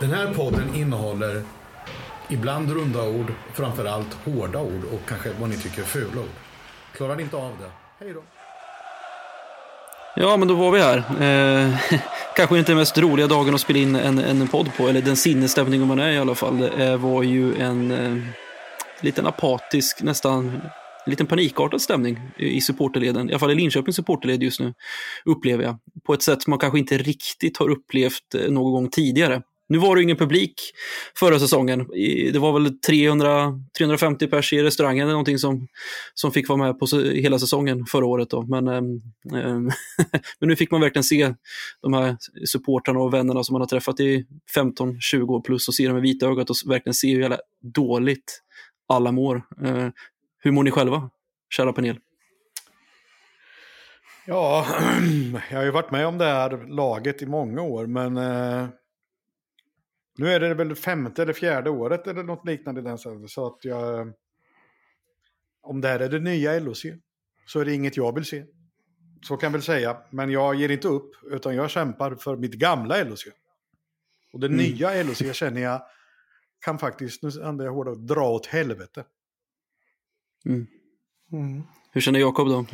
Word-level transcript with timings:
Den 0.00 0.10
här 0.10 0.34
podden 0.34 0.74
innehåller 0.74 1.42
ibland 2.28 2.70
runda 2.70 3.08
ord, 3.08 3.32
framförallt 3.54 4.14
hårda 4.14 4.60
ord 4.60 4.84
och 4.92 5.08
kanske 5.08 5.30
vad 5.40 5.50
ni 5.50 5.56
tycker 5.56 5.82
är 5.82 5.86
fula 5.86 6.20
ord. 6.20 6.28
Klarar 6.96 7.16
ni 7.16 7.22
inte 7.22 7.36
av 7.36 7.52
det? 7.60 7.70
Hej 8.04 8.14
då! 8.14 8.22
Ja, 10.16 10.36
men 10.36 10.48
då 10.48 10.54
var 10.54 10.70
vi 10.70 10.80
här. 10.80 10.98
Eh, 10.98 12.00
kanske 12.36 12.58
inte 12.58 12.72
den 12.72 12.78
mest 12.78 12.98
roliga 12.98 13.26
dagen 13.26 13.54
att 13.54 13.60
spela 13.60 13.78
in 13.78 13.96
en, 13.96 14.18
en 14.18 14.48
podd 14.48 14.70
på, 14.76 14.88
eller 14.88 15.02
den 15.02 15.16
sinnesstämningen 15.16 15.86
man 15.86 15.98
är 15.98 16.10
i 16.10 16.18
alla 16.18 16.34
fall. 16.34 16.58
Det 16.58 16.86
eh, 16.86 16.96
var 16.96 17.22
ju 17.22 17.54
en 17.60 17.90
eh, 17.90 18.24
liten 19.00 19.26
apatisk, 19.26 20.02
nästan 20.02 20.60
en 21.06 21.10
liten 21.10 21.26
panikartad 21.26 21.82
stämning 21.82 22.20
i 22.36 22.60
supporterleden. 22.60 23.28
I 23.28 23.32
alla 23.32 23.38
fall 23.38 23.50
i 23.50 23.54
Linköpings 23.54 23.96
supporterled 23.96 24.42
just 24.42 24.60
nu, 24.60 24.74
upplever 25.24 25.64
jag. 25.64 25.76
På 26.06 26.14
ett 26.14 26.22
sätt 26.22 26.42
som 26.42 26.50
man 26.50 26.58
kanske 26.58 26.78
inte 26.78 26.98
riktigt 26.98 27.56
har 27.56 27.68
upplevt 27.68 28.34
eh, 28.34 28.50
någon 28.50 28.72
gång 28.72 28.90
tidigare. 28.90 29.42
Nu 29.70 29.78
var 29.78 29.96
det 29.96 30.02
ingen 30.02 30.16
publik 30.16 30.54
förra 31.18 31.38
säsongen. 31.38 31.86
Det 32.32 32.38
var 32.38 32.52
väl 32.52 32.78
300, 32.78 33.52
350 33.78 34.26
pers 34.26 34.52
i 34.52 34.62
restaurangen 34.62 35.02
eller 35.02 35.12
någonting 35.12 35.38
som, 35.38 35.68
som 36.14 36.32
fick 36.32 36.48
vara 36.48 36.58
med 36.58 36.78
på 36.78 36.86
hela 36.96 37.38
säsongen 37.38 37.86
förra 37.86 38.06
året. 38.06 38.30
Då. 38.30 38.42
Men, 38.42 38.68
ehm, 38.68 39.00
ehm, 39.34 39.70
men 40.40 40.48
nu 40.48 40.56
fick 40.56 40.70
man 40.70 40.80
verkligen 40.80 41.04
se 41.04 41.34
de 41.82 41.92
här 41.92 42.16
supportrarna 42.46 43.00
och 43.00 43.14
vännerna 43.14 43.44
som 43.44 43.52
man 43.52 43.62
har 43.62 43.66
träffat 43.66 44.00
i 44.00 44.26
15-20 44.56 45.28
år 45.28 45.40
plus 45.40 45.68
och 45.68 45.74
se 45.74 45.84
dem 45.84 45.92
med 45.94 46.02
vita 46.02 46.26
ögat 46.26 46.50
och 46.50 46.56
verkligen 46.66 46.94
se 46.94 47.14
hur 47.14 47.20
jävla 47.20 47.38
dåligt 47.74 48.42
alla 48.88 49.12
mår. 49.12 49.42
Eh, 49.64 49.88
hur 50.38 50.50
mår 50.50 50.62
ni 50.62 50.70
själva, 50.70 51.10
kära 51.50 51.72
panel? 51.72 51.98
Ja, 54.26 54.66
jag 55.50 55.58
har 55.58 55.64
ju 55.64 55.70
varit 55.70 55.90
med 55.90 56.06
om 56.06 56.18
det 56.18 56.24
här 56.24 56.66
laget 56.68 57.22
i 57.22 57.26
många 57.26 57.62
år, 57.62 57.86
men 57.86 58.16
eh, 58.16 58.68
nu 60.18 60.28
är 60.28 60.40
det 60.40 60.54
väl 60.54 60.74
femte 60.74 61.22
eller 61.22 61.32
fjärde 61.32 61.70
året 61.70 62.06
eller 62.06 62.22
något 62.22 62.46
liknande 62.46 62.80
i 62.80 62.84
den 62.84 62.98
sättet. 62.98 63.30
Så 63.30 63.46
att 63.46 63.64
jag... 63.64 64.12
Om 65.60 65.80
det 65.80 65.88
här 65.88 66.00
är 66.00 66.08
det 66.08 66.18
nya 66.18 66.58
LOC 66.58 66.82
så 67.46 67.60
är 67.60 67.64
det 67.64 67.74
inget 67.74 67.96
jag 67.96 68.14
vill 68.14 68.24
se. 68.24 68.44
Så 69.22 69.36
kan 69.36 69.46
jag 69.46 69.52
väl 69.52 69.62
säga. 69.62 69.96
Men 70.10 70.30
jag 70.30 70.54
ger 70.54 70.68
inte 70.68 70.88
upp, 70.88 71.10
utan 71.30 71.54
jag 71.54 71.70
kämpar 71.70 72.14
för 72.14 72.36
mitt 72.36 72.54
gamla 72.54 73.04
LOC. 73.04 73.24
Och 74.32 74.40
det 74.40 74.46
mm. 74.46 74.58
nya 74.58 75.02
LOC 75.02 75.32
känner 75.32 75.60
jag 75.60 75.82
kan 76.60 76.78
faktiskt, 76.78 77.22
nu 77.22 77.28
använder 77.28 77.64
jag 77.64 77.72
hårdare, 77.72 77.94
dra 77.94 78.28
åt 78.30 78.46
helvete. 78.46 79.04
Mm. 80.46 80.66
Mm. 81.32 81.62
Hur 81.92 82.00
känner 82.00 82.20
Jakob 82.20 82.48
då? 82.48 82.66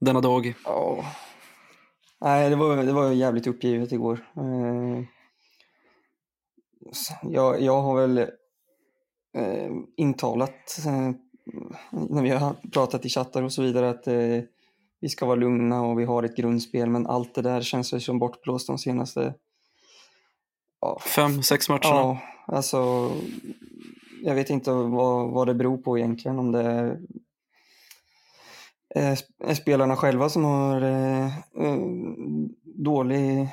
Denna 0.00 0.20
dag? 0.20 0.54
Oh. 0.64 1.04
Nej, 2.20 2.50
det 2.50 2.56
var, 2.56 2.76
det 2.76 2.92
var 2.92 3.12
jävligt 3.12 3.46
uppgivet 3.46 3.92
igår. 3.92 4.26
Eh, 4.36 5.04
jag, 7.22 7.60
jag 7.60 7.82
har 7.82 8.00
väl 8.00 8.18
eh, 9.36 9.70
intalat 9.96 10.78
eh, 10.86 11.10
när 11.90 12.22
vi 12.22 12.30
har 12.30 12.56
pratat 12.72 13.06
i 13.06 13.08
chattar 13.08 13.42
och 13.42 13.52
så 13.52 13.62
vidare 13.62 13.90
att 13.90 14.06
eh, 14.06 14.40
vi 15.00 15.08
ska 15.08 15.26
vara 15.26 15.36
lugna 15.36 15.82
och 15.82 16.00
vi 16.00 16.04
har 16.04 16.22
ett 16.22 16.36
grundspel 16.36 16.90
men 16.90 17.06
allt 17.06 17.34
det 17.34 17.42
där 17.42 17.60
känns 17.60 17.94
ju 17.94 18.00
som 18.00 18.18
bortblåst 18.18 18.66
de 18.66 18.78
senaste 18.78 19.34
ja, 20.80 20.98
fem, 21.00 21.42
sex 21.42 21.68
matcherna. 21.68 21.80
Ja, 21.84 22.18
alltså 22.46 23.10
jag 24.22 24.34
vet 24.34 24.50
inte 24.50 24.70
vad, 24.70 25.30
vad 25.30 25.46
det 25.46 25.54
beror 25.54 25.78
på 25.78 25.98
egentligen 25.98 26.38
om 26.38 26.52
det 26.52 26.62
är 26.62 26.98
är 28.94 29.54
spelarna 29.54 29.96
själva 29.96 30.28
som 30.28 30.44
har 30.44 30.82
eh, 30.82 31.26
eh, 31.36 31.78
dålig 32.64 33.48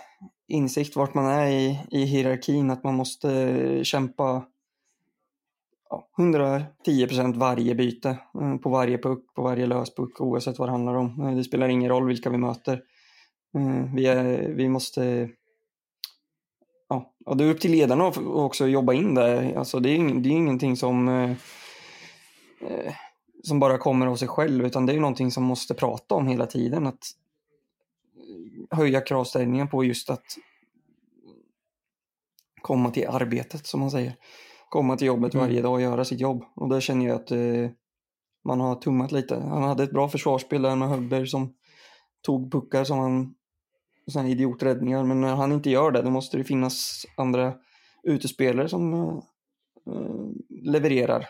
insikt 0.49 0.95
vart 0.95 1.13
man 1.13 1.25
är 1.25 1.47
i, 1.47 1.79
i 1.91 2.05
hierarkin, 2.05 2.71
att 2.71 2.83
man 2.83 2.95
måste 2.95 3.83
kämpa 3.83 4.45
ja, 5.89 6.07
110% 6.17 7.37
varje 7.37 7.75
byte 7.75 8.09
eh, 8.41 8.57
på 8.57 8.69
varje 8.69 8.97
puck, 8.97 9.33
på 9.35 9.41
varje 9.41 9.65
löspuck 9.65 10.21
oavsett 10.21 10.59
vad 10.59 10.67
det 10.67 10.71
handlar 10.71 10.95
om. 10.95 11.21
Eh, 11.21 11.35
det 11.35 11.43
spelar 11.43 11.69
ingen 11.69 11.89
roll 11.89 12.07
vilka 12.07 12.29
vi 12.29 12.37
möter. 12.37 12.81
Eh, 13.55 13.93
vi, 13.95 14.05
är, 14.05 14.49
vi 14.49 14.69
måste 14.69 15.29
Ja, 16.91 17.13
och 17.25 17.37
det 17.37 17.43
är 17.43 17.49
upp 17.49 17.59
till 17.59 17.71
ledarna 17.71 18.07
att 18.07 18.17
också 18.17 18.67
jobba 18.67 18.93
in 18.93 19.15
det. 19.15 19.57
Alltså 19.57 19.79
det, 19.79 19.89
är, 19.89 20.21
det 20.21 20.29
är 20.29 20.33
ingenting 20.33 20.77
som, 20.77 21.35
som 23.43 23.59
bara 23.59 23.77
kommer 23.77 24.07
av 24.07 24.15
sig 24.15 24.27
själv, 24.27 24.65
utan 24.65 24.85
det 24.85 24.93
är 24.93 24.99
någonting 24.99 25.31
som 25.31 25.43
måste 25.43 25.73
prata 25.73 26.15
om 26.15 26.27
hela 26.27 26.45
tiden. 26.45 26.87
Att 26.87 27.03
höja 28.71 29.01
kravställningen 29.01 29.67
på 29.67 29.83
just 29.83 30.09
att 30.09 30.25
komma 32.61 32.91
till 32.91 33.07
arbetet 33.07 33.65
som 33.65 33.79
man 33.79 33.91
säger. 33.91 34.15
Komma 34.69 34.97
till 34.97 35.07
jobbet 35.07 35.33
mm. 35.33 35.45
varje 35.45 35.61
dag 35.61 35.73
och 35.73 35.81
göra 35.81 36.05
sitt 36.05 36.19
jobb. 36.19 36.43
Och 36.55 36.69
där 36.69 36.79
känner 36.79 37.07
jag 37.07 37.15
att 37.15 37.31
eh, 37.31 37.69
man 38.45 38.61
har 38.61 38.75
tummat 38.75 39.11
lite. 39.11 39.35
Han 39.35 39.63
hade 39.63 39.83
ett 39.83 39.91
bra 39.91 40.09
försvarsspel 40.09 40.61
där 40.61 40.75
med 40.75 40.89
Högberg 40.89 41.27
som 41.27 41.53
tog 42.21 42.51
puckar 42.51 42.83
som 42.83 42.99
han 42.99 43.35
sådana 44.07 44.29
idioträddningar. 44.29 45.03
Men 45.03 45.21
när 45.21 45.35
han 45.35 45.51
inte 45.51 45.69
gör 45.69 45.91
det, 45.91 46.01
då 46.01 46.09
måste 46.09 46.37
det 46.37 46.43
finnas 46.43 47.05
andra 47.17 47.53
utespelare 48.03 48.69
som 48.69 48.93
eh, 48.93 48.99
eh 49.93 50.29
levererar. 50.49 51.25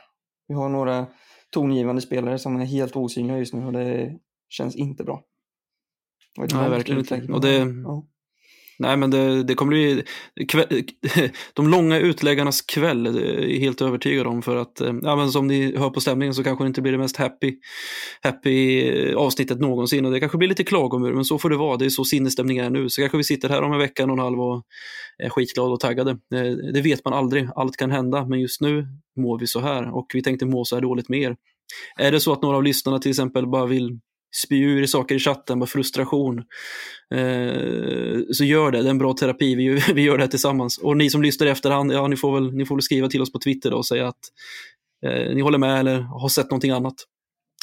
Vi 0.48 0.54
har 0.54 0.70
några 0.70 1.08
tongivande 1.52 2.02
spelare 2.02 2.40
som 2.40 2.56
är 2.56 2.66
helt 2.66 2.96
osynliga 2.96 3.38
just 3.38 3.54
nu 3.54 3.66
och 3.66 3.74
det 3.74 4.20
känns 4.50 4.76
inte 4.76 5.04
bra. 5.04 5.24
Nej, 6.40 6.70
verkligen 6.70 7.00
inte. 7.00 7.34
Och 7.34 7.42
det, 7.42 7.58
ja. 7.84 8.06
Nej, 8.82 8.98
men 8.98 9.12
det, 9.12 9.44
det 9.44 9.56
kommer 9.56 9.70
bli 9.70 10.04
kväll, 10.48 10.84
de 11.54 11.68
långa 11.68 12.00
utläggarnas 12.00 12.62
kväll, 12.62 13.04
det 13.04 13.56
är 13.56 13.60
helt 13.60 13.82
övertygad 13.82 14.28
om. 14.28 14.42
För 14.42 14.56
att, 14.56 14.82
eh, 14.82 14.94
ja, 15.02 15.16
men 15.16 15.32
som 15.32 15.48
ni 15.48 15.78
hör 15.78 15.90
på 15.90 16.02
stämningen 16.02 16.34
så 16.34 16.44
kanske 16.44 16.64
det 16.64 16.68
inte 16.68 16.82
blir 16.82 16.92
det 16.92 16.98
mest 16.98 17.18
happy, 17.18 17.56
happy 18.22 18.88
eh, 18.90 19.16
avsnittet 19.16 19.60
någonsin. 19.60 20.06
Och 20.06 20.12
det 20.12 20.20
kanske 20.20 20.38
blir 20.38 20.50
lite 20.50 20.64
klagomur, 20.64 21.14
men 21.14 21.26
så 21.26 21.38
får 21.38 21.50
det 21.50 21.58
vara. 21.58 21.78
Det 21.78 21.86
är 21.86 21.90
så 21.90 22.06
sinnesstämningen 22.06 22.66
är 22.66 22.70
nu. 22.70 22.90
Så 22.90 23.02
kanske 23.02 23.18
vi 23.18 23.24
sitter 23.24 23.50
här 23.50 23.62
om 23.62 23.74
en 23.74 23.80
vecka, 23.80 24.04
och 24.04 24.12
en 24.12 24.20
halv 24.20 24.40
och 24.42 24.64
är 25.18 25.30
skitglada 25.30 25.70
och 25.70 25.80
taggade. 25.80 26.18
Det, 26.74 26.82
vet 26.82 27.06
man 27.06 27.14
aldrig. 27.14 27.50
Allt 27.56 27.78
kan 27.78 27.92
hända, 27.92 28.26
men 28.26 28.40
just 28.40 28.62
nu 28.62 28.88
mår 29.18 29.40
vi 29.40 29.48
så 29.48 29.60
här 29.60 29.96
och 29.96 30.08
vi 30.14 30.24
tänkte 30.24 30.46
må 30.46 30.66
så 30.66 30.76
här 30.76 30.82
dåligt 30.82 31.10
mer. 31.10 31.36
Är 31.98 32.12
det 32.12 32.20
så 32.20 32.34
att 32.34 32.42
några 32.42 32.58
av 32.58 32.64
lyssnarna 32.64 33.00
till 33.00 33.12
exempel 33.12 33.48
bara 33.48 33.66
vill 33.66 34.00
spy 34.36 34.64
ur 34.64 34.86
saker 34.86 35.16
i 35.16 35.20
chatten 35.20 35.60
bara 35.60 35.68
frustration. 35.68 36.38
Eh, 37.16 38.20
så 38.32 38.44
gör 38.44 38.72
det, 38.72 38.82
det 38.82 38.88
är 38.88 38.92
en 38.92 38.98
bra 38.98 39.14
terapi, 39.14 39.56
vi, 39.56 39.82
vi 39.94 40.02
gör 40.02 40.18
det 40.18 40.24
här 40.24 40.30
tillsammans. 40.30 40.78
Och 40.78 40.98
ni 40.98 41.10
som 41.10 41.22
lyssnar 41.22 41.48
i 41.48 41.50
efterhand, 41.50 41.92
ja, 41.92 42.08
ni, 42.08 42.18
får 42.18 42.34
väl, 42.34 42.54
ni 42.54 42.66
får 42.66 42.76
väl 42.76 42.82
skriva 42.82 43.08
till 43.08 43.22
oss 43.22 43.32
på 43.32 43.40
Twitter 43.40 43.74
och 43.74 43.86
säga 43.86 44.08
att 44.08 44.20
eh, 45.06 45.36
ni 45.36 45.42
håller 45.42 45.58
med 45.58 45.80
eller 45.80 46.00
har 46.00 46.30
sett 46.30 46.52
någonting 46.52 46.72
annat. 46.72 46.96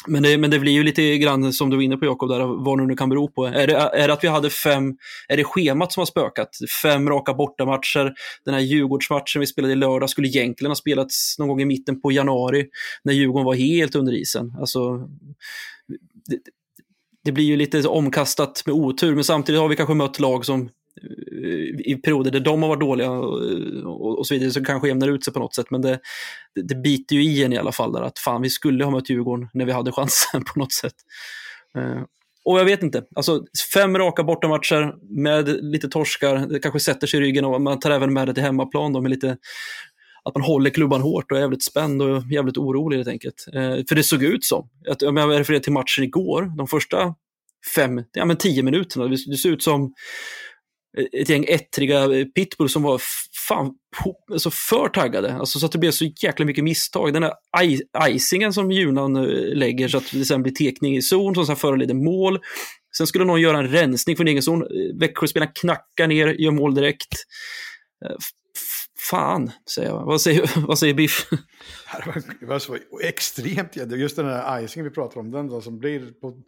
Men 0.07 0.23
det, 0.23 0.37
men 0.37 0.49
det 0.51 0.59
blir 0.59 0.71
ju 0.71 0.83
lite 0.83 1.17
grann 1.17 1.53
som 1.53 1.69
du 1.69 1.75
var 1.75 1.83
inne 1.83 1.97
på 1.97 2.05
Jakob, 2.05 2.29
där, 2.29 2.63
vad 2.63 2.77
nu 2.77 2.85
det 2.85 2.95
kan 2.95 3.09
bero 3.09 3.27
på. 3.27 3.45
Är 3.45 3.67
det, 3.67 3.73
är 3.73 4.07
det 4.07 4.13
att 4.13 4.23
vi 4.23 4.27
hade 4.27 4.49
fem, 4.49 4.93
är 5.27 5.37
det 5.37 5.43
schemat 5.43 5.93
som 5.93 6.01
har 6.01 6.05
spökat? 6.05 6.49
Fem 6.81 7.09
raka 7.09 7.33
bortamatcher, 7.33 8.13
den 8.45 8.53
här 8.53 8.61
Djurgårdsmatchen 8.61 9.39
vi 9.39 9.47
spelade 9.47 9.73
i 9.73 9.75
lördag 9.75 10.09
skulle 10.09 10.27
egentligen 10.27 10.71
ha 10.71 10.75
spelats 10.75 11.39
någon 11.39 11.47
gång 11.47 11.61
i 11.61 11.65
mitten 11.65 12.01
på 12.01 12.11
januari, 12.11 12.65
när 13.03 13.13
Djurgården 13.13 13.45
var 13.45 13.55
helt 13.55 13.95
under 13.95 14.13
isen. 14.13 14.55
Alltså, 14.59 15.07
det, 16.27 16.39
det 17.23 17.31
blir 17.31 17.45
ju 17.45 17.57
lite 17.57 17.87
omkastat 17.87 18.63
med 18.65 18.75
otur, 18.75 19.15
men 19.15 19.23
samtidigt 19.23 19.61
har 19.61 19.67
vi 19.67 19.75
kanske 19.75 19.93
mött 19.93 20.19
lag 20.19 20.45
som 20.45 20.61
eh, 20.61 21.91
i 21.91 21.99
perioder 22.03 22.31
där 22.31 22.39
de 22.39 22.61
har 22.61 22.69
varit 22.69 22.79
dåliga 22.79 23.07
eh, 23.07 23.85
och, 23.85 24.19
och 24.19 24.27
så 24.27 24.33
vidare, 24.33 24.51
så 24.51 24.65
kanske 24.65 24.87
jämnar 24.87 25.07
ut 25.07 25.23
sig 25.23 25.33
på 25.33 25.39
något 25.39 25.55
sätt. 25.55 25.71
Men 25.71 25.81
det, 25.81 25.99
det, 26.55 26.61
det 26.61 26.75
biter 26.75 27.15
ju 27.15 27.23
i 27.23 27.43
en 27.43 27.53
i 27.53 27.57
alla 27.57 27.71
fall, 27.71 27.93
där, 27.93 28.01
att 28.01 28.19
fan 28.19 28.41
vi 28.41 28.49
skulle 28.49 28.83
ha 28.83 28.91
mött 28.91 29.09
Djurgården 29.09 29.49
när 29.53 29.65
vi 29.65 29.71
hade 29.71 29.91
chansen 29.91 30.43
på 30.53 30.59
något 30.59 30.73
sätt. 30.73 30.95
Uh, 31.77 32.03
och 32.45 32.59
jag 32.59 32.65
vet 32.65 32.83
inte, 32.83 33.03
alltså 33.15 33.43
fem 33.73 33.97
raka 33.97 34.23
bortamatcher 34.23 34.95
med 35.23 35.47
lite 35.47 35.87
torskar, 35.87 36.37
det 36.37 36.59
kanske 36.59 36.79
sätter 36.79 37.07
sig 37.07 37.19
i 37.19 37.23
ryggen 37.23 37.45
och 37.45 37.61
man 37.61 37.79
tar 37.79 37.91
även 37.91 38.13
med 38.13 38.27
det 38.27 38.33
till 38.33 38.43
hemmaplan 38.43 38.93
då 38.93 39.01
med 39.01 39.11
lite 39.11 39.37
att 40.27 40.35
man 40.35 40.43
håller 40.43 40.69
klubban 40.69 41.01
hårt 41.01 41.31
och 41.31 41.37
är 41.37 41.41
jävligt 41.41 41.63
spänd 41.63 42.01
och 42.01 42.23
jävligt 42.31 42.57
orolig 42.57 42.97
helt 42.97 43.09
enkelt. 43.09 43.45
Eh, 43.53 43.75
för 43.89 43.95
det 43.95 44.03
såg 44.03 44.23
ut 44.23 44.45
som, 44.45 44.69
att, 44.89 45.03
om 45.03 45.17
jag 45.17 45.39
refererar 45.39 45.61
till 45.61 45.71
matchen 45.71 46.03
igår, 46.03 46.57
de 46.57 46.67
första 46.67 47.15
fem, 47.75 48.03
ja 48.13 48.25
men 48.25 48.37
tio 48.37 48.63
minuterna, 48.63 49.07
det, 49.07 49.17
det 49.27 49.37
såg 49.37 49.51
ut 49.51 49.63
som 49.63 49.93
ett 51.11 51.29
gäng 51.29 51.45
ettriga 51.47 52.19
eh, 52.19 52.25
pitbull 52.25 52.69
som 52.69 52.83
var 52.83 53.01
fan, 53.47 53.73
alltså 54.31 54.51
för 54.51 54.89
taggade. 54.89 55.33
Alltså 55.33 55.59
så 55.59 55.65
att 55.65 55.71
det 55.71 55.77
blev 55.77 55.91
så 55.91 56.05
jäkla 56.05 56.45
mycket 56.45 56.63
misstag. 56.63 57.13
Den 57.13 57.23
här 57.23 58.09
icingen 58.09 58.53
som 58.53 58.71
Junan 58.71 59.15
eh, 59.15 59.55
lägger 59.55 59.87
så 59.87 59.97
att 59.97 60.11
det 60.11 60.25
sen 60.25 60.43
blir 60.43 60.53
tekning 60.53 60.97
i 60.97 61.01
zon 61.01 61.35
som 61.35 61.45
sen 61.45 61.55
föranleder 61.55 61.93
mål. 61.93 62.39
Sen 62.97 63.07
skulle 63.07 63.25
någon 63.25 63.41
göra 63.41 63.57
en 63.57 63.67
rensning 63.67 64.15
från 64.15 64.27
egen 64.27 64.43
zon. 64.43 64.61
Eh, 64.61 64.67
Växjöspelarna 64.99 65.51
knackar 65.51 66.07
ner, 66.07 66.27
gör 66.27 66.51
mål 66.51 66.75
direkt. 66.75 67.13
Fan, 69.09 69.51
säger 69.75 69.89
jag. 69.89 70.05
Vad 70.05 70.21
säger, 70.21 70.51
vad 70.67 70.79
säger 70.79 70.93
Biff? 70.93 71.29
Det 72.39 72.45
var, 72.45 72.59
så 72.59 72.77
extremt, 73.03 73.75
just 73.75 74.15
den 74.15 74.25
här 74.25 74.63
icing 74.63 74.83
vi 74.83 74.89
pratar 74.89 75.19
om, 75.19 75.31
den 75.31 75.61
som 75.61 75.79
blir 75.79 76.11
på 76.21 76.43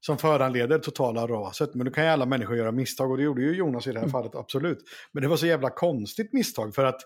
som 0.00 0.18
föranleder 0.18 0.78
totala 0.78 1.26
raset. 1.26 1.74
Men 1.74 1.86
då 1.86 1.92
kan 1.92 2.04
ju 2.04 2.10
alla 2.10 2.26
människor 2.26 2.56
göra 2.56 2.72
misstag 2.72 3.10
och 3.10 3.16
det 3.16 3.22
gjorde 3.22 3.42
ju 3.42 3.56
Jonas 3.56 3.86
i 3.86 3.90
det 3.90 3.98
här 3.98 4.04
mm. 4.04 4.12
fallet, 4.12 4.34
absolut. 4.34 4.78
Men 5.12 5.22
det 5.22 5.28
var 5.28 5.36
så 5.36 5.46
jävla 5.46 5.70
konstigt 5.70 6.32
misstag 6.32 6.74
för 6.74 6.84
att 6.84 7.00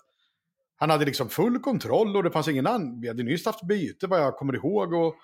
han 0.76 0.90
hade 0.90 1.04
liksom 1.04 1.28
full 1.28 1.58
kontroll 1.58 2.16
och 2.16 2.22
det 2.22 2.30
fanns 2.30 2.48
ingen 2.48 2.66
annan. 2.66 3.00
Vi 3.00 3.08
hade 3.08 3.22
nyss 3.22 3.46
haft 3.46 3.62
byte 3.62 4.06
vad 4.06 4.20
jag 4.20 4.36
kommer 4.36 4.54
ihåg. 4.54 4.92
Och 4.92 5.14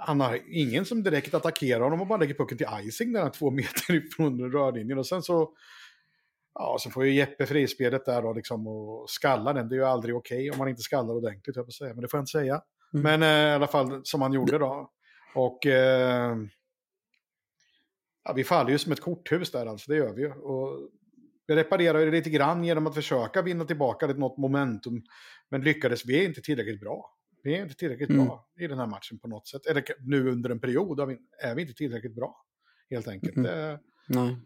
han 0.00 0.20
har 0.20 0.38
ingen 0.50 0.84
som 0.84 1.02
direkt 1.02 1.34
attackerar 1.34 1.80
honom 1.80 2.00
och 2.00 2.06
bara 2.06 2.18
lägger 2.18 2.34
pucken 2.34 2.58
till 2.58 2.66
icing 2.82 3.12
när 3.12 3.20
han 3.20 3.28
är 3.28 3.32
två 3.32 3.50
meter 3.50 3.94
ifrån 4.06 4.52
rörlinjen. 4.52 4.98
Och 4.98 5.06
sen 5.06 5.22
så, 5.22 5.48
ja, 6.54 6.76
så 6.80 6.90
får 6.90 7.06
ju 7.06 7.12
Jeppe 7.12 7.46
frispelet 7.46 8.04
där 8.04 8.22
då 8.22 8.32
liksom 8.32 8.66
och 8.66 9.10
skalla 9.10 9.52
den. 9.52 9.68
Det 9.68 9.74
är 9.74 9.78
ju 9.78 9.84
aldrig 9.84 10.16
okej 10.16 10.38
okay 10.38 10.50
om 10.50 10.58
man 10.58 10.68
inte 10.68 10.82
skallar 10.82 11.14
ordentligt, 11.14 11.56
jag 11.56 11.72
säga. 11.72 11.94
Men 11.94 12.02
det 12.02 12.08
får 12.08 12.18
jag 12.18 12.22
inte 12.22 12.30
säga. 12.30 12.62
Mm. 12.94 13.02
Men 13.02 13.22
eh, 13.22 13.52
i 13.52 13.54
alla 13.54 13.66
fall 13.66 14.00
som 14.04 14.22
han 14.22 14.32
gjorde 14.32 14.58
då. 14.58 14.90
Och 15.34 15.66
eh, 15.66 16.36
ja, 18.24 18.32
vi 18.32 18.44
faller 18.44 18.70
ju 18.70 18.78
som 18.78 18.92
ett 18.92 19.00
korthus 19.00 19.50
där 19.50 19.66
alltså, 19.66 19.92
det 19.92 19.96
gör 19.98 20.12
vi 20.12 20.22
ju. 20.22 20.32
Och 20.32 20.90
vi 21.46 21.56
reparerar 21.56 21.98
ju 21.98 22.10
lite 22.10 22.30
grann 22.30 22.64
genom 22.64 22.86
att 22.86 22.94
försöka 22.94 23.42
vinna 23.42 23.64
tillbaka 23.64 24.06
något 24.06 24.38
momentum. 24.38 25.02
Men 25.48 25.60
lyckades 25.60 26.06
vi 26.06 26.24
är 26.24 26.28
inte 26.28 26.40
tillräckligt 26.40 26.80
bra. 26.80 27.16
Vi 27.42 27.56
är 27.56 27.62
inte 27.62 27.74
tillräckligt 27.74 28.10
mm. 28.10 28.24
bra 28.24 28.48
i 28.60 28.66
den 28.66 28.78
här 28.78 28.86
matchen 28.86 29.18
på 29.18 29.28
något 29.28 29.48
sätt. 29.48 29.66
Eller 29.66 29.84
nu 30.00 30.30
under 30.30 30.50
en 30.50 30.60
period 30.60 31.00
är 31.42 31.54
vi 31.54 31.62
inte 31.62 31.74
tillräckligt 31.74 32.14
bra. 32.14 32.46
Helt 32.90 33.08
enkelt. 33.08 33.36
Mm. 33.36 33.78
Nej. 34.08 34.36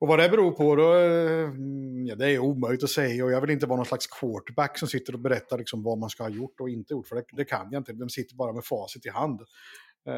Och 0.00 0.08
vad 0.08 0.18
det 0.18 0.28
beror 0.28 0.52
på 0.52 0.76
då, 0.76 0.94
eh, 0.94 1.50
ja, 2.06 2.14
det 2.14 2.30
är 2.30 2.38
omöjligt 2.38 2.84
att 2.84 2.90
säga. 2.90 3.24
Och 3.24 3.32
jag 3.32 3.40
vill 3.40 3.50
inte 3.50 3.66
vara 3.66 3.76
någon 3.76 3.86
slags 3.86 4.06
quarterback 4.06 4.78
som 4.78 4.88
sitter 4.88 5.12
och 5.12 5.20
berättar 5.20 5.58
liksom 5.58 5.82
vad 5.82 5.98
man 5.98 6.10
ska 6.10 6.22
ha 6.22 6.30
gjort 6.30 6.60
och 6.60 6.70
inte 6.70 6.94
gjort. 6.94 7.08
För 7.08 7.16
det, 7.16 7.24
det 7.32 7.44
kan 7.44 7.68
jag 7.70 7.80
inte. 7.80 7.92
De 7.92 8.08
sitter 8.08 8.34
bara 8.34 8.52
med 8.52 8.64
facit 8.64 9.06
i 9.06 9.08
hand. 9.08 9.40
Eh, 10.08 10.14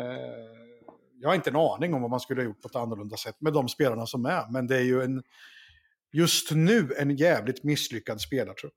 jag 1.20 1.28
har 1.28 1.34
inte 1.34 1.50
en 1.50 1.56
aning 1.56 1.94
om 1.94 2.02
vad 2.02 2.10
man 2.10 2.20
skulle 2.20 2.40
ha 2.40 2.46
gjort 2.46 2.62
på 2.62 2.68
ett 2.68 2.76
annorlunda 2.76 3.16
sätt 3.16 3.36
med 3.40 3.52
de 3.52 3.68
spelarna 3.68 4.06
som 4.06 4.24
är. 4.24 4.52
Men 4.52 4.66
det 4.66 4.76
är 4.76 4.84
ju 4.84 5.02
en, 5.02 5.22
just 6.12 6.50
nu 6.50 6.92
en 6.98 7.16
jävligt 7.16 7.64
misslyckad 7.64 8.20
spelartrupp. 8.20 8.74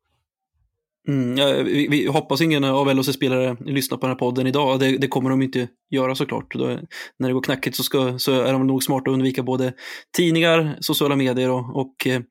Mm, 1.08 1.38
ja, 1.38 1.64
vi, 1.64 1.88
vi, 1.88 2.08
hoppas 2.08 2.42
ingen 2.42 2.64
av 2.64 2.96
LHC-spelare 2.96 3.58
lyssnar 3.60 3.98
på 3.98 4.06
den 4.06 4.12
här 4.12 4.20
podden 4.20 4.48
idag. 4.48 4.80
Det, 4.80 4.98
det 4.98 5.08
kommer 5.08 5.30
de 5.30 5.42
inte 5.42 5.68
göra 5.90 6.16
såklart. 6.16 6.54
Då, 6.54 6.66
när 7.20 7.28
det 7.28 7.34
går 7.34 7.44
knackigt 7.44 7.76
så, 7.76 7.84
ska, 7.84 8.20
så 8.20 8.42
är 8.42 8.54
de 8.54 8.68
nog 8.68 8.84
smarta 8.84 9.10
att 9.10 9.14
undvika 9.14 9.44
både 9.44 9.74
tidningar, 10.18 10.78
sociala 10.80 11.16
medier 11.16 11.50
och, 11.50 11.76
och 11.76 12.08
eh, 12.08 12.22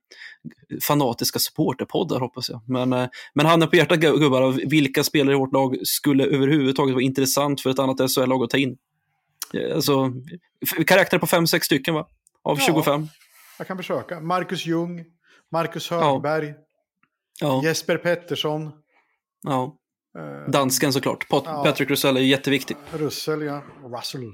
fanatiska 0.82 1.38
supporterpoddar 1.38 2.20
hoppas 2.20 2.48
jag. 2.48 2.60
Men, 2.69 2.92
eh, 2.92 3.08
men 3.34 3.46
handen 3.46 3.69
på 3.69 3.76
hjärtat 3.76 4.00
gubbar, 4.00 4.69
vilka 4.70 5.04
spelare 5.04 5.34
i 5.34 5.38
vårt 5.38 5.52
lag 5.52 5.76
skulle 5.82 6.25
överhuvudtaget 6.25 6.94
vara 6.94 7.04
intressant 7.04 7.60
för 7.60 7.70
ett 7.70 7.78
annat 7.78 8.10
SHL-lag 8.10 8.42
att 8.42 8.50
ta 8.50 8.58
in? 8.58 8.76
Alltså, 9.75 10.12
karaktär 10.86 11.18
på 11.18 11.26
fem 11.26 11.46
sex 11.46 11.66
stycken 11.66 11.94
va? 11.94 12.06
Av 12.42 12.58
ja, 12.60 12.66
25. 12.66 13.08
Jag 13.58 13.66
kan 13.66 13.76
försöka. 13.76 14.20
Marcus 14.20 14.66
Ljung, 14.66 15.04
Marcus 15.52 15.90
Högberg, 15.90 16.48
ja. 16.48 16.54
Ja. 17.42 17.62
Jesper 17.64 17.96
Pettersson. 17.96 18.70
Ja. 19.42 19.78
Eh, 20.18 20.50
Dansken 20.50 20.92
såklart. 20.92 21.28
Pat 21.28 21.42
ja. 21.46 21.64
Patrick 21.64 21.90
Russell 21.90 22.16
är 22.16 22.20
jätteviktig. 22.20 22.76
Russell, 22.92 23.42
ja. 23.42 23.62
Russell. 23.84 24.32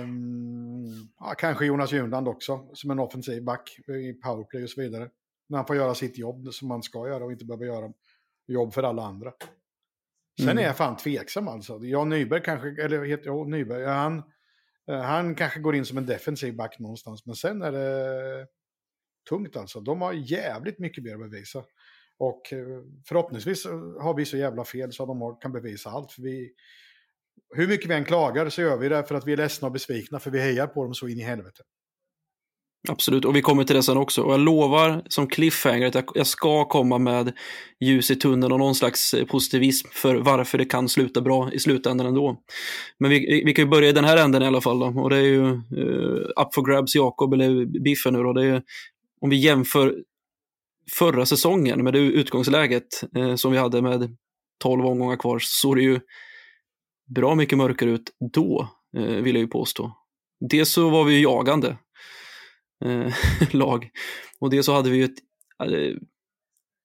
Um, 0.00 1.08
ja, 1.20 1.34
kanske 1.38 1.66
Jonas 1.66 1.92
Junland 1.92 2.28
också, 2.28 2.68
som 2.72 2.90
en 2.90 2.98
offensiv 2.98 3.44
back 3.44 3.78
i 3.88 4.12
powerplay 4.12 4.64
och 4.64 4.70
så 4.70 4.80
vidare. 4.80 5.08
När 5.48 5.58
han 5.58 5.66
får 5.66 5.76
göra 5.76 5.94
sitt 5.94 6.18
jobb 6.18 6.48
som 6.52 6.68
man 6.68 6.82
ska 6.82 7.08
göra 7.08 7.24
och 7.24 7.32
inte 7.32 7.44
behöver 7.44 7.66
göra 7.66 7.92
jobb 8.46 8.74
för 8.74 8.82
alla 8.82 9.02
andra. 9.02 9.32
Sen 10.38 10.48
mm. 10.48 10.58
är 10.58 10.62
jag 10.62 10.76
fan 10.76 10.96
tveksam 10.96 11.48
alltså. 11.48 11.78
Jan 11.82 12.08
Nyberg 12.08 12.42
kanske, 12.42 12.84
eller 12.84 13.04
heter 13.04 13.26
jag 13.26 13.48
Nyberg, 13.48 13.84
han, 13.84 14.22
eh, 14.90 15.00
han 15.00 15.34
kanske 15.34 15.60
går 15.60 15.74
in 15.74 15.84
som 15.84 15.98
en 15.98 16.06
defensiv 16.06 16.56
back 16.56 16.78
någonstans. 16.78 17.26
Men 17.26 17.34
sen 17.34 17.62
är 17.62 17.72
det 17.72 18.46
tungt 19.28 19.56
alltså. 19.56 19.80
De 19.80 20.00
har 20.00 20.12
jävligt 20.12 20.78
mycket 20.78 21.04
mer 21.04 21.14
att 21.14 21.30
bevisa. 21.30 21.64
Och 22.18 22.52
eh, 22.52 22.82
förhoppningsvis 23.08 23.66
eh, 23.66 24.02
har 24.02 24.14
vi 24.14 24.24
så 24.24 24.36
jävla 24.36 24.64
fel 24.64 24.92
så 24.92 25.02
att 25.02 25.08
de 25.08 25.38
kan 25.40 25.52
bevisa 25.52 25.90
allt. 25.90 26.12
För 26.12 26.22
vi, 26.22 26.50
hur 27.54 27.68
mycket 27.68 27.90
vi 27.90 27.94
än 27.94 28.04
klagar 28.04 28.48
så 28.48 28.60
gör 28.60 28.78
vi 28.78 28.88
det 28.88 29.04
för 29.04 29.14
att 29.14 29.26
vi 29.26 29.32
är 29.32 29.36
ledsna 29.36 29.66
och 29.66 29.72
besvikna 29.72 30.20
för 30.20 30.30
vi 30.30 30.40
hejar 30.40 30.66
på 30.66 30.84
dem 30.84 30.94
så 30.94 31.08
in 31.08 31.18
i 31.18 31.22
helvete. 31.22 31.62
Absolut, 32.88 33.24
och 33.24 33.36
vi 33.36 33.42
kommer 33.42 33.64
till 33.64 33.76
det 33.76 33.82
sen 33.82 33.96
också. 33.96 34.22
Och 34.22 34.32
jag 34.32 34.40
lovar 34.40 35.02
som 35.08 35.26
cliffhanger 35.26 35.86
att 35.86 36.04
jag 36.14 36.26
ska 36.26 36.64
komma 36.64 36.98
med 36.98 37.32
ljus 37.80 38.10
i 38.10 38.16
tunneln 38.16 38.52
och 38.52 38.58
någon 38.58 38.74
slags 38.74 39.14
eh, 39.14 39.26
positivism 39.26 39.88
för 39.92 40.16
varför 40.16 40.58
det 40.58 40.64
kan 40.64 40.88
sluta 40.88 41.20
bra 41.20 41.52
i 41.52 41.58
slutändan 41.58 42.06
ändå. 42.06 42.36
Men 42.98 43.10
vi, 43.10 43.42
vi 43.46 43.54
kan 43.54 43.64
ju 43.64 43.70
börja 43.70 43.88
i 43.88 43.92
den 43.92 44.04
här 44.04 44.16
änden 44.16 44.42
i 44.42 44.46
alla 44.46 44.60
fall. 44.60 44.78
Då. 44.78 44.86
Och 44.86 45.10
det 45.10 45.16
är 45.16 45.22
ju 45.22 45.42
uh, 45.42 46.20
up 46.36 46.54
for 46.54 46.70
grabs 46.70 46.94
Jakob, 46.94 47.32
eller 47.32 47.80
Biffen 47.80 48.12
nu 48.12 48.22
då. 48.22 48.32
Det 48.32 48.44
är 48.44 48.62
om 49.20 49.30
vi 49.30 49.36
jämför 49.36 50.04
förra 50.92 51.26
säsongen 51.26 51.84
med 51.84 51.92
det 51.92 51.98
utgångsläget 51.98 53.02
eh, 53.16 53.34
som 53.34 53.52
vi 53.52 53.58
hade 53.58 53.82
med 53.82 54.16
12 54.62 54.86
omgångar 54.86 55.16
kvar 55.16 55.38
så 55.38 55.46
såg 55.46 55.76
det 55.76 55.82
ju 55.82 56.00
bra 57.14 57.34
mycket 57.34 57.58
mörkare 57.58 57.90
ut 57.90 58.10
då, 58.32 58.68
eh, 58.96 59.02
vill 59.02 59.34
jag 59.34 59.42
ju 59.42 59.48
påstå. 59.48 59.92
Dels 60.50 60.72
så 60.72 60.90
var 60.90 61.04
vi 61.04 61.14
ju 61.14 61.22
jagande 61.22 61.78
eh, 62.84 63.14
lag 63.50 63.90
och 64.40 64.50
dels 64.50 64.66
så 64.66 64.72
hade 64.72 64.90
vi 64.90 64.96
ju 64.96 65.04
ett 65.04 65.18
eh, 65.62 65.96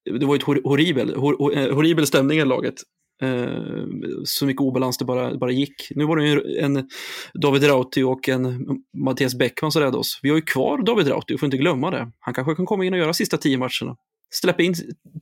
det 0.06 0.26
var 0.26 0.36
ju 0.36 0.38
ett 0.38 0.64
horribel, 0.64 1.16
hor, 1.16 1.58
eh, 1.58 1.76
horribel 1.76 2.08
stämning 2.08 2.40
i 2.40 2.46
laget. 2.46 2.76
Eh, 3.24 3.84
så 4.24 4.46
mycket 4.46 4.62
obalans 4.62 4.98
det 4.98 5.06
bara, 5.06 5.38
bara 5.38 5.52
gick. 5.52 5.88
Nu 5.96 6.06
var 6.06 6.18
det 6.18 6.28
ju 6.28 6.58
en 6.58 6.90
David 7.34 7.64
Rauti 7.64 8.04
och 8.04 8.30
en 8.30 8.66
Mattias 8.98 9.36
Bäckman 9.36 9.72
som 9.72 9.82
räddade 9.82 9.98
oss. 9.98 10.20
Vi 10.24 10.30
har 10.30 10.36
ju 10.36 10.42
kvar 10.42 10.86
David 10.86 11.08
Rauti, 11.08 11.38
får 11.38 11.48
inte 11.48 11.58
glömma 11.58 11.92
det. 11.92 12.12
Han 12.20 12.34
kanske 12.34 12.56
kan 12.56 12.66
komma 12.66 12.86
in 12.86 12.94
och 12.94 13.00
göra 13.00 13.14
sista 13.14 13.38
tio 13.38 13.58
matcherna. 13.58 13.96
Släppa 14.32 14.64
in 14.64 14.74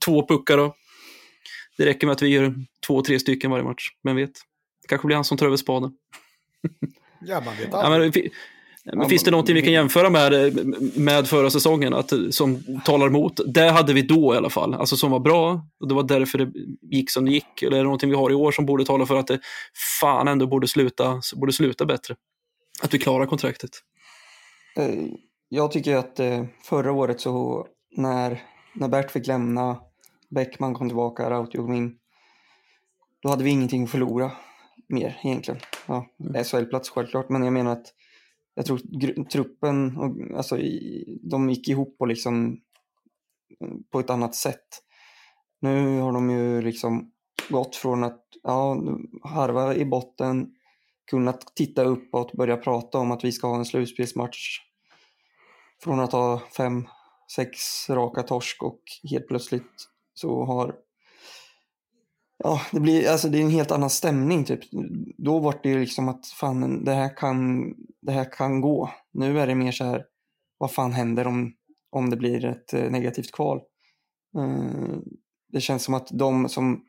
två 0.06 0.28
puckar 0.28 0.58
och 0.58 0.76
det 1.78 1.86
räcker 1.86 2.08
med 2.08 2.14
att 2.14 2.22
vi 2.22 2.28
gör 2.28 2.56
två, 2.88 3.02
tre 3.02 3.20
stycken 3.20 3.52
varje 3.52 3.64
match. 3.64 3.90
Vem 4.04 4.16
vet? 4.16 4.32
kanske 4.88 5.08
blir 5.08 5.16
han 5.16 5.26
som 5.26 5.38
tar 5.38 5.46
över 5.46 5.58
spaden. 5.58 5.92
Ja, 7.22 7.42
man 7.46 7.56
vet 7.58 7.74
aldrig. 7.74 8.14
Ja, 8.16 8.22
men, 8.24 8.32
men 8.86 9.10
finns 9.10 9.24
det 9.24 9.32
någonting 9.32 9.56
vi 9.56 9.62
kan 9.62 9.74
jämföra 9.74 10.10
med, 10.10 10.56
med 10.96 11.28
förra 11.28 11.50
säsongen 11.50 11.94
att, 11.94 12.14
som 12.32 12.64
talar 12.86 13.08
emot? 13.08 13.40
Det 13.46 13.70
hade 13.70 13.94
vi 13.94 14.02
då 14.02 14.34
i 14.34 14.38
alla 14.38 14.50
fall, 14.50 14.74
alltså 14.74 14.96
som 14.98 15.12
var 15.12 15.20
bra 15.20 15.66
och 15.80 15.88
det 15.88 15.94
var 15.94 16.04
därför 16.04 16.38
det 16.38 16.52
gick 16.82 17.12
som 17.12 17.26
det 17.26 17.32
gick. 17.32 17.62
Eller 17.62 17.72
är 17.72 17.78
det 17.78 17.84
någonting 17.84 18.10
vi 18.10 18.16
har 18.16 18.32
i 18.32 18.36
år 18.36 18.52
som 18.52 18.66
borde 18.66 18.86
tala 18.86 19.06
för 19.06 19.16
att 19.16 19.28
det 19.28 19.40
fan 20.02 20.28
ändå 20.28 20.48
borde 20.48 20.68
sluta, 20.68 21.22
borde 21.36 21.54
sluta 21.54 21.86
bättre? 21.86 22.16
Att 22.82 22.94
vi 22.94 23.00
klarar 23.00 23.26
kontraktet? 23.26 23.70
Eh, 24.76 24.94
jag 25.50 25.72
tycker 25.72 25.96
att 25.96 26.20
eh, 26.20 26.46
förra 26.64 26.92
året 26.92 27.22
så 27.22 27.68
när, 27.98 28.42
när 28.74 28.88
Bert 28.88 29.12
fick 29.12 29.28
lämna, 29.28 29.78
Bäckman 30.30 30.74
kom 30.74 30.90
tillbaka, 30.90 31.30
Rautio 31.30 31.58
kom 31.58 31.74
in, 31.74 31.96
då 33.22 33.30
hade 33.30 33.44
vi 33.44 33.50
ingenting 33.50 33.84
att 33.84 33.92
förlora 33.92 34.32
mer 34.90 35.20
egentligen. 35.24 35.60
Ja, 35.86 36.06
mm. 36.20 36.44
SHL-plats 36.44 36.90
självklart, 36.90 37.30
men 37.30 37.44
jag 37.44 37.54
menar 37.54 37.72
att 37.72 37.94
jag 38.54 38.66
tror 38.66 39.24
truppen, 39.24 39.98
och, 39.98 40.38
alltså, 40.38 40.58
de 41.22 41.50
gick 41.50 41.68
ihop 41.68 41.96
och 42.00 42.08
liksom 42.08 42.62
mm, 43.62 43.84
på 43.92 44.00
ett 44.00 44.10
annat 44.10 44.36
sätt. 44.36 44.68
Nu 45.62 46.00
har 46.00 46.12
de 46.12 46.30
ju 46.30 46.62
liksom 46.62 47.12
gått 47.50 47.76
från 47.76 48.04
att 48.04 48.26
ja, 48.44 48.84
harva 49.24 49.76
i 49.76 49.86
botten, 49.86 50.56
kunnat 51.12 51.56
titta 51.56 51.84
uppåt, 51.84 52.34
börja 52.34 52.58
prata 52.58 52.98
om 52.98 53.12
att 53.12 53.24
vi 53.24 53.32
ska 53.32 53.48
ha 53.48 53.58
en 53.58 53.66
slutspelsmatch. 53.66 54.60
Från 55.84 56.00
att 56.00 56.12
ha 56.12 56.42
fem, 56.58 56.88
sex 57.36 57.90
raka 57.90 58.24
torsk 58.24 58.64
och 58.64 58.82
helt 59.12 59.28
plötsligt 59.28 59.90
så 60.14 60.46
har 60.46 60.76
Ja, 62.44 62.62
det 62.72 62.80
blir, 62.80 63.10
alltså 63.10 63.30
det 63.30 63.38
är 63.38 63.42
en 63.42 63.50
helt 63.50 63.72
annan 63.72 63.90
stämning 63.90 64.44
typ. 64.44 64.60
Då 65.18 65.40
var 65.40 65.60
det 65.64 65.78
liksom 65.78 66.10
att 66.10 66.28
fan, 66.28 66.84
det 66.84 66.94
här 66.94 67.18
kan, 67.18 67.64
det 68.02 68.12
här 68.12 68.32
kan 68.32 68.62
gå. 68.62 68.90
Nu 69.12 69.40
är 69.40 69.48
det 69.48 69.56
mer 69.56 69.72
så 69.72 69.84
här, 69.84 70.06
vad 70.58 70.72
fan 70.72 70.92
händer 70.92 71.28
om, 71.28 71.54
om 71.90 72.10
det 72.10 72.18
blir 72.18 72.46
ett 72.46 72.74
eh, 72.74 72.92
negativt 72.92 73.32
kval? 73.32 73.62
Uh, 74.38 74.98
det 75.52 75.62
känns 75.62 75.84
som 75.84 75.94
att 75.94 76.08
de 76.12 76.50
som 76.50 76.86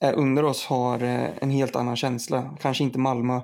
är 0.00 0.12
under 0.12 0.44
oss 0.44 0.66
har 0.66 1.02
eh, 1.02 1.30
en 1.40 1.50
helt 1.50 1.76
annan 1.76 1.96
känsla. 1.96 2.56
Kanske 2.60 2.84
inte 2.84 2.98
Malmö, 2.98 3.40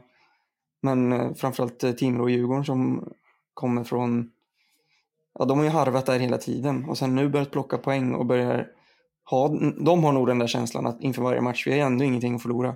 men 0.82 1.34
framförallt 1.34 1.98
Timrå 1.98 2.22
och 2.22 2.30
Djurgården 2.30 2.64
som 2.64 3.12
kommer 3.54 3.84
från, 3.84 4.30
ja 5.38 5.44
de 5.44 5.58
har 5.58 5.64
ju 5.64 5.70
harvat 5.70 6.06
där 6.06 6.18
hela 6.18 6.38
tiden 6.38 6.84
och 6.84 6.98
sen 6.98 7.14
nu 7.14 7.28
börjat 7.28 7.50
plocka 7.50 7.78
poäng 7.78 8.14
och 8.14 8.26
börjar 8.26 8.68
ha, 9.30 9.48
de 9.84 10.04
har 10.04 10.12
nog 10.12 10.26
den 10.26 10.38
där 10.38 10.46
känslan 10.46 10.86
att 10.86 11.00
inför 11.00 11.22
varje 11.22 11.40
match, 11.40 11.66
vi 11.66 11.72
har 11.72 11.86
ändå 11.86 12.04
ingenting 12.04 12.34
att 12.34 12.42
förlora. 12.42 12.74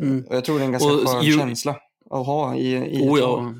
Mm. 0.00 0.24
Och 0.28 0.36
jag 0.36 0.44
tror 0.44 0.58
det 0.58 0.62
är 0.62 0.66
en 0.66 0.72
ganska 0.72 0.92
och, 0.92 1.08
skön 1.08 1.24
ju... 1.24 1.32
känsla 1.32 1.76
att 2.10 2.26
ha 2.26 2.56
i, 2.56 2.74
i 2.74 3.08
oh, 3.08 3.18
ja. 3.18 3.54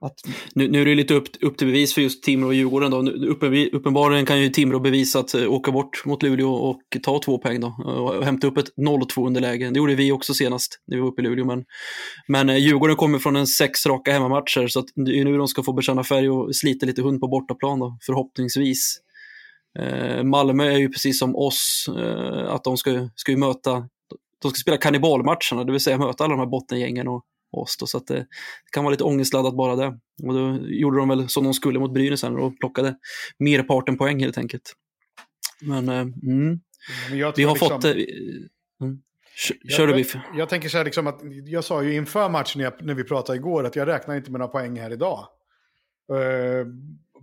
att... 0.00 0.14
Nu, 0.54 0.68
nu 0.68 0.82
är 0.82 0.86
det 0.86 0.94
lite 0.94 1.14
upp, 1.14 1.28
upp 1.40 1.58
till 1.58 1.66
bevis 1.66 1.94
för 1.94 2.02
just 2.02 2.22
Timrå 2.22 2.46
och 2.46 2.54
Djurgården. 2.54 2.90
Då. 2.90 3.10
Uppen, 3.10 3.68
uppenbarligen 3.72 4.26
kan 4.26 4.40
ju 4.40 4.48
Timrå 4.48 4.80
bevisa 4.80 5.18
att 5.18 5.34
uh, 5.34 5.52
åka 5.52 5.72
bort 5.72 6.04
mot 6.04 6.22
Luleå 6.22 6.54
och 6.54 6.82
ta 7.02 7.18
två 7.18 7.38
poäng 7.38 7.60
då, 7.60 7.66
och 7.84 8.24
hämta 8.24 8.46
upp 8.46 8.58
ett 8.58 8.76
0-2 8.76 9.26
underläge. 9.26 9.70
Det 9.70 9.78
gjorde 9.78 9.94
vi 9.94 10.12
också 10.12 10.34
senast 10.34 10.82
när 10.86 10.96
vi 10.96 11.00
var 11.00 11.08
uppe 11.08 11.22
i 11.22 11.24
Luleå. 11.24 11.44
Men, 11.44 11.64
men 12.28 12.50
uh, 12.50 12.56
Djurgården 12.56 12.96
kommer 12.96 13.18
från 13.18 13.36
en 13.36 13.46
sex 13.46 13.86
raka 13.86 14.12
hemmamatcher 14.12 14.68
så 14.68 14.80
att 14.80 14.86
det 14.94 15.18
är 15.18 15.24
nu 15.24 15.38
de 15.38 15.48
ska 15.48 15.62
få 15.62 15.72
bekänna 15.72 16.04
färg 16.04 16.30
och 16.30 16.56
slita 16.56 16.86
lite 16.86 17.02
hund 17.02 17.20
på 17.20 17.28
bortaplan 17.28 17.78
då, 17.78 17.98
förhoppningsvis. 18.06 19.00
Uh, 19.80 20.22
Malmö 20.22 20.64
är 20.64 20.78
ju 20.78 20.88
precis 20.88 21.18
som 21.18 21.36
oss, 21.36 21.88
att 22.48 22.64
de 22.64 22.76
ska, 22.76 23.08
ska 23.14 23.32
ju 23.32 23.38
möta 23.38 23.88
de 24.42 24.50
ska 24.50 24.60
spela 24.60 24.76
kannibalmatcherna, 24.76 25.64
det 25.64 25.72
vill 25.72 25.80
säga 25.80 25.98
möta 25.98 26.24
alla 26.24 26.34
de 26.34 26.40
här 26.40 26.46
bottengängen 26.46 27.08
och 27.08 27.24
oss. 27.50 27.76
Då, 27.76 27.86
så 27.86 27.98
att 27.98 28.06
det, 28.06 28.14
det, 28.14 28.70
kan 28.72 28.84
vara 28.84 28.90
lite 28.90 29.04
ångestladdat 29.04 29.56
bara 29.56 29.76
det. 29.76 29.98
Och 30.22 30.34
då 30.34 30.58
gjorde 30.66 30.98
de 30.98 31.08
väl 31.08 31.28
som 31.28 31.44
de 31.44 31.54
skulle 31.54 31.78
mot 31.78 31.94
Brynäs 31.94 32.24
och 32.24 32.58
plockade 32.60 32.96
merparten 33.38 33.98
poäng 33.98 34.20
helt 34.20 34.38
enkelt. 34.38 34.74
Men, 35.60 35.88
eh, 35.88 36.00
mm. 36.00 36.12
Men 36.22 36.60
vi 37.10 37.22
har 37.22 37.32
liksom... 37.36 37.56
fått... 37.56 37.84
Eh, 37.84 37.92
mm. 38.80 39.02
Kör 39.68 39.86
du 39.86 39.94
Biff. 39.94 40.14
Jag, 40.14 40.38
jag, 40.38 40.48
tänker 40.48 40.68
så 40.68 40.76
här, 40.76 40.84
liksom 40.84 41.06
att, 41.06 41.20
jag 41.46 41.64
sa 41.64 41.82
ju 41.82 41.94
inför 41.94 42.28
matchen 42.28 42.58
när, 42.58 42.64
jag, 42.64 42.84
när 42.84 42.94
vi 42.94 43.04
pratade 43.04 43.38
igår 43.38 43.64
att 43.64 43.76
jag 43.76 43.88
räknar 43.88 44.16
inte 44.16 44.30
med 44.30 44.38
några 44.38 44.52
poäng 44.52 44.80
här 44.80 44.90
idag. 44.90 45.28
Uh, 46.12 46.66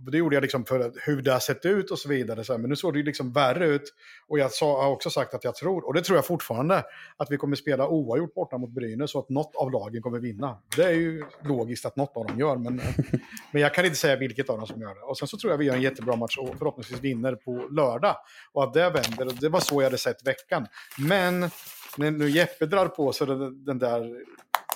det 0.00 0.18
gjorde 0.18 0.36
jag 0.36 0.42
liksom 0.42 0.64
för 0.64 0.92
hur 1.06 1.22
det 1.22 1.32
har 1.32 1.40
sett 1.40 1.66
ut 1.66 1.90
och 1.90 1.98
så 1.98 2.08
vidare. 2.08 2.44
Så 2.44 2.52
här. 2.52 2.58
Men 2.60 2.70
nu 2.70 2.76
såg 2.76 2.92
det 2.92 2.98
ju 2.98 3.04
liksom 3.04 3.32
värre 3.32 3.66
ut. 3.66 3.94
Och 4.28 4.38
jag 4.38 4.52
sa, 4.52 4.82
har 4.82 4.90
också 4.90 5.10
sagt 5.10 5.34
att 5.34 5.44
jag 5.44 5.54
tror, 5.54 5.86
och 5.86 5.94
det 5.94 6.02
tror 6.02 6.18
jag 6.18 6.26
fortfarande, 6.26 6.84
att 7.16 7.30
vi 7.30 7.36
kommer 7.36 7.56
spela 7.56 7.88
oavgjort 7.88 8.34
borta 8.34 8.58
mot 8.58 8.70
Brynäs 8.70 9.14
och 9.14 9.20
att 9.20 9.28
något 9.28 9.56
av 9.56 9.70
lagen 9.70 10.02
kommer 10.02 10.18
vinna. 10.18 10.58
Det 10.76 10.82
är 10.82 10.92
ju 10.92 11.24
logiskt 11.44 11.86
att 11.86 11.96
något 11.96 12.16
av 12.16 12.26
dem 12.26 12.38
gör, 12.38 12.56
men, 12.56 12.80
men 13.52 13.62
jag 13.62 13.74
kan 13.74 13.84
inte 13.84 13.96
säga 13.96 14.16
vilket 14.16 14.50
av 14.50 14.58
dem 14.58 14.66
som 14.66 14.80
gör 14.80 14.94
det. 14.94 15.00
Och 15.00 15.18
sen 15.18 15.28
så 15.28 15.38
tror 15.38 15.52
jag 15.52 15.58
vi 15.58 15.64
gör 15.64 15.74
en 15.74 15.82
jättebra 15.82 16.16
match 16.16 16.38
och 16.38 16.58
förhoppningsvis 16.58 17.00
vinner 17.00 17.34
på 17.34 17.68
lördag. 17.70 18.16
Och 18.52 18.64
att 18.64 18.74
det 18.74 18.90
vänder, 18.90 19.40
det 19.40 19.48
var 19.48 19.60
så 19.60 19.74
jag 19.74 19.86
hade 19.86 19.98
sett 19.98 20.26
veckan. 20.26 20.66
Men 20.98 21.50
när 21.96 22.10
nu 22.10 22.30
Jeppe 22.30 22.66
drar 22.66 22.88
på 22.88 23.12
sig 23.12 23.26
den, 23.26 23.64
den 23.64 23.78
där 23.78 24.22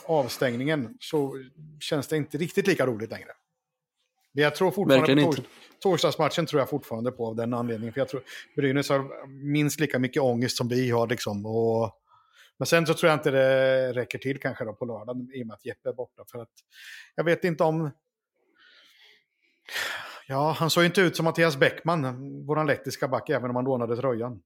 avstängningen 0.07 0.97
så 1.01 1.37
känns 1.81 2.07
det 2.09 2.17
inte 2.17 2.39
riktigt 2.39 2.67
lika 2.67 2.87
roligt 2.87 3.11
längre. 3.11 3.31
Men 4.33 4.45
jag 4.45 4.55
tror 4.55 4.71
fortfarande 4.71 5.25
på 5.25 5.33
tors 5.33 5.45
torsdagsmatchen 5.83 6.47
tror 6.47 6.61
jag 6.61 6.69
fortfarande 6.69 7.13
på 7.13 7.27
av 7.27 7.37
den 7.37 7.55
anledningen. 7.55 7.93
För 7.93 8.01
jag 8.01 8.09
tror 8.09 8.23
Brynäs 8.57 8.89
har 8.89 9.27
minst 9.53 9.81
lika 9.81 9.99
mycket 9.99 10.23
ångest 10.23 10.57
som 10.57 10.69
vi 10.69 10.91
har. 10.91 11.07
Liksom, 11.07 11.47
och, 11.47 11.91
men 12.59 12.67
sen 12.67 12.87
så 12.87 12.95
tror 12.95 13.11
jag 13.11 13.19
inte 13.19 13.31
det 13.31 13.93
räcker 13.93 14.19
till 14.19 14.41
kanske 14.41 14.65
då 14.65 14.73
på 14.73 14.85
lördag 14.85 15.29
i 15.35 15.43
och 15.43 15.47
med 15.47 15.55
att 15.55 15.65
Jeppe 15.65 15.89
är 15.89 15.93
borta. 15.93 16.25
För 16.33 16.39
att 16.39 16.53
jag 17.15 17.25
vet 17.25 17.45
inte 17.45 17.65
om... 17.65 17.91
Ja, 20.27 20.57
han 20.59 20.71
såg 20.71 20.85
inte 20.85 21.01
ut 21.01 21.17
som 21.17 21.25
Mattias 21.25 21.57
Bäckman, 21.57 22.47
vår 22.47 22.65
lettiska 22.65 23.09
back, 23.09 23.29
även 23.29 23.51
om 23.51 23.57
han 23.57 23.65
lånade 23.65 23.97
tröjan. 23.97 24.43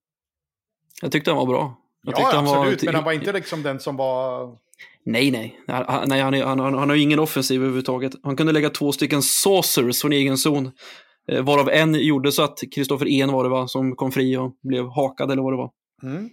Jag 1.02 1.12
tyckte 1.12 1.30
han 1.30 1.38
var 1.38 1.46
bra. 1.46 1.76
Jag 2.02 2.14
ja, 2.18 2.38
absolut, 2.38 2.82
var... 2.82 2.86
men 2.86 2.94
han 2.94 3.04
var 3.04 3.12
inte 3.12 3.32
liksom 3.32 3.62
den 3.62 3.80
som 3.80 3.96
var 3.96 4.58
Nej, 5.06 5.30
nej. 5.30 5.60
Han, 5.66 6.08
nej 6.08 6.20
han, 6.20 6.34
han, 6.34 6.74
han, 6.74 6.88
har 6.88 6.96
ju 6.96 7.02
ingen 7.02 7.18
offensiv 7.18 7.60
överhuvudtaget. 7.60 8.12
Han 8.22 8.36
kunde 8.36 8.52
lägga 8.52 8.70
två 8.70 8.92
stycken 8.92 9.22
saucers 9.22 10.00
från 10.00 10.12
egen 10.12 10.38
zon. 10.38 10.70
Eh, 11.28 11.42
varav 11.42 11.68
en 11.68 11.94
gjorde 11.94 12.32
så 12.32 12.42
att 12.42 12.58
Kristoffer 12.74 13.08
En 13.08 13.32
var 13.32 13.44
det 13.44 13.50
va, 13.50 13.68
som 13.68 13.96
kom 13.96 14.12
fri 14.12 14.36
och 14.36 14.56
blev 14.62 14.86
hakad 14.86 15.30
eller 15.30 15.42
vad 15.42 15.52
det 15.52 15.56
var. 15.56 15.70
Mm. 16.02 16.16
Mm. 16.16 16.30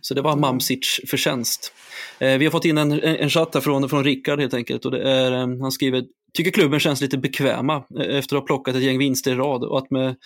Så 0.00 0.14
det 0.14 0.22
var 0.22 0.36
Mamsic 0.36 1.00
förtjänst. 1.10 1.72
Eh, 2.18 2.38
vi 2.38 2.44
har 2.44 2.50
fått 2.50 2.64
in 2.64 2.78
en, 2.78 2.92
en 2.92 3.30
chatt 3.30 3.54
här 3.54 3.60
från, 3.60 3.88
från 3.88 4.04
Rickard 4.04 4.40
helt 4.40 4.54
enkelt. 4.54 4.84
Och 4.84 4.90
det 4.90 5.02
är, 5.02 5.32
eh, 5.32 5.38
han 5.38 5.72
skriver, 5.72 6.04
tycker 6.34 6.50
klubben 6.50 6.80
känns 6.80 7.00
lite 7.00 7.18
bekväma 7.18 7.76
eh, 7.76 8.16
efter 8.16 8.36
att 8.36 8.42
ha 8.42 8.46
plockat 8.46 8.76
ett 8.76 8.82
gäng 8.82 8.98
vinster 8.98 9.32
i 9.32 9.34
rad. 9.34 9.64
Och 9.64 9.78
att 9.78 9.90
med, 9.90 10.16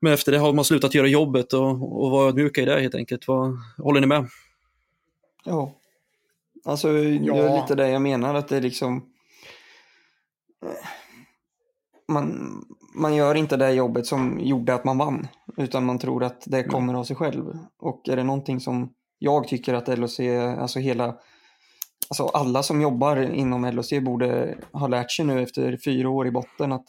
med 0.00 0.12
efter 0.12 0.32
det 0.32 0.38
har 0.38 0.52
man 0.52 0.64
slutat 0.64 0.94
göra 0.94 1.06
jobbet 1.06 1.52
och, 1.52 2.04
och 2.04 2.10
vara 2.10 2.28
ödmjuka 2.28 2.62
i 2.62 2.64
det 2.64 2.80
helt 2.80 2.94
enkelt. 2.94 3.28
Vad, 3.28 3.58
håller 3.78 4.00
ni 4.00 4.06
med? 4.06 4.28
Ja, 5.44 5.74
Alltså, 6.64 6.88
ja. 6.88 7.34
det 7.34 7.40
är 7.40 7.60
lite 7.60 7.74
det 7.74 7.88
jag 7.88 8.02
menar, 8.02 8.34
att 8.34 8.48
det 8.48 8.56
är 8.56 8.60
liksom... 8.60 8.96
Eh, 10.66 10.88
man, 12.08 12.50
man 12.94 13.14
gör 13.14 13.34
inte 13.34 13.56
det 13.56 13.72
jobbet 13.72 14.06
som 14.06 14.40
gjorde 14.40 14.74
att 14.74 14.84
man 14.84 14.98
vann, 14.98 15.28
utan 15.56 15.84
man 15.84 15.98
tror 15.98 16.24
att 16.24 16.42
det 16.46 16.64
kommer 16.64 16.94
av 16.94 17.04
sig 17.04 17.16
själv. 17.16 17.58
Och 17.78 18.08
är 18.08 18.16
det 18.16 18.24
någonting 18.24 18.60
som 18.60 18.92
jag 19.18 19.48
tycker 19.48 19.74
att 19.74 19.98
LOC, 19.98 20.20
alltså 20.58 20.78
hela... 20.78 21.16
Alltså 22.08 22.26
alla 22.26 22.62
som 22.62 22.80
jobbar 22.80 23.16
inom 23.16 23.64
LOC 23.64 23.92
borde 24.00 24.58
ha 24.72 24.86
lärt 24.86 25.10
sig 25.10 25.24
nu 25.24 25.42
efter 25.42 25.78
fyra 25.84 26.08
år 26.08 26.26
i 26.26 26.30
botten 26.30 26.72
att, 26.72 26.86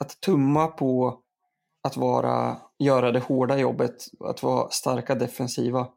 att 0.00 0.20
tumma 0.20 0.66
på 0.66 1.18
att 1.82 1.96
vara, 1.96 2.56
göra 2.78 3.12
det 3.12 3.18
hårda 3.20 3.58
jobbet, 3.58 3.96
att 4.24 4.42
vara 4.42 4.70
starka 4.70 5.14
defensiva 5.14 5.88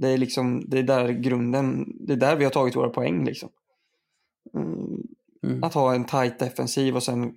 det 0.00 0.08
är 0.08 0.18
liksom, 0.18 0.64
det 0.66 0.78
är 0.78 0.82
där 0.82 1.08
grunden, 1.08 1.92
det 2.06 2.12
är 2.12 2.16
där 2.16 2.36
vi 2.36 2.44
har 2.44 2.50
tagit 2.50 2.76
våra 2.76 2.88
poäng 2.88 3.24
liksom. 3.24 3.48
Mm. 4.54 5.02
mm. 5.44 5.64
Att 5.64 5.74
ha 5.74 5.94
en 5.94 6.04
tight 6.04 6.38
defensiv 6.38 6.96
och 6.96 7.02
sen 7.02 7.32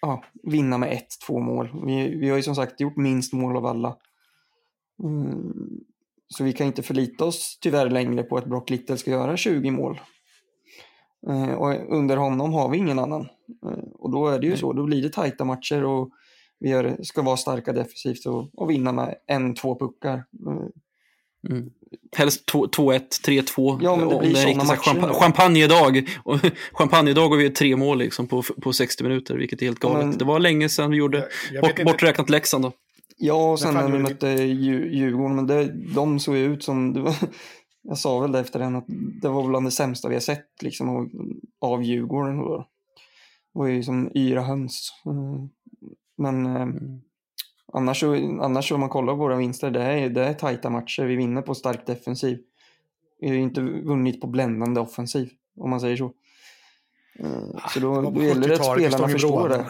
ja, 0.00 0.24
vinna 0.42 0.78
med 0.78 0.92
ett, 0.92 1.20
två 1.26 1.40
mål. 1.40 1.82
Vi, 1.86 2.18
vi 2.18 2.28
har 2.28 2.36
ju 2.36 2.42
som 2.42 2.54
sagt 2.54 2.80
gjort 2.80 2.96
minst 2.96 3.32
mål 3.32 3.56
av 3.56 3.66
alla. 3.66 3.96
Mm. 5.02 5.52
Så 6.28 6.44
vi 6.44 6.52
kan 6.52 6.66
inte 6.66 6.82
förlita 6.82 7.24
oss 7.24 7.58
tyvärr 7.60 7.90
längre 7.90 8.22
på 8.22 8.36
att 8.36 8.46
Brock 8.46 8.70
Little 8.70 8.96
ska 8.96 9.10
göra 9.10 9.36
20 9.36 9.70
mål. 9.70 10.00
Eh, 11.28 11.52
och 11.52 11.96
under 11.96 12.16
honom 12.16 12.52
har 12.52 12.68
vi 12.68 12.78
ingen 12.78 12.98
annan. 12.98 13.28
Eh, 13.66 13.88
och 13.94 14.10
då 14.10 14.28
är 14.28 14.38
det 14.38 14.46
ju 14.46 14.50
Nej. 14.50 14.58
så, 14.58 14.72
då 14.72 14.84
blir 14.84 15.02
det 15.02 15.12
tajta 15.12 15.44
matcher 15.44 15.84
och 15.84 16.10
vi 16.58 16.70
gör, 16.70 16.96
ska 17.02 17.22
vara 17.22 17.36
starka 17.36 17.72
defensivt 17.72 18.26
och, 18.26 18.50
och 18.54 18.70
vinna 18.70 18.92
med 18.92 19.14
en, 19.26 19.54
två 19.54 19.78
puckar. 19.78 20.24
Eh, 20.46 20.66
Mm. 21.50 21.70
Helst 22.16 22.52
2-1, 22.52 23.00
3-2. 23.24 23.78
Ja, 23.82 23.96
men 23.96 24.08
det 24.08 24.18
blir 24.18 24.34
sådana 24.34 24.64
matcher. 24.64 24.80
Champa 24.80 25.14
champagnedag. 25.14 26.08
champagnedag 26.72 27.32
och 27.32 27.38
vi 27.40 27.44
gör 27.44 27.50
tre 27.50 27.76
mål 27.76 27.98
liksom 27.98 28.26
på, 28.26 28.42
på 28.42 28.72
60 28.72 29.02
minuter, 29.02 29.36
vilket 29.36 29.62
är 29.62 29.66
helt 29.66 29.78
galet. 29.78 30.06
Men, 30.06 30.18
det 30.18 30.24
var 30.24 30.38
länge 30.38 30.68
sedan 30.68 30.90
vi 30.90 30.96
gjorde, 30.96 31.28
bort, 31.62 31.84
borträknat 31.84 32.30
Leksand 32.30 32.64
då. 32.64 32.72
Ja, 33.18 33.52
och 33.52 33.60
sen 33.60 33.74
när 33.74 33.88
vi 33.88 33.98
mötte 33.98 34.28
Djurgården, 34.28 35.36
men 35.36 35.46
det, 35.46 35.72
de 35.94 36.20
såg 36.20 36.36
ut 36.36 36.64
som, 36.64 36.92
det 36.92 37.00
var, 37.00 37.14
jag 37.82 37.98
sa 37.98 38.20
väl 38.20 38.32
det 38.32 38.40
efter 38.40 38.58
den, 38.58 38.76
att 38.76 38.84
det 39.22 39.28
var 39.28 39.48
bland 39.48 39.66
det 39.66 39.70
sämsta 39.70 40.08
vi 40.08 40.14
har 40.14 40.20
sett 40.20 40.62
liksom, 40.62 41.10
av 41.60 41.82
Djurgården. 41.82 42.38
Det 42.38 42.64
var 43.52 43.66
ju 43.66 43.82
som 43.82 44.10
yra 44.14 44.42
höns. 44.42 44.92
Mm. 45.06 45.48
Men 46.18 46.46
eh, 46.46 46.62
mm. 46.62 47.00
Annars, 47.76 48.02
annars 48.40 48.72
om 48.72 48.80
man 48.80 48.88
kollar 48.88 49.12
på 49.12 49.18
våra 49.18 49.36
vinster, 49.36 49.70
det 49.70 49.82
är, 49.82 50.10
det 50.10 50.24
är 50.24 50.34
tajta 50.34 50.70
matcher. 50.70 51.02
Vi 51.02 51.16
vinner 51.16 51.42
på 51.42 51.54
stark 51.54 51.86
defensiv. 51.86 52.38
Vi 53.20 53.28
har 53.28 53.34
ju 53.34 53.40
inte 53.40 53.60
vunnit 53.60 54.20
på 54.20 54.26
bländande 54.26 54.80
offensiv, 54.80 55.30
om 55.56 55.70
man 55.70 55.80
säger 55.80 55.96
så. 55.96 56.12
Eh, 57.18 57.68
så 57.74 57.80
då, 57.80 58.10
då 58.10 58.22
gäller 58.22 58.48
det 58.48 58.54
att 58.54 58.72
spelarna 58.72 59.08
förstår 59.08 59.48
det. 59.48 59.66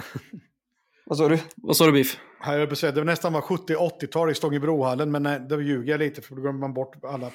Vad 1.06 1.18
sa 1.18 1.28
du? 1.28 1.38
Vad 1.56 1.76
sa 1.76 1.86
du 1.86 1.92
Biff? 1.92 2.18
Jag 2.44 2.68
det 2.68 2.92
var 2.92 3.04
nästan 3.04 3.32
var 3.32 3.40
70-80-tal 3.40 4.30
i 4.30 4.34
Stångebrohallen, 4.34 5.10
men 5.10 5.22
nej, 5.22 5.40
då 5.48 5.62
ljuger 5.62 5.90
jag 5.92 5.98
lite 5.98 6.22
för 6.22 6.36
då 6.36 6.42
glömmer 6.42 6.60
man 6.60 6.74
bort 6.74 7.04
alla 7.04 7.30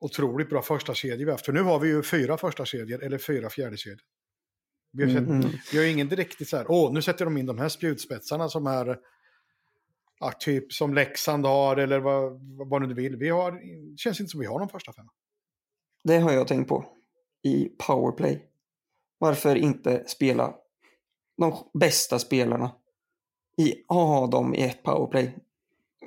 otroligt 0.00 0.50
bra 0.50 0.62
första 0.62 0.94
kedjor 0.94 1.26
vi 1.26 1.30
haft. 1.30 1.46
För 1.46 1.52
nu 1.52 1.62
har 1.62 1.78
vi 1.78 1.88
ju 1.88 2.02
fyra 2.02 2.36
första 2.36 2.64
kedjor 2.64 3.04
eller 3.04 3.18
fyra 3.18 3.50
fjärde 3.50 3.76
kedjor. 3.76 4.00
Vi 4.92 5.12
har, 5.12 5.20
mm. 5.20 5.40
vi 5.72 5.78
har 5.78 5.84
ju 5.84 5.90
ingen 5.90 6.08
direkt 6.08 6.48
så 6.48 6.56
här, 6.56 6.66
åh, 6.68 6.92
nu 6.92 7.02
sätter 7.02 7.24
de 7.24 7.36
in 7.36 7.46
de 7.46 7.58
här 7.58 7.68
spjutspetsarna 7.68 8.48
som 8.48 8.66
är 8.66 8.96
ja, 10.20 10.32
typ 10.38 10.72
som 10.72 10.94
Leksand 10.94 11.46
har 11.46 11.76
eller 11.76 12.00
vad, 12.00 12.40
vad 12.68 12.88
du 12.88 12.94
vill. 12.94 13.16
Vi 13.16 13.28
har, 13.28 13.52
det 13.92 13.98
känns 13.98 14.20
inte 14.20 14.30
som 14.30 14.40
vi 14.40 14.46
har 14.46 14.58
någon 14.58 14.68
första 14.68 14.92
femma. 14.92 15.10
Det 16.04 16.18
har 16.18 16.32
jag 16.32 16.48
tänkt 16.48 16.68
på 16.68 16.84
i 17.42 17.68
powerplay. 17.86 18.46
Varför 19.18 19.56
inte 19.56 20.04
spela 20.06 20.54
de 21.36 21.70
bästa 21.74 22.18
spelarna 22.18 22.72
i, 23.58 23.74
ha 23.88 24.26
dem 24.26 24.54
i 24.54 24.62
ett 24.62 24.82
powerplay. 24.82 25.36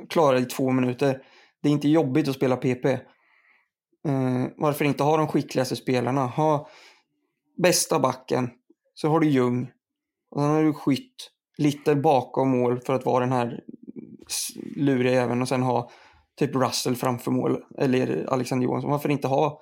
Klara 0.09 0.39
i 0.39 0.45
två 0.45 0.71
minuter. 0.71 1.23
Det 1.61 1.69
är 1.69 1.73
inte 1.73 1.89
jobbigt 1.89 2.27
att 2.27 2.35
spela 2.35 2.57
PP. 2.57 2.85
Uh, 2.85 4.43
eh, 4.43 4.49
varför 4.57 4.85
inte 4.85 5.03
ha 5.03 5.17
de 5.17 5.27
skickligaste 5.27 5.75
spelarna? 5.75 6.25
Ha 6.25 6.69
bästa 7.57 7.99
backen, 7.99 8.49
så 8.93 9.09
har 9.09 9.19
du 9.19 9.29
Ljung, 9.29 9.71
och 10.29 10.41
sen 10.41 10.49
har 10.49 10.63
du 10.63 10.73
Skytt, 10.73 11.31
Lite 11.57 11.95
bakom 11.95 12.49
mål 12.49 12.81
för 12.81 12.93
att 12.93 13.05
vara 13.05 13.19
den 13.19 13.31
här 13.31 13.63
luriga 14.75 15.21
även 15.23 15.41
och 15.41 15.47
sen 15.47 15.61
ha 15.61 15.89
typ 16.39 16.55
Russell 16.55 16.95
framför 16.95 17.31
mål 17.31 17.63
eller 17.77 18.25
Alexander 18.29 18.65
Johansson. 18.65 18.91
Varför 18.91 19.09
inte 19.09 19.27
ha 19.27 19.61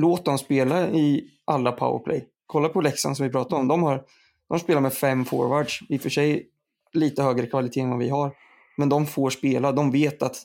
Låt 0.00 0.24
dem 0.24 0.38
spela 0.38 0.88
i 0.90 1.30
alla 1.44 1.72
powerplay. 1.72 2.28
Kolla 2.46 2.68
på 2.68 2.80
Leksand 2.80 3.16
som 3.16 3.26
vi 3.26 3.32
pratade 3.32 3.60
om. 3.60 3.68
De, 3.68 3.82
har, 3.82 4.04
de 4.48 4.58
spelar 4.58 4.80
med 4.80 4.92
fem 4.92 5.24
forwards. 5.24 5.80
I 5.88 5.96
och 5.96 6.00
för 6.00 6.10
sig 6.10 6.46
lite 6.92 7.22
högre 7.22 7.46
kvalitet 7.46 7.80
än 7.80 7.90
vad 7.90 7.98
vi 7.98 8.08
har. 8.08 8.32
Men 8.76 8.88
de 8.88 9.06
får 9.06 9.30
spela. 9.30 9.72
De 9.72 9.90
vet 9.90 10.22
att 10.22 10.36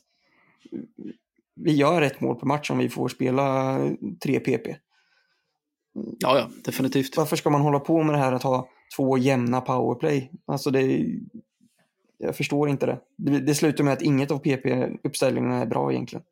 vi 1.56 1.72
gör 1.76 2.02
ett 2.02 2.22
mål 2.22 2.36
per 2.36 2.48
match 2.48 2.72
om 2.72 2.78
vi 2.78 2.90
får 2.90 3.08
spela 3.08 3.78
tre 4.24 4.40
PP. 4.40 4.68
Ja, 6.20 6.38
ja, 6.38 6.50
definitivt. 6.66 7.18
Varför 7.18 7.36
ska 7.36 7.50
man 7.50 7.62
hålla 7.62 7.80
på 7.80 8.04
med 8.04 8.16
det 8.16 8.20
här 8.20 8.32
att 8.32 8.44
ha 8.44 8.70
två 8.98 9.18
jämna 9.18 9.62
powerplay? 9.62 10.32
Alltså 10.46 10.72
det 10.72 11.06
jag 12.24 12.36
förstår 12.36 12.70
inte 12.70 12.86
det. 12.86 13.00
Det, 13.18 13.40
det 13.40 13.56
slutar 13.56 13.84
med 13.84 13.94
att 13.94 14.02
inget 14.02 14.32
av 14.32 14.40
PP-uppställningarna 14.40 15.62
är 15.62 15.66
bra 15.66 15.92
egentligen. 15.92 16.26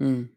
Mm. 0.00 0.28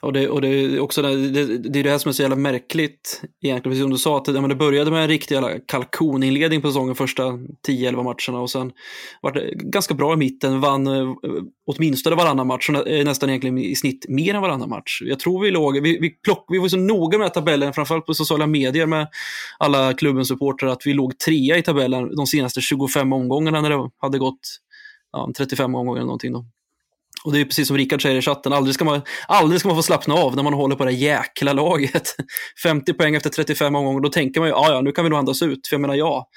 Och 0.00 0.12
det, 0.12 0.28
och 0.28 0.40
det 0.40 0.48
är 0.48 0.80
också 0.80 1.02
det, 1.02 1.28
det, 1.30 1.58
det, 1.58 1.78
är 1.78 1.84
det 1.84 1.90
här 1.90 1.98
som 1.98 2.08
är 2.08 2.12
så 2.12 2.22
jävla 2.22 2.36
märkligt 2.36 3.22
egentligen. 3.42 3.72
Precis 3.72 3.82
som 3.82 3.90
du 3.90 3.98
sa, 3.98 4.16
att 4.16 4.24
det, 4.24 4.48
det 4.48 4.54
började 4.54 4.90
med 4.90 5.02
en 5.02 5.08
riktig 5.08 5.34
jävla 5.34 5.58
kalkoninledning 5.58 6.62
på 6.62 6.68
säsongen 6.68 6.94
första 6.94 7.22
10-11 7.68 7.92
matcherna 7.92 8.42
och 8.42 8.50
sen 8.50 8.72
var 9.20 9.32
det 9.32 9.54
ganska 9.54 9.94
bra 9.94 10.12
i 10.12 10.16
mitten, 10.16 10.60
vann 10.60 10.86
eh, 10.86 11.14
åtminstone 11.66 12.16
varannan 12.16 12.46
match 12.46 12.68
och 12.70 12.88
eh, 12.88 13.04
nästan 13.04 13.28
egentligen 13.28 13.58
i 13.58 13.76
snitt 13.76 14.06
mer 14.08 14.34
än 14.34 14.42
varannan 14.42 14.68
match. 14.68 15.02
Jag 15.04 15.18
tror 15.18 15.42
vi 15.42 15.50
låg, 15.50 15.80
vi, 15.80 15.98
vi, 15.98 16.10
plock, 16.10 16.44
vi 16.48 16.58
var 16.58 16.68
så 16.68 16.76
noga 16.76 17.18
med 17.18 17.34
tabellen, 17.34 17.72
framförallt 17.72 18.06
på 18.06 18.14
sociala 18.14 18.46
medier 18.46 18.86
med 18.86 19.08
alla 19.58 19.94
klubbens 19.94 20.28
supportrar, 20.28 20.68
att 20.68 20.86
vi 20.86 20.92
låg 20.92 21.18
trea 21.18 21.56
i 21.56 21.62
tabellen 21.62 22.16
de 22.16 22.26
senaste 22.26 22.60
25 22.60 23.12
omgångarna 23.12 23.60
när 23.60 23.70
det 23.70 23.90
hade 24.00 24.18
gått 24.18 24.60
ja, 25.12 25.30
35 25.36 25.74
omgångar 25.74 25.98
eller 25.98 26.06
någonting. 26.06 26.32
Då. 26.32 26.44
Och 27.24 27.32
det 27.32 27.40
är 27.40 27.44
precis 27.44 27.68
som 27.68 27.76
Rickard 27.76 28.02
säger 28.02 28.16
i 28.16 28.22
chatten, 28.22 28.52
aldrig 28.52 28.74
ska, 28.74 28.84
man, 28.84 29.02
aldrig 29.28 29.60
ska 29.60 29.68
man 29.68 29.76
få 29.76 29.82
slappna 29.82 30.14
av 30.14 30.36
när 30.36 30.42
man 30.42 30.52
håller 30.52 30.76
på 30.76 30.84
det 30.84 30.92
jäkla 30.92 31.52
laget. 31.52 32.16
50 32.62 32.92
poäng 32.92 33.14
efter 33.14 33.30
35 33.30 33.74
omgångar, 33.74 34.00
då 34.00 34.08
tänker 34.08 34.40
man 34.40 34.48
ju, 34.48 34.54
ah, 34.54 34.72
ja 34.72 34.80
nu 34.80 34.92
kan 34.92 35.04
vi 35.04 35.10
nog 35.10 35.18
andas 35.18 35.42
ut. 35.42 35.66
För 35.68 35.74
jag 35.74 35.80
menar, 35.80 35.94
ja. 35.94 36.28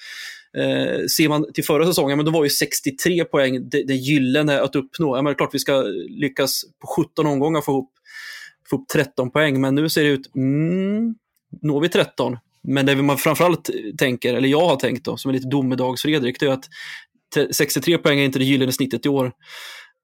Eh, 0.58 1.06
ser 1.18 1.30
man 1.30 1.54
till 1.54 1.64
förra 1.64 1.86
säsongen, 1.86 2.18
men 2.18 2.26
då 2.26 2.32
var 2.32 2.44
ju 2.44 2.50
63 2.50 3.24
poäng 3.26 3.70
det, 3.70 3.84
det 3.84 3.94
gyllene 3.94 4.62
att 4.62 4.76
uppnå. 4.76 5.22
Det 5.22 5.30
är 5.30 5.34
klart 5.34 5.54
vi 5.54 5.60
ska 5.60 5.82
lyckas 6.10 6.62
på 6.82 6.88
17 6.88 7.28
omgångar 7.28 7.62
få 7.62 7.72
ihop, 7.72 7.92
få 8.70 8.76
ihop 8.76 8.88
13 8.88 9.32
poäng, 9.32 9.62
men 9.62 9.76
nu 9.76 9.90
ser 9.90 10.04
det 10.04 10.10
ut, 10.10 10.36
mm, 10.36 11.16
når 11.62 11.82
vi 11.82 11.90
13? 11.90 12.38
Men 12.68 12.86
det 12.86 12.96
man 12.96 13.18
framförallt 13.18 13.70
tänker, 13.98 14.34
eller 14.34 14.48
jag 14.48 14.68
har 14.68 14.76
tänkt 14.76 15.06
då, 15.06 15.18
som 15.18 15.30
är 15.30 15.34
lite 15.34 15.48
domedags-Fredrik, 15.48 16.40
det 16.40 16.46
är 16.46 16.50
att 16.50 16.70
63 17.52 17.98
poäng 17.98 18.20
är 18.20 18.26
inte 18.26 18.40
det 18.40 18.46
gyllene 18.46 18.72
snittet 18.72 19.06
i 19.06 19.10
år 19.10 19.32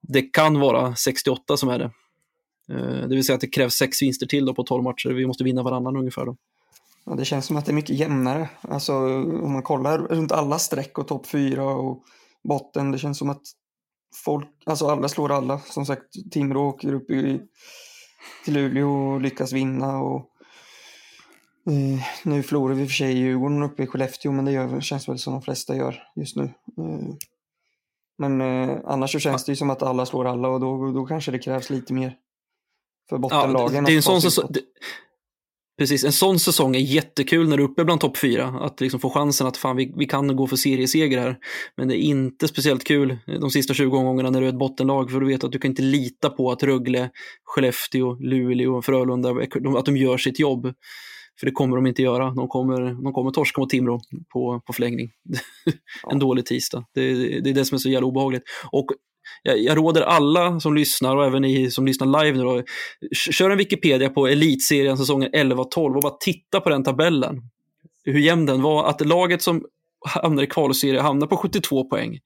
det 0.01 0.22
kan 0.22 0.60
vara 0.60 0.96
68 0.96 1.58
som 1.58 1.70
är 1.70 1.79
det. 1.79 1.91
Eh, 2.70 3.08
det 3.08 3.15
vill 3.15 3.25
säga 3.25 3.36
att 3.36 3.41
det 3.41 3.48
krävs 3.48 3.74
sex 3.74 4.01
vinster 4.01 4.25
till 4.25 4.46
då 4.46 4.53
på 4.53 4.63
12 4.63 4.84
matcher. 4.84 5.10
Vi 5.10 5.27
måste 5.27 5.44
vinna 5.44 5.63
varannan 5.63 5.98
ungefär. 5.98 6.25
Då. 6.25 6.36
Ja, 7.06 7.15
det 7.15 7.25
känns 7.25 7.46
som 7.46 7.58
att 7.58 7.65
det 7.65 7.72
är 7.72 7.74
mycket 7.74 7.96
jämnare. 7.96 8.50
Alltså, 8.62 8.94
om 8.94 9.53
man 9.53 9.63
kollar 9.63 9.98
runt 9.98 10.32
alla 10.32 10.60
streck 10.60 10.98
och 10.98 11.08
topp 11.08 11.27
fyra 11.27 11.65
och 11.65 12.03
botten. 12.44 12.91
Det 12.91 12.98
känns 12.98 13.18
som 13.18 13.29
att 13.29 13.41
folk, 14.15 14.48
alltså 14.65 14.88
alla 14.88 15.10
slår 15.10 15.32
alla. 15.32 15.60
Som 15.60 15.86
sagt, 15.86 16.32
Timrå 16.32 16.70
åker 16.70 16.94
upp 16.94 17.10
i, 17.12 17.41
till 18.46 18.53
Luleå 18.53 19.13
och 19.13 19.22
lyckas 19.22 19.53
vinna. 19.53 20.00
Och, 20.00 20.29
eh, 21.68 22.03
nu 22.24 22.44
förlorar 22.44 22.75
vi 22.75 22.86
för 22.86 22.94
sig 22.94 23.18
Djurgården 23.18 23.63
uppe 23.63 23.84
i 23.84 23.88
Skellefteå, 23.88 24.32
men 24.32 24.46
det 24.46 24.51
gör, 24.51 24.82
känns 24.82 25.10
väl 25.10 25.20
som 25.20 25.34
de 25.34 25.41
flesta 25.41 25.75
gör 25.75 26.03
just 26.15 26.36
nu. 26.36 26.44
Eh, 26.77 27.15
men 28.19 28.41
eh, 28.41 28.77
annars 28.85 29.11
så 29.11 29.19
känns 29.19 29.45
det 29.45 29.51
ju 29.51 29.55
som 29.55 29.69
att 29.69 29.83
alla 29.83 30.05
slår 30.05 30.25
alla 30.25 30.47
och 30.47 30.59
då, 30.59 30.91
då 30.91 31.05
kanske 31.05 31.31
det 31.31 31.39
krävs 31.39 31.69
lite 31.69 31.93
mer 31.93 32.15
för 33.09 33.17
bottenlagen. 33.17 33.75
Ja, 33.75 33.81
det, 33.81 33.88
det 33.88 33.93
är 33.93 33.95
en 33.95 34.01
sån 34.01 34.21
säsong, 34.21 34.47
det, 34.49 34.61
precis, 35.77 36.03
en 36.03 36.11
sån 36.11 36.39
säsong 36.39 36.75
är 36.75 36.79
jättekul 36.79 37.49
när 37.49 37.57
du 37.57 37.63
är 37.63 37.67
uppe 37.67 37.85
bland 37.85 38.01
topp 38.01 38.17
fyra. 38.17 38.47
Att 38.47 38.81
liksom 38.81 38.99
få 38.99 39.09
chansen 39.09 39.47
att 39.47 39.57
fan, 39.57 39.75
vi, 39.75 39.93
vi 39.97 40.05
kan 40.05 40.35
gå 40.35 40.47
för 40.47 40.55
serieseger 40.55 41.19
här. 41.19 41.38
Men 41.77 41.88
det 41.88 41.97
är 41.97 42.01
inte 42.01 42.47
speciellt 42.47 42.83
kul 42.83 43.17
de 43.25 43.51
sista 43.51 43.73
20 43.73 43.97
omgångarna 43.97 44.29
när 44.29 44.41
du 44.41 44.45
är 44.45 44.49
ett 44.49 44.59
bottenlag 44.59 45.11
för 45.11 45.19
du 45.19 45.27
vet 45.27 45.43
att 45.43 45.51
du 45.51 45.59
kan 45.59 45.71
inte 45.71 45.81
lita 45.81 46.29
på 46.29 46.51
att 46.51 46.63
Rögle, 46.63 47.09
Skellefteå, 47.43 48.13
Luleå, 48.19 48.81
Frölunda, 48.81 49.29
att 49.77 49.85
de 49.85 49.97
gör 49.97 50.17
sitt 50.17 50.39
jobb. 50.39 50.73
För 51.39 51.46
det 51.46 51.51
kommer 51.51 51.75
de 51.75 51.88
inte 51.88 52.01
göra. 52.01 52.29
De 52.29 52.48
kommer, 52.48 53.03
de 53.03 53.13
kommer 53.13 53.31
torska 53.31 53.62
mot 53.62 53.69
Timrå 53.69 54.01
på, 54.34 54.62
på 54.65 54.74
förlängning. 54.74 55.12
Ja. 56.03 56.12
en 56.12 56.19
dålig 56.19 56.46
tisdag. 56.46 56.86
Det, 56.93 57.13
det, 57.39 57.50
är 57.50 57.53
det 57.53 57.65
som 57.65 57.75
är 57.75 57.79
så 57.79 57.89
jävla 57.89 58.08
obehagligt. 58.08 58.43
Och 58.72 58.86
jag, 59.43 59.60
jag 59.60 59.77
råder 59.77 60.01
alla 60.01 60.60
som 60.60 60.75
lyssnar 60.75 61.15
och 61.15 61.25
även 61.25 61.41
ni 61.41 61.72
som 61.72 61.86
lyssnar 61.86 62.24
live 62.24 62.38
nu 62.38 62.43
då, 62.43 62.63
kör 63.13 63.50
en 63.50 63.58
Wikipedia 63.58 64.10
på 64.10 64.27
elitserien 64.27 64.98
säsongen 64.98 65.31
11-12 65.31 65.96
och 65.96 66.01
bara 66.01 66.17
titta 66.19 66.62
på 66.62 66.69
den 66.69 66.84
tabellen. 66.84 67.41
Hur 68.03 68.19
jämn 68.19 68.46
den 68.46 68.62
var. 68.62 68.89
Att 68.89 69.05
laget 69.05 69.41
som 69.41 69.65
hamnar 70.08 70.43
i 70.43 70.48
kvalserie 70.48 71.01
hamnar 71.01 71.27
på 71.27 71.38
72 71.38 71.89
poäng. 71.89 72.19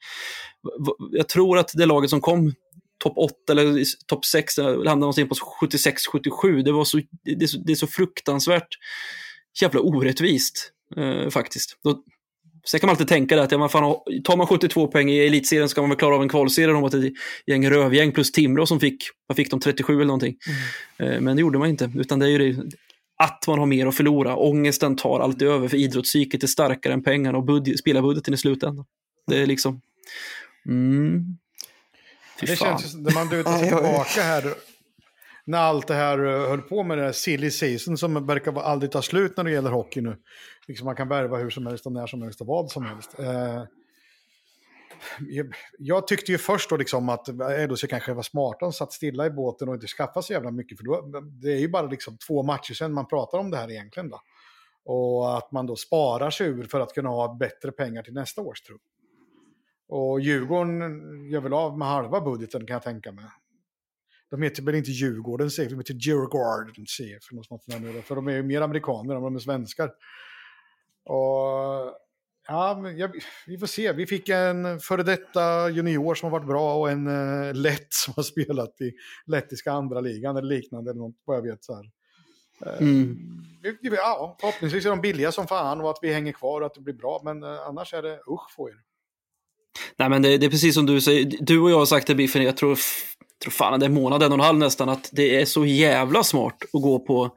Jag 1.12 1.30
tror 1.30 1.58
att 1.58 1.72
det 1.74 1.86
laget 1.86 2.10
som 2.10 2.22
kom 2.22 2.54
topp 3.04 3.18
8 3.18 3.34
eller 3.50 3.84
topp 4.08 4.26
6, 4.26 4.58
hamnade 4.58 4.96
någonstans 4.96 5.30
på 5.30 5.66
76-77. 5.66 6.64
Det, 6.64 6.72
var 6.72 6.86
så, 6.86 7.02
det, 7.24 7.44
är 7.44 7.48
så, 7.48 7.58
det 7.58 7.72
är 7.72 7.76
så 7.76 7.88
fruktansvärt 7.88 8.68
jävla 9.62 9.80
orättvist 9.80 10.72
eh, 10.98 11.30
faktiskt. 11.30 11.78
Då, 11.84 12.04
sen 12.66 12.80
kan 12.80 12.88
man 12.88 12.94
alltid 12.94 13.08
tänka 13.08 13.36
det 13.36 13.44
att 13.44 13.52
ja, 13.52 13.58
man 13.58 13.70
fan, 13.70 13.96
tar 14.24 14.38
man 14.38 14.48
72 14.48 14.88
poäng 14.88 15.10
i 15.10 15.20
elitserien 15.20 15.70
så 15.70 15.76
kan 15.76 15.82
man 15.82 15.90
väl 15.90 16.00
klara 16.00 16.16
av 16.16 16.22
en 16.22 16.30
kvalserie 16.30 16.86
att 16.86 16.94
ett 16.94 17.14
gäng 17.48 17.70
rövgäng 17.70 18.12
plus 18.12 18.32
Timrå 18.32 18.66
som 18.66 18.80
fick, 18.80 19.04
vad 19.28 19.36
fick 19.36 19.52
de, 19.52 19.60
37 19.60 19.94
eller 19.94 20.06
någonting. 20.06 20.36
Mm. 21.00 21.14
Eh, 21.14 21.22
men 21.22 21.36
det 21.36 21.42
gjorde 21.42 21.60
man 21.60 21.70
inte, 21.70 21.92
utan 21.96 22.20
det 22.20 22.26
är 22.26 22.30
ju 22.30 22.54
det, 22.54 22.72
att 23.18 23.48
man 23.48 23.60
har 23.60 23.66
mer 23.66 23.88
att 23.88 23.96
förlora. 23.96 24.36
Ångesten 24.36 24.96
tar 24.96 25.20
alltid 25.20 25.48
över 25.48 25.68
för 25.68 25.78
idrottspsyket 25.78 26.44
är 26.44 26.48
starkare 26.48 26.94
än 26.94 27.04
pengarna 27.04 27.38
och 27.38 27.44
budget, 27.44 27.80
spelarbudgeten 27.80 28.34
i 28.34 28.38
slutändan. 28.38 28.86
Det 29.28 29.38
är 29.38 29.46
liksom... 29.46 29.82
Mm. 30.66 31.38
Fy 32.40 32.46
det 32.46 32.56
fan. 32.56 32.80
känns 32.80 32.96
när 32.96 33.14
man 33.14 33.30
lutar 33.30 33.52
sig 33.58 33.68
tillbaka 33.68 34.22
här. 34.22 34.54
När 35.46 35.58
allt 35.58 35.88
det 35.88 35.94
här 35.94 36.26
eh, 36.26 36.50
höll 36.50 36.62
på 36.62 36.84
med 36.84 36.98
det 36.98 37.04
här 37.04 37.12
silly 37.12 37.52
season 37.52 37.98
som 37.98 38.28
verkar 38.28 38.62
aldrig 38.62 38.92
ta 38.92 39.02
slut 39.02 39.38
när 39.38 39.44
det 39.44 39.52
gäller 39.52 39.72
hockey 39.72 40.02
nu. 40.02 40.18
Liksom 40.68 40.86
man 40.86 40.96
kan 40.96 41.10
värva 41.10 41.38
hur 41.38 41.50
som 41.50 41.66
helst 41.66 41.86
och 41.86 41.92
när 41.92 42.08
som 42.08 42.22
helst 42.22 42.42
och 42.42 42.48
vad 42.48 42.72
som 42.72 42.86
helst. 42.86 43.20
Eh, 43.20 43.64
jag 45.80 46.08
tyckte 46.08 46.32
ju 46.32 46.38
först 46.38 46.70
då 46.70 46.78
liksom 46.78 47.10
att 47.10 47.28
LHC 47.70 47.86
kanske 47.90 48.14
var 48.14 48.24
smarta 48.24 48.66
och 48.66 48.76
satt 48.76 48.94
stilla 48.94 49.26
i 49.26 49.30
båten 49.30 49.70
och 49.70 49.74
inte 49.76 49.88
skaffade 49.88 50.26
så 50.26 50.34
jävla 50.34 50.52
mycket. 50.52 50.78
För 50.78 50.86
då, 50.86 51.22
det 51.22 51.52
är 51.52 51.60
ju 51.60 51.68
bara 51.68 51.88
liksom 51.88 52.18
två 52.28 52.44
matcher 52.44 52.74
sedan 52.74 52.94
man 52.94 53.08
pratar 53.08 53.38
om 53.38 53.52
det 53.52 53.58
här 53.58 53.72
egentligen. 53.72 54.10
Då. 54.10 54.22
Och 54.86 55.38
att 55.38 55.52
man 55.52 55.66
då 55.66 55.76
sparar 55.76 56.30
sig 56.30 56.48
ur 56.48 56.64
för 56.64 56.80
att 56.80 56.94
kunna 56.94 57.10
ha 57.10 57.36
bättre 57.36 57.72
pengar 57.72 58.04
till 58.04 58.14
nästa 58.14 58.42
års 58.42 58.62
trupp. 58.62 58.82
Och 59.94 60.22
Djurgården 60.22 61.30
gör 61.30 61.42
väl 61.42 61.54
av 61.54 61.78
med 61.78 61.88
halva 61.88 62.22
budgeten 62.22 62.68
kan 62.68 62.74
jag 62.74 62.84
tänka 62.84 63.12
mig. 63.12 63.26
De 64.30 64.42
heter 64.42 64.64
väl 64.64 64.76
inte 64.76 64.92
Djurgården 64.92 65.50
CF, 65.50 65.70
de 65.70 65.78
heter 65.78 65.94
Djurgården 65.94 66.86
CF. 66.86 67.24
För 68.04 68.16
de 68.16 68.28
är 68.28 68.32
ju 68.32 68.44
mer 68.44 68.62
amerikaner 68.62 69.16
än 69.16 69.22
de 69.22 69.36
är 69.36 69.40
svenskar. 69.40 69.92
Och 71.06 71.94
ja, 72.48 72.90
jag, 72.90 73.12
vi 73.48 73.58
får 73.58 73.68
se. 73.68 73.94
Vi 73.94 74.06
fick 74.06 74.30
en 74.30 74.80
före 74.80 75.04
detta 75.04 75.70
junior 75.70 76.16
som 76.16 76.32
har 76.32 76.40
varit 76.40 76.48
bra 76.48 76.76
och 76.76 76.92
en 76.92 77.08
uh, 77.08 77.54
lätt 77.54 77.94
som 77.94 78.14
har 78.16 78.24
spelat 78.24 78.82
i 78.82 78.94
lettiska 79.26 79.72
andra 79.72 80.02
ligan 80.02 80.38
eller 80.38 80.56
liknande. 80.56 80.92
Eller 80.92 81.02
något, 81.02 81.16
vad 81.26 81.38
jag 81.38 81.42
vet. 81.42 81.64
Så 81.64 81.76
här. 81.76 81.84
Uh, 82.66 82.82
mm. 82.82 83.18
vi, 83.62 83.90
ja, 83.92 84.38
förhoppningsvis 84.40 84.86
är 84.86 84.90
de 84.90 85.02
billiga 85.02 85.32
som 85.32 85.48
fan 85.48 85.82
och 85.82 85.90
att 85.90 86.00
vi 86.02 86.14
hänger 86.14 86.32
kvar 86.32 86.62
och 86.62 86.68
att 86.68 86.76
det 86.76 86.82
blir 86.82 86.94
bra. 86.94 87.22
Men 87.24 87.44
uh, 87.44 87.68
annars 87.68 87.94
är 87.94 88.02
det 88.02 88.16
usch 88.16 88.58
på 88.58 88.70
er. 88.70 88.93
Nej 89.98 90.10
men 90.10 90.22
det, 90.22 90.38
det, 90.38 90.46
är 90.46 90.50
precis 90.50 90.76
som 90.76 90.86
du 90.86 91.02
säger, 91.02 91.32
du 91.40 91.60
och 91.60 91.72
jag 91.72 91.78
har 91.78 91.86
sagt 91.86 92.08
det 92.08 92.16
Biffen, 92.16 92.44
jag 92.44 92.58
tror, 92.58 92.78
tror 93.44 93.52
fan 93.52 93.80
det 93.80 93.86
är 93.86 93.90
en 93.90 93.94
månad, 93.94 94.24
en 94.24 94.32
och 94.32 94.38
en 94.38 94.46
halv 94.46 94.60
nästan, 94.60 94.90
att 94.90 95.10
det 95.12 95.42
är 95.42 95.46
så 95.46 95.66
jävla 95.66 96.24
smart 96.24 96.58
att 96.74 96.82
gå 96.82 97.00
på 97.00 97.32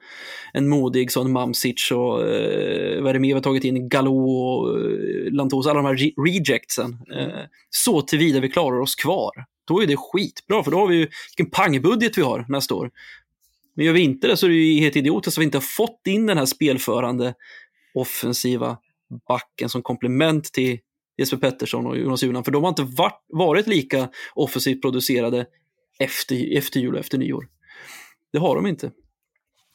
en 0.53 0.68
modig 0.68 1.12
sån 1.12 1.33
Mamsic 1.33 1.90
och 1.90 2.29
eh, 2.29 3.20
vi 3.20 3.33
har 3.33 3.40
tagit 3.40 3.64
in, 3.64 3.88
Gallo 3.88 4.31
och 4.31 4.81
eh, 4.81 5.33
Lantos, 5.33 5.66
alla 5.66 5.83
de 5.83 5.87
här 5.87 5.96
re 5.96 6.11
rejectsen. 6.27 6.99
Eh, 7.16 7.44
så 7.70 8.03
tillvida 8.03 8.40
vi 8.40 8.49
klarar 8.49 8.81
oss 8.81 8.94
kvar. 8.94 9.33
Då 9.66 9.83
är 9.83 9.87
det 9.87 9.96
skitbra, 9.96 10.64
för 10.64 10.70
då 10.70 10.79
har 10.79 10.87
vi 10.87 10.96
ju 10.96 11.09
vilken 11.37 11.51
pangbudget 11.51 12.18
vi 12.18 12.22
har 12.22 12.46
nästa 12.49 12.75
år. 12.75 12.90
Men 13.77 13.87
gör 13.87 13.92
vi 13.92 14.01
inte 14.01 14.27
det 14.27 14.37
så 14.37 14.46
är 14.46 14.51
det 14.51 14.57
ju 14.57 14.81
helt 14.81 14.96
idiotiskt 14.96 15.38
att 15.38 15.40
vi 15.40 15.44
inte 15.44 15.59
har 15.59 15.62
fått 15.62 16.01
in 16.07 16.27
den 16.27 16.38
här 16.38 16.46
spelförande 16.46 17.35
offensiva 17.94 18.79
backen 19.29 19.68
som 19.68 19.83
komplement 19.83 20.44
till 20.44 20.79
Jesper 21.18 21.37
Pettersson 21.37 21.87
och 21.87 21.98
Jonas 21.98 22.22
Julan, 22.22 22.44
för 22.44 22.52
de 22.52 22.62
har 22.62 22.68
inte 22.68 22.83
varit, 22.83 23.24
varit 23.29 23.66
lika 23.66 24.09
offensivt 24.35 24.83
producerade 24.83 25.46
efter, 25.98 26.57
efter 26.57 26.81
jul 26.81 26.94
och 26.94 27.00
efter 27.00 27.18
nyår. 27.18 27.48
Det 28.33 28.38
har 28.38 28.57
de 28.57 28.66
inte. 28.66 28.90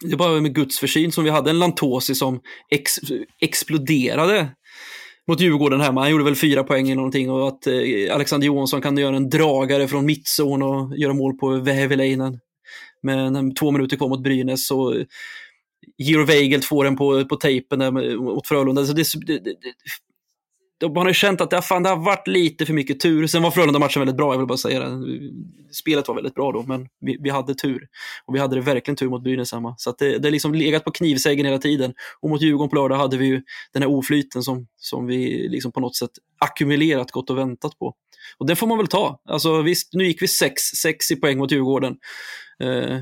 Det 0.02 0.14
är 0.14 0.18
bara 0.18 0.42
med 0.42 0.56
Guds 0.56 0.80
försyn 0.80 1.12
som 1.12 1.24
vi 1.24 1.30
hade 1.30 1.50
en 1.50 1.60
Lantosi 1.60 2.16
som 2.16 2.42
ex, 2.70 2.96
exploderade 3.40 4.50
mot 5.28 5.42
Djurgården 5.42 5.82
hemma. 5.82 6.02
Han 6.02 6.12
gjorde 6.12 6.24
väl 6.24 6.36
fyra 6.36 6.64
poäng 6.64 6.86
eller 6.86 6.96
någonting 6.96 7.30
och 7.30 7.48
att 7.48 7.68
eh, 7.68 8.16
Alexander 8.16 8.48
Johansson 8.48 8.82
kan 8.82 8.98
göra 8.98 9.16
en 9.16 9.30
dragare 9.30 9.88
från 9.88 10.06
mittzon 10.06 10.62
och 10.64 10.98
göra 10.98 11.14
mål 11.14 11.38
på 11.38 11.50
Vähäveläinen. 11.50 12.40
Men 13.04 13.56
två 13.56 13.72
minuter 13.72 13.98
kvar 13.98 14.10
mot 14.10 14.24
Brynäs 14.24 14.68
så 14.68 15.04
Georg 15.98 16.26
Weigelt 16.26 16.66
får 16.66 16.84
den 16.84 16.96
på, 16.96 17.26
på 17.26 17.36
tejpen 17.36 17.80
där 17.80 18.18
mot 18.18 18.48
Frölunda. 18.48 18.86
Så 18.86 18.94
det, 18.94 19.04
det, 19.28 19.40
det, 19.40 19.56
man 20.82 20.98
har 20.98 21.08
ju 21.08 21.14
känt 21.14 21.42
att 21.42 21.50
det, 21.50 21.62
fan, 21.62 21.84
det 21.84 21.90
har 21.90 21.98
varit 21.98 22.28
lite 22.28 22.66
för 22.66 22.74
mycket 22.74 23.00
tur. 23.00 23.28
Sen 23.28 23.44
var 23.44 23.52
Frölunda-matchen 23.52 24.00
väldigt 24.00 24.18
bra, 24.18 24.34
jag 24.34 24.38
vill 24.38 24.48
bara 24.48 24.58
säga 24.58 24.80
det. 24.80 25.02
Spelet 25.72 26.08
var 26.08 26.16
väldigt 26.16 26.36
bra 26.36 26.52
då, 26.52 26.64
men 26.64 26.88
vi, 27.02 27.18
vi 27.20 27.30
hade 27.30 27.56
tur. 27.56 27.88
Och 28.26 28.36
vi 28.36 28.40
hade 28.40 28.56
det 28.56 28.62
verkligen 28.62 28.96
tur 28.96 29.10
mot 29.10 29.24
Brynäs 29.24 29.52
hemma. 29.52 29.76
Så 29.78 29.96
det, 30.00 30.18
det 30.18 30.28
har 30.28 30.32
liksom 30.32 30.54
legat 30.54 30.84
på 30.84 30.92
knivsägen 30.92 31.46
hela 31.46 31.58
tiden. 31.58 31.94
Och 32.22 32.30
mot 32.30 32.42
Djurgården 32.42 32.70
på 32.70 32.76
lördag 32.76 32.96
hade 32.96 33.18
vi 33.18 33.26
ju 33.26 33.42
den 33.74 33.82
här 33.82 33.90
oflyten 33.90 34.44
som, 34.44 34.68
som 34.78 35.06
vi 35.06 35.48
liksom 35.50 35.72
på 35.72 35.80
något 35.80 35.96
sätt 35.96 36.12
ackumulerat, 36.40 37.12
gått 37.12 37.30
och 37.30 37.38
väntat 37.38 37.80
på. 37.80 37.96
Och 38.38 38.48
det 38.48 38.56
får 38.56 38.68
man 38.68 38.78
väl 38.78 38.88
ta. 38.88 39.22
Alltså 39.26 39.62
visst, 39.62 39.94
nu 39.94 40.06
gick 40.06 40.22
vi 40.22 40.28
6 40.28 40.62
6 40.62 41.12
i 41.12 41.16
poäng 41.16 41.38
mot 41.38 41.52
Djurgården. 41.52 41.98
Eh, 42.60 43.00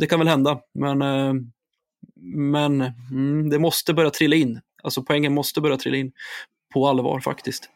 det 0.00 0.06
kan 0.06 0.18
väl 0.18 0.28
hända, 0.28 0.60
men, 0.74 1.02
eh, 1.02 1.34
men 2.34 2.80
mm, 3.10 3.50
det 3.50 3.58
måste 3.58 3.94
börja 3.94 4.10
trilla 4.10 4.36
in. 4.36 4.60
Alltså 4.82 5.02
poängen 5.02 5.34
måste 5.34 5.60
börja 5.60 5.76
trilla 5.76 5.96
in 5.96 6.12
på 6.72 6.88
allvar 6.88 7.20
faktiskt. 7.20 7.70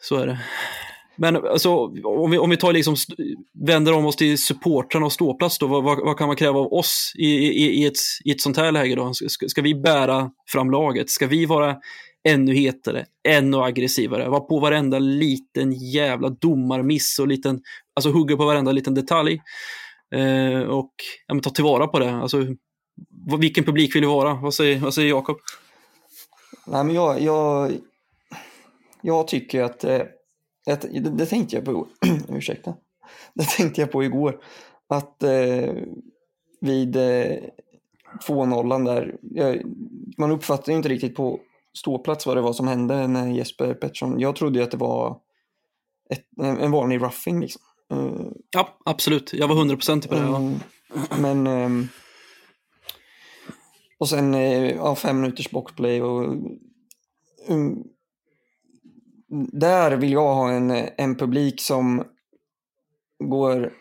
Så 0.00 0.16
är 0.16 0.26
det. 0.26 0.38
Men 1.16 1.36
alltså, 1.36 1.70
om, 2.04 2.30
vi, 2.30 2.38
om 2.38 2.50
vi 2.50 2.56
tar 2.56 2.72
liksom, 2.72 2.96
vänder 3.66 3.92
om 3.92 4.06
oss 4.06 4.16
till 4.16 4.38
supportrarna 4.38 5.06
och 5.06 5.12
ståplats, 5.12 5.58
då, 5.58 5.66
vad, 5.66 5.84
vad, 5.84 6.18
kan 6.18 6.26
man 6.26 6.36
kräva 6.36 6.58
av 6.58 6.72
oss 6.72 7.12
i, 7.18 7.26
i, 7.26 7.82
i, 7.82 7.86
ett, 7.86 7.98
i 8.24 8.30
ett 8.30 8.40
sånt 8.40 8.56
här 8.56 8.72
läge? 8.72 8.94
Då? 8.94 9.14
Ska, 9.14 9.48
ska 9.48 9.62
vi 9.62 9.74
bära 9.74 10.30
fram 10.48 10.70
laget? 10.70 11.10
Ska 11.10 11.26
vi 11.26 11.46
vara 11.46 11.76
ännu 12.28 12.54
hetare, 12.54 13.06
ännu 13.28 13.56
aggressivare, 13.56 14.28
vara 14.28 14.40
på 14.40 14.58
varenda 14.58 14.98
liten 14.98 15.72
jävla 15.72 16.28
domarmiss 16.28 17.18
och 17.18 17.28
liten, 17.28 17.60
alltså 17.94 18.10
hugga 18.10 18.36
på 18.36 18.44
varenda 18.44 18.72
liten 18.72 18.94
detalj. 18.94 19.40
Eh, 20.14 20.60
och 20.60 20.94
ja, 21.26 21.40
ta 21.42 21.50
tillvara 21.50 21.86
på 21.86 21.98
det. 21.98 22.10
Alltså, 22.14 22.46
vilken 23.38 23.64
publik 23.64 23.94
vill 23.96 24.02
du 24.02 24.08
vara? 24.08 24.34
Vad 24.34 24.54
säger, 24.54 24.78
vad 24.78 24.94
säger 24.94 25.08
Jakob? 25.08 25.36
Nej, 26.66 26.84
men 26.84 26.94
jag, 26.94 27.20
jag, 27.20 27.72
jag 29.00 29.28
tycker 29.28 29.62
att, 29.62 29.84
eh, 29.84 30.00
att 30.70 30.80
det, 30.80 31.00
det 31.00 31.26
tänkte 31.26 31.56
jag 31.56 31.64
på, 31.64 31.88
ursäkta, 32.28 32.74
det 33.34 33.48
tänkte 33.48 33.80
jag 33.80 33.92
på 33.92 34.04
igår, 34.04 34.40
att 34.88 35.22
eh, 35.22 35.74
vid 36.60 36.96
eh, 36.96 37.36
2-0 38.28 38.84
där, 38.84 39.16
jag, 39.20 39.62
man 40.18 40.30
uppfattar 40.30 40.72
ju 40.72 40.76
inte 40.76 40.88
riktigt 40.88 41.16
på 41.16 41.40
ståplats 41.78 42.26
vad 42.26 42.36
det 42.36 42.40
var 42.40 42.52
som 42.52 42.68
hände 42.68 43.06
när 43.06 43.28
Jesper 43.28 43.74
Pettersson, 43.74 44.20
jag 44.20 44.36
trodde 44.36 44.58
ju 44.58 44.64
att 44.64 44.70
det 44.70 44.76
var 44.76 45.18
ett, 46.10 46.24
en 46.42 46.70
vanlig 46.70 47.02
roughing 47.02 47.40
liksom. 47.40 47.62
Uh, 47.92 48.26
ja, 48.50 48.78
absolut. 48.84 49.32
Jag 49.32 49.48
var 49.48 49.54
hundraprocentig 49.54 50.10
på 50.10 50.16
det. 50.16 50.22
Uh, 50.22 50.52
men 51.20 51.88
och 53.98 54.08
sen 54.08 54.34
eh, 54.34 54.70
ja, 54.70 54.94
fem 54.94 55.20
minuters 55.20 55.50
boxplay 55.50 56.02
och 56.02 56.36
um, 57.48 57.84
där 59.52 59.96
vill 59.96 60.12
jag 60.12 60.34
ha 60.34 60.50
en, 60.50 60.70
en 60.96 61.16
publik 61.16 61.60
som 61.60 62.04
går 63.24 63.72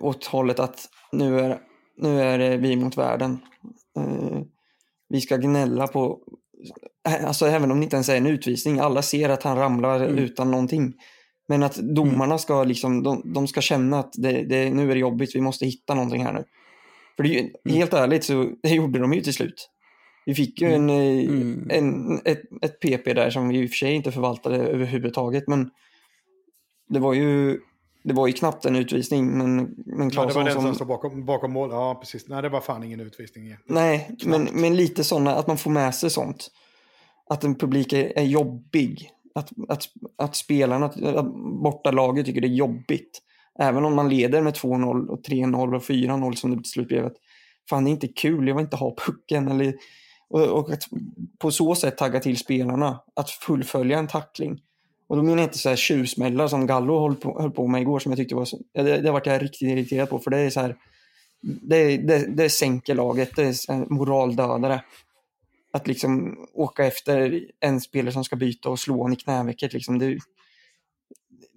åt 0.00 0.24
hållet 0.24 0.58
att 0.58 0.88
nu 1.12 1.40
är, 1.40 1.58
nu 1.96 2.22
är 2.22 2.38
det 2.38 2.56
vi 2.56 2.76
mot 2.76 2.98
världen. 2.98 3.38
Uh, 3.98 4.42
vi 5.08 5.20
ska 5.20 5.36
gnälla 5.36 5.86
på, 5.86 6.18
alltså 7.26 7.46
även 7.46 7.70
om 7.70 7.78
det 7.78 7.84
inte 7.84 7.96
ens 7.96 8.08
är 8.08 8.16
en 8.16 8.26
utvisning, 8.26 8.78
alla 8.78 9.02
ser 9.02 9.28
att 9.28 9.42
han 9.42 9.56
ramlar 9.56 10.00
mm. 10.00 10.18
utan 10.18 10.50
någonting. 10.50 10.94
Men 11.48 11.62
att 11.62 11.74
domarna 11.74 12.38
ska 12.38 12.64
liksom, 12.64 13.02
de, 13.02 13.32
de 13.34 13.48
ska 13.48 13.60
känna 13.60 13.98
att 13.98 14.12
det, 14.12 14.44
det, 14.44 14.70
nu 14.70 14.90
är 14.90 14.94
det 14.94 15.00
jobbigt, 15.00 15.34
vi 15.34 15.40
måste 15.40 15.66
hitta 15.66 15.94
någonting 15.94 16.24
här 16.24 16.32
nu. 16.32 16.44
För 17.18 17.22
det, 17.22 17.38
mm. 17.40 17.52
helt 17.64 17.94
ärligt 17.94 18.24
så 18.24 18.52
gjorde 18.62 18.98
de 18.98 19.12
ju 19.12 19.20
till 19.20 19.34
slut. 19.34 19.70
Vi 20.26 20.34
fick 20.34 20.60
ju 20.60 20.72
en, 20.72 20.90
eh, 20.90 20.96
mm. 20.96 21.70
en, 21.70 22.20
ett, 22.24 22.42
ett 22.62 22.80
PP 22.80 23.14
där 23.14 23.30
som 23.30 23.48
vi 23.48 23.58
i 23.58 23.66
och 23.66 23.70
för 23.70 23.76
sig 23.76 23.92
inte 23.92 24.12
förvaltade 24.12 24.56
överhuvudtaget. 24.56 25.48
Men 25.48 25.70
det 26.88 26.98
var 26.98 27.14
ju, 27.14 27.60
det 28.04 28.14
var 28.14 28.26
ju 28.26 28.32
knappt 28.32 28.64
en 28.64 28.76
utvisning. 28.76 29.38
Men, 29.38 29.74
men 29.86 30.10
Claesson 30.10 30.24
ja, 30.24 30.28
det 30.28 30.34
var 30.34 30.44
den 30.44 30.52
som, 30.52 30.62
som 30.62 30.74
stod 30.74 30.86
bakom, 30.88 31.24
bakom 31.24 31.52
mål. 31.52 31.70
Ja, 31.70 31.94
precis. 31.94 32.28
Nej, 32.28 32.42
det 32.42 32.48
var 32.48 32.60
fan 32.60 32.84
ingen 32.84 33.00
utvisning. 33.00 33.56
Nej, 33.66 34.10
men, 34.24 34.48
men 34.52 34.76
lite 34.76 35.04
sådana, 35.04 35.34
att 35.34 35.46
man 35.46 35.58
får 35.58 35.70
med 35.70 35.94
sig 35.94 36.10
sånt. 36.10 36.50
Att 37.30 37.44
en 37.44 37.54
publik 37.54 37.92
är, 37.92 38.18
är 38.18 38.24
jobbig. 38.24 39.10
Att, 39.34 39.50
att, 39.68 39.82
att 40.16 40.36
spelarna, 40.36 40.86
att 40.86 41.34
bortalaget 41.62 42.26
tycker 42.26 42.40
det 42.40 42.46
är 42.46 42.48
jobbigt. 42.48 43.22
Även 43.58 43.84
om 43.84 43.94
man 43.94 44.08
leder 44.08 44.42
med 44.42 44.54
2-0 44.54 45.06
och 45.08 45.20
3-0 45.20 45.76
och 45.76 45.82
4-0 45.82 46.34
som 46.34 46.50
det 46.50 46.56
till 46.56 46.70
slut 46.70 46.88
blev. 46.88 47.10
Fan, 47.70 47.84
det 47.84 47.90
är 47.90 47.92
inte 47.92 48.08
kul, 48.08 48.48
jag 48.48 48.54
vill 48.54 48.64
inte 48.64 48.76
ha 48.76 48.94
pucken. 49.06 49.48
Eller, 49.48 49.74
och, 50.28 50.42
och 50.42 50.70
att 50.70 50.82
på 51.38 51.50
så 51.50 51.74
sätt 51.74 51.98
tagga 51.98 52.20
till 52.20 52.38
spelarna 52.38 53.00
att 53.16 53.30
fullfölja 53.30 53.98
en 53.98 54.08
tackling. 54.08 54.60
Och 55.08 55.16
då 55.16 55.22
menar 55.22 55.38
jag 55.38 55.46
inte 55.46 55.58
så 55.58 55.68
här 55.68 55.76
tjuvsmällar 55.76 56.48
som 56.48 56.66
Gallo 56.66 57.00
höll 57.00 57.14
på, 57.14 57.40
höll 57.40 57.50
på 57.50 57.66
med 57.66 57.82
igår 57.82 57.98
som 57.98 58.12
jag 58.12 58.16
tyckte 58.16 58.34
var 58.34 58.44
så, 58.44 58.58
det, 58.74 59.00
det 59.00 59.10
vart 59.10 59.26
jag 59.26 59.42
riktigt 59.42 59.68
irriterad 59.68 60.08
på 60.08 60.18
för 60.18 60.30
det 60.30 60.38
är 60.38 60.50
så 60.50 60.60
här 60.60 60.76
det, 61.40 61.96
det, 61.96 62.36
det 62.36 62.50
sänker 62.50 62.94
laget, 62.94 63.36
det 63.36 63.42
är 63.42 63.92
moraldödare. 63.92 64.82
Att 65.72 65.86
liksom 65.86 66.38
åka 66.54 66.86
efter 66.86 67.40
en 67.60 67.80
spelare 67.80 68.12
som 68.12 68.24
ska 68.24 68.36
byta 68.36 68.68
och 68.70 68.78
slå 68.78 68.94
honom 68.94 69.12
i 69.12 69.16
knävecket 69.16 69.72
liksom, 69.72 69.98
det, 69.98 70.18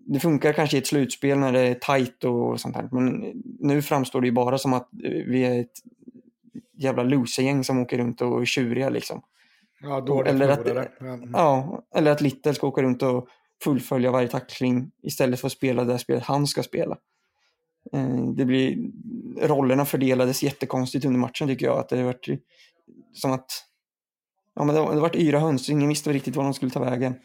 det 0.06 0.20
funkar 0.20 0.54
kanske 0.54 0.78
i 0.78 0.80
ett 0.80 0.88
slutspel 0.88 1.38
när 1.38 1.52
det 1.52 1.60
är 1.60 1.74
tajt 1.74 2.24
och 2.24 2.60
sånt 2.60 2.76
här. 2.76 2.90
Men 2.92 3.34
nu 3.60 3.82
framstår 3.82 4.22
det 4.22 4.28
ju 4.28 4.34
bara 4.34 4.58
som 4.58 4.74
att 4.74 4.90
vi 5.28 5.44
är 5.44 5.62
ett 5.62 5.82
jävla 6.78 7.04
losergäng 7.04 7.64
som 7.64 7.80
åker 7.80 7.98
runt 7.98 8.22
och 8.22 8.42
är 8.42 8.46
tjuriga 8.46 8.90
liksom. 8.90 9.22
Ja, 9.82 10.02
dåligt 10.02 10.34
eller 10.34 10.50
att, 10.50 11.02
mm. 11.02 11.32
ja, 11.34 11.84
eller 11.96 12.12
att 12.12 12.22
Little 12.22 12.54
ska 12.54 12.68
åka 12.68 12.82
runt 12.82 13.04
och 13.04 13.28
fullfölja 13.64 14.12
varje 14.12 14.28
tackling 14.28 14.92
istället 15.04 15.40
för 15.40 15.48
att 15.48 15.54
spela 15.54 15.84
det 15.84 16.00
spelet 16.00 16.24
han 16.24 16.48
ska 16.48 16.64
spela. 16.64 16.98
Eh, 17.94 18.26
det 18.36 18.46
blir, 18.46 18.78
rollerna 19.42 19.86
fördelades 19.86 20.44
jättekonstigt 20.44 21.06
under 21.06 21.20
matchen 21.20 21.48
tycker 21.48 21.66
jag. 21.66 21.80
Att 21.80 21.90
det 21.90 22.04
varit 22.04 22.28
som 23.14 23.32
att 23.32 23.52
ja, 24.56 24.64
men 24.64 24.76
det, 24.76 24.82
har 24.82 24.96
varit 24.96 25.16
yra 25.16 25.40
höns, 25.40 25.70
ingen 25.70 25.90
visste 25.90 26.14
riktigt 26.14 26.36
var 26.36 26.44
de 26.44 26.54
skulle 26.54 26.72
ta 26.72 26.80
vägen. 26.80 27.16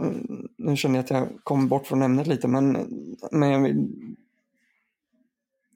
Mm, 0.00 0.48
nu 0.58 0.76
känner 0.76 0.96
jag 0.96 1.04
att 1.04 1.10
jag 1.10 1.28
kom 1.44 1.68
bort 1.68 1.86
från 1.86 2.02
ämnet 2.02 2.26
lite, 2.26 2.48
men, 2.48 2.88
men 3.32 3.62
vill, 3.62 3.88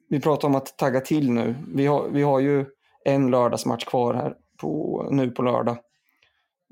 vi 0.09 0.19
pratar 0.19 0.47
om 0.47 0.55
att 0.55 0.77
tagga 0.77 1.01
till 1.01 1.31
nu. 1.31 1.55
Vi 1.75 1.85
har, 1.85 2.09
vi 2.09 2.21
har 2.21 2.39
ju 2.39 2.65
en 3.05 3.31
lördagsmatch 3.31 3.85
kvar 3.85 4.13
här 4.13 4.35
på, 4.57 5.07
nu 5.11 5.31
på 5.31 5.41
lördag. 5.41 5.77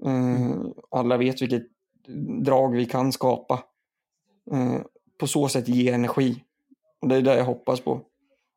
Uh, 0.05 0.65
alla 0.91 1.17
vet 1.17 1.41
vilket 1.41 1.63
drag 2.43 2.75
vi 2.75 2.85
kan 2.85 3.11
skapa. 3.11 3.63
Uh, 4.53 4.81
på 5.19 5.27
så 5.27 5.47
sätt 5.47 5.67
ge 5.67 5.89
energi. 5.89 6.43
Och 7.01 7.07
det 7.07 7.15
är 7.15 7.21
det 7.21 7.37
jag 7.37 7.45
hoppas 7.45 7.81
på. 7.81 8.01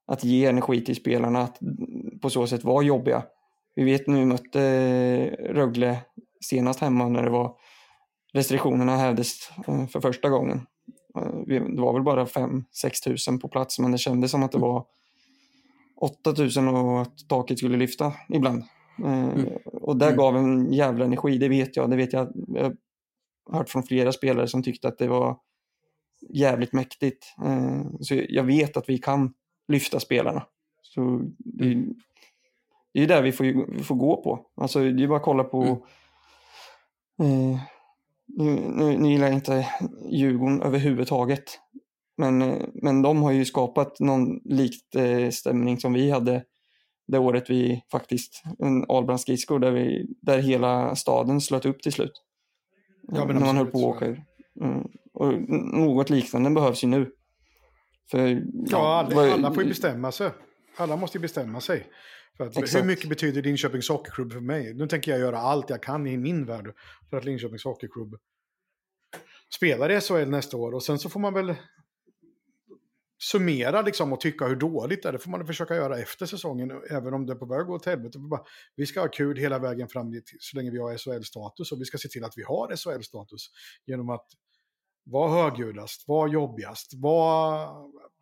Att 0.07 0.25
ge 0.25 0.47
energi 0.47 0.85
till 0.85 0.97
spelarna, 0.97 1.41
att 1.41 1.59
på 2.23 2.31
så 2.31 2.47
sätt 2.47 2.65
vara 2.65 2.83
jobbiga. 2.83 3.23
Vi 3.75 3.85
vet 3.85 4.07
nu, 4.07 4.25
mötte 4.25 5.37
Rögle 5.51 5.99
senast 6.41 6.81
hemma 6.81 7.09
när 7.09 7.23
det 7.23 7.31
var 7.31 7.57
restriktionerna 8.37 8.97
hävdes 8.97 9.51
eh, 9.69 9.87
för 9.87 10.01
första 10.01 10.29
gången. 10.29 10.67
Eh, 11.17 11.37
det 11.47 11.81
var 11.81 11.93
väl 11.93 12.03
bara 12.03 12.25
5-6 12.25 12.65
tusen 13.05 13.39
på 13.39 13.49
plats 13.49 13.79
men 13.79 13.93
det 13.93 13.99
kändes 13.99 14.31
som 14.31 14.43
att 14.43 14.53
det 14.53 14.59
var 14.59 14.85
8 15.97 16.33
tusen 16.33 16.69
och 16.69 17.03
att 17.03 17.29
taket 17.29 17.59
skulle 17.59 17.77
lyfta 17.77 18.13
ibland. 18.29 18.65
Eh, 19.05 19.25
mm. 19.25 19.49
Och 19.65 19.97
det 19.97 20.07
mm. 20.07 20.17
gav 20.17 20.37
en 20.37 20.73
jävla 20.73 21.05
energi, 21.05 21.39
det 21.39 21.49
vet 21.49 21.77
jag. 21.77 21.91
Det 21.91 21.97
vet 21.97 22.13
jag. 22.13 22.33
Jag 22.49 22.63
har 22.65 23.59
hört 23.59 23.69
från 23.69 23.83
flera 23.83 24.13
spelare 24.13 24.49
som 24.49 24.63
tyckte 24.63 24.89
att 24.89 24.99
det 24.99 25.09
var 25.09 25.39
jävligt 26.29 26.73
mäktigt. 26.73 27.27
Så 28.01 28.23
jag 28.29 28.45
vet 28.45 28.77
att 28.77 28.89
vi 28.89 28.99
kan 28.99 29.35
lyfta 29.69 30.01
spelarna. 30.01 30.47
Så 30.83 31.21
det, 31.39 31.85
det 32.95 33.03
är 33.03 33.07
där 33.07 33.23
vi 33.23 33.33
får, 33.33 33.73
vi 33.73 33.83
får 33.83 33.95
gå 33.95 34.23
på. 34.23 34.47
Alltså 34.57 34.81
det 34.81 35.03
är 35.03 35.09
bara 35.09 35.19
att 35.19 35.25
kolla 35.25 35.45
på 35.45 35.87
mm 37.19 37.59
nu, 38.37 38.51
nu, 38.51 38.99
nu 38.99 39.09
gillar 39.09 39.27
jag 39.27 39.35
inte 39.35 39.69
Djurgården 40.11 40.63
överhuvudtaget. 40.63 41.59
Men, 42.17 42.39
men 42.75 43.03
de 43.03 43.23
har 43.23 43.33
ju 43.33 43.45
skapat 43.45 44.01
någon 44.01 44.41
likt 44.45 44.95
eh, 44.95 45.31
stämning 45.31 45.81
som 45.81 45.93
vi 45.93 46.11
hade 46.11 46.45
det 47.09 47.19
året 47.19 47.51
vi 47.51 47.83
faktiskt, 47.93 48.43
en 48.59 48.85
Ahlbrands 48.89 49.23
skridskor 49.23 49.59
där, 49.59 49.71
vi, 49.71 50.07
där 50.23 50.39
hela 50.39 50.97
staden 50.97 51.41
slöt 51.41 51.67
upp 51.67 51.83
till 51.83 51.93
slut. 51.93 52.23
Ja, 53.09 53.25
när 53.25 53.41
man 53.41 53.57
höll 53.57 53.67
på 53.67 53.79
att 53.79 53.97
åka. 53.97 54.07
Mm. 54.07 54.89
Och 55.13 55.33
något 55.75 56.11
liknande 56.11 56.51
behövs 56.51 56.85
ju 56.85 56.89
nu. 56.89 57.11
För, 58.11 58.19
ja, 58.19 58.41
ja 58.71 59.07
alla, 59.11 59.33
alla 59.33 59.55
får 59.55 59.63
ju 59.63 59.69
bestämma 59.69 60.13
sig. 60.13 60.31
Alla 60.77 60.97
måste 60.97 61.19
ju 61.19 61.23
bestämma 61.23 61.61
sig. 61.61 61.87
Att, 62.39 62.75
hur 62.75 62.85
mycket 62.85 63.09
betyder 63.09 63.43
Linköpings 63.43 63.89
Hockeyklubb 63.89 64.33
för 64.33 64.41
mig? 64.41 64.75
Nu 64.75 64.89
tänker 64.89 65.11
jag 65.11 65.21
göra 65.21 65.39
allt 65.39 65.71
jag 65.71 65.83
kan 65.83 66.07
i 66.07 66.17
min 66.17 66.47
värld 66.47 66.75
för 67.11 67.17
att 67.17 67.25
Linköpings 67.25 67.65
Hockeyklubb 67.65 68.17
spelar 69.55 69.91
i 69.91 70.01
SHL 70.01 70.31
nästa 70.31 70.57
år. 70.57 70.75
Och 70.75 70.83
sen 70.83 70.99
så 70.99 71.09
får 71.09 71.21
man 71.21 71.35
väl... 71.35 71.55
summera 73.19 73.83
liksom 73.83 74.13
och 74.13 74.21
tycka 74.21 74.47
hur 74.47 74.57
dåligt 74.57 75.03
det 75.03 75.09
är. 75.09 75.13
Det 75.13 75.19
får 75.19 75.31
man 75.31 75.47
försöka 75.47 75.75
göra 75.75 75.99
efter 75.99 76.27
säsongen, 76.27 76.73
även 76.91 77.15
om 77.15 77.27
det 77.27 77.33
är 77.33 77.37
på 77.37 77.47
väg 77.47 77.61
att 77.61 77.67
gå 77.67 77.75
åt 77.75 77.87
helvete. 77.87 78.19
Vi 78.77 78.87
ska 78.87 79.01
ha 79.01 79.09
kul 79.09 79.37
hela 79.37 79.59
vägen 79.59 79.89
fram 79.89 80.23
så 80.39 80.57
länge 80.57 80.71
vi 80.71 80.79
har 80.79 80.97
SHL-status 80.97 81.73
och 81.73 81.81
vi 81.81 81.85
ska 81.85 81.99
se 81.99 82.09
till 82.09 82.25
att 82.25 82.39
vi 82.39 82.43
har 82.43 82.77
SHL-status 82.77 83.51
genom 83.87 84.11
att 84.11 84.27
var 85.09 85.29
högljuddast, 85.29 86.09
var 86.09 86.29
jobbigast, 86.29 86.95
var... 86.95 87.69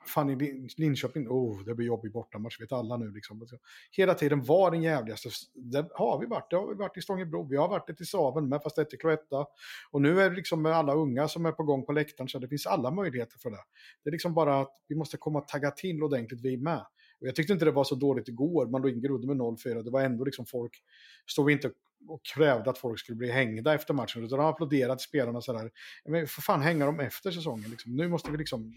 fan 0.06 0.30
i 0.30 0.68
Linköping, 0.76 1.28
oh, 1.28 1.64
det 1.64 1.74
blir 1.74 1.86
jobbig 1.86 2.12
bortamatch, 2.12 2.60
vet 2.60 2.72
alla 2.72 2.96
nu 2.96 3.10
liksom. 3.10 3.40
Alltså, 3.40 3.56
hela 3.90 4.14
tiden 4.14 4.42
var 4.44 4.70
den 4.70 4.82
jävligaste, 4.82 5.28
det 5.54 5.88
har 5.94 6.18
vi 6.18 6.26
varit, 6.26 6.50
det 6.50 6.56
har 6.56 6.66
vi 6.66 6.74
varit 6.74 6.96
i 6.96 7.02
Stångebro, 7.02 7.48
vi 7.50 7.56
har 7.56 7.68
varit 7.68 7.86
det 7.86 8.00
i 8.00 8.04
Saven 8.04 8.48
med, 8.48 8.62
fast 8.62 8.76
det 8.76 8.92
är 8.92 8.96
Cloetta. 8.96 9.46
Och 9.90 10.02
nu 10.02 10.20
är 10.20 10.30
det 10.30 10.36
liksom 10.36 10.62
med 10.62 10.72
alla 10.72 10.94
unga 10.94 11.28
som 11.28 11.46
är 11.46 11.52
på 11.52 11.62
gång 11.62 11.86
på 11.86 11.92
läktaren, 11.92 12.28
så 12.28 12.38
det 12.38 12.48
finns 12.48 12.66
alla 12.66 12.90
möjligheter 12.90 13.38
för 13.38 13.50
det. 13.50 13.64
Det 14.02 14.10
är 14.10 14.12
liksom 14.12 14.34
bara 14.34 14.60
att 14.60 14.72
vi 14.88 14.94
måste 14.94 15.16
komma 15.16 15.38
och 15.38 15.48
tagga 15.48 15.70
till 15.70 16.02
ordentligt, 16.02 16.40
vi 16.40 16.56
med. 16.56 16.86
Och 17.24 17.28
jag 17.28 17.34
tyckte 17.34 17.52
inte 17.52 17.64
det 17.64 17.70
var 17.70 17.84
så 17.84 17.94
dåligt 17.94 18.28
igår, 18.28 18.66
man 18.66 18.82
låg 18.82 18.90
in 18.90 19.00
med 19.00 19.36
0-4, 19.36 19.82
det 19.82 19.90
var 19.90 20.02
ändå 20.02 20.24
liksom 20.24 20.46
folk, 20.46 20.82
stod 21.30 21.50
inte 21.50 21.70
och 22.08 22.20
krävde 22.34 22.70
att 22.70 22.78
folk 22.78 23.00
skulle 23.00 23.16
bli 23.16 23.30
hängda 23.30 23.74
efter 23.74 23.94
matchen, 23.94 24.24
utan 24.24 24.38
de 24.38 24.46
applåderade 24.46 24.98
spelarna 24.98 25.40
sådär. 25.40 25.70
Men 26.04 26.26
för 26.26 26.42
fan 26.42 26.62
hänga 26.62 26.86
dem 26.86 27.00
efter 27.00 27.30
säsongen, 27.30 27.70
liksom. 27.70 27.96
nu 27.96 28.08
måste 28.08 28.30
vi 28.30 28.36
liksom 28.36 28.74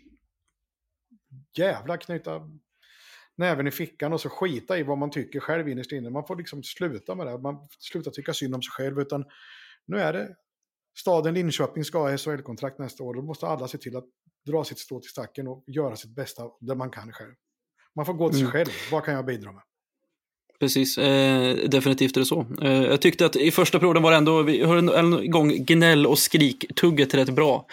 jävla 1.57 1.97
knyta 1.97 2.51
näven 3.35 3.67
i 3.67 3.71
fickan 3.71 4.13
och 4.13 4.21
så 4.21 4.29
skita 4.29 4.77
i 4.77 4.83
vad 4.83 4.97
man 4.97 5.11
tycker 5.11 5.39
själv 5.39 5.69
innerst 5.69 5.91
inne. 5.91 6.09
Man 6.09 6.27
får 6.27 6.35
liksom 6.35 6.63
sluta 6.63 7.15
med 7.15 7.27
det. 7.27 7.37
Man 7.37 7.67
slutar 7.79 8.11
tycka 8.11 8.33
synd 8.33 8.55
om 8.55 8.61
sig 8.61 8.71
själv. 8.71 8.99
Utan 8.99 9.25
nu 9.85 9.99
är 9.99 10.13
det 10.13 10.35
staden 10.97 11.33
Linköping 11.33 11.83
ska 11.83 11.99
ha 11.99 12.17
SHL-kontrakt 12.17 12.79
nästa 12.79 13.03
år. 13.03 13.13
Då 13.13 13.21
måste 13.21 13.47
alla 13.47 13.67
se 13.67 13.77
till 13.77 13.97
att 13.97 14.05
dra 14.45 14.63
sitt 14.63 14.79
strå 14.79 14.99
till 14.99 15.09
stacken 15.09 15.47
och 15.47 15.63
göra 15.67 15.95
sitt 15.95 16.15
bästa 16.15 16.43
där 16.59 16.75
man 16.75 16.89
kan 16.89 17.11
själv. 17.11 17.33
Man 17.97 18.05
får 18.05 18.13
gå 18.13 18.29
till 18.29 18.37
sig 18.37 18.41
mm. 18.41 18.51
själv. 18.51 18.69
Vad 18.91 19.03
kan 19.03 19.13
jag 19.13 19.25
bidra 19.25 19.51
med? 19.51 19.61
Precis, 20.59 20.97
eh, 20.97 21.55
definitivt 21.55 22.17
är 22.17 22.19
det 22.19 22.25
så. 22.25 22.45
Eh, 22.61 22.83
jag 22.83 23.01
tyckte 23.01 23.25
att 23.25 23.35
i 23.35 23.51
första 23.51 23.79
perioden 23.79 24.03
var 24.03 24.11
det 24.11 24.17
ändå, 24.17 24.41
vi 24.41 24.65
höll 24.65 25.23
igång 25.23 25.65
gnäll 25.65 26.07
och 26.07 26.19
skrik-tugget 26.19 27.13
rätt 27.13 27.29
bra. 27.29 27.65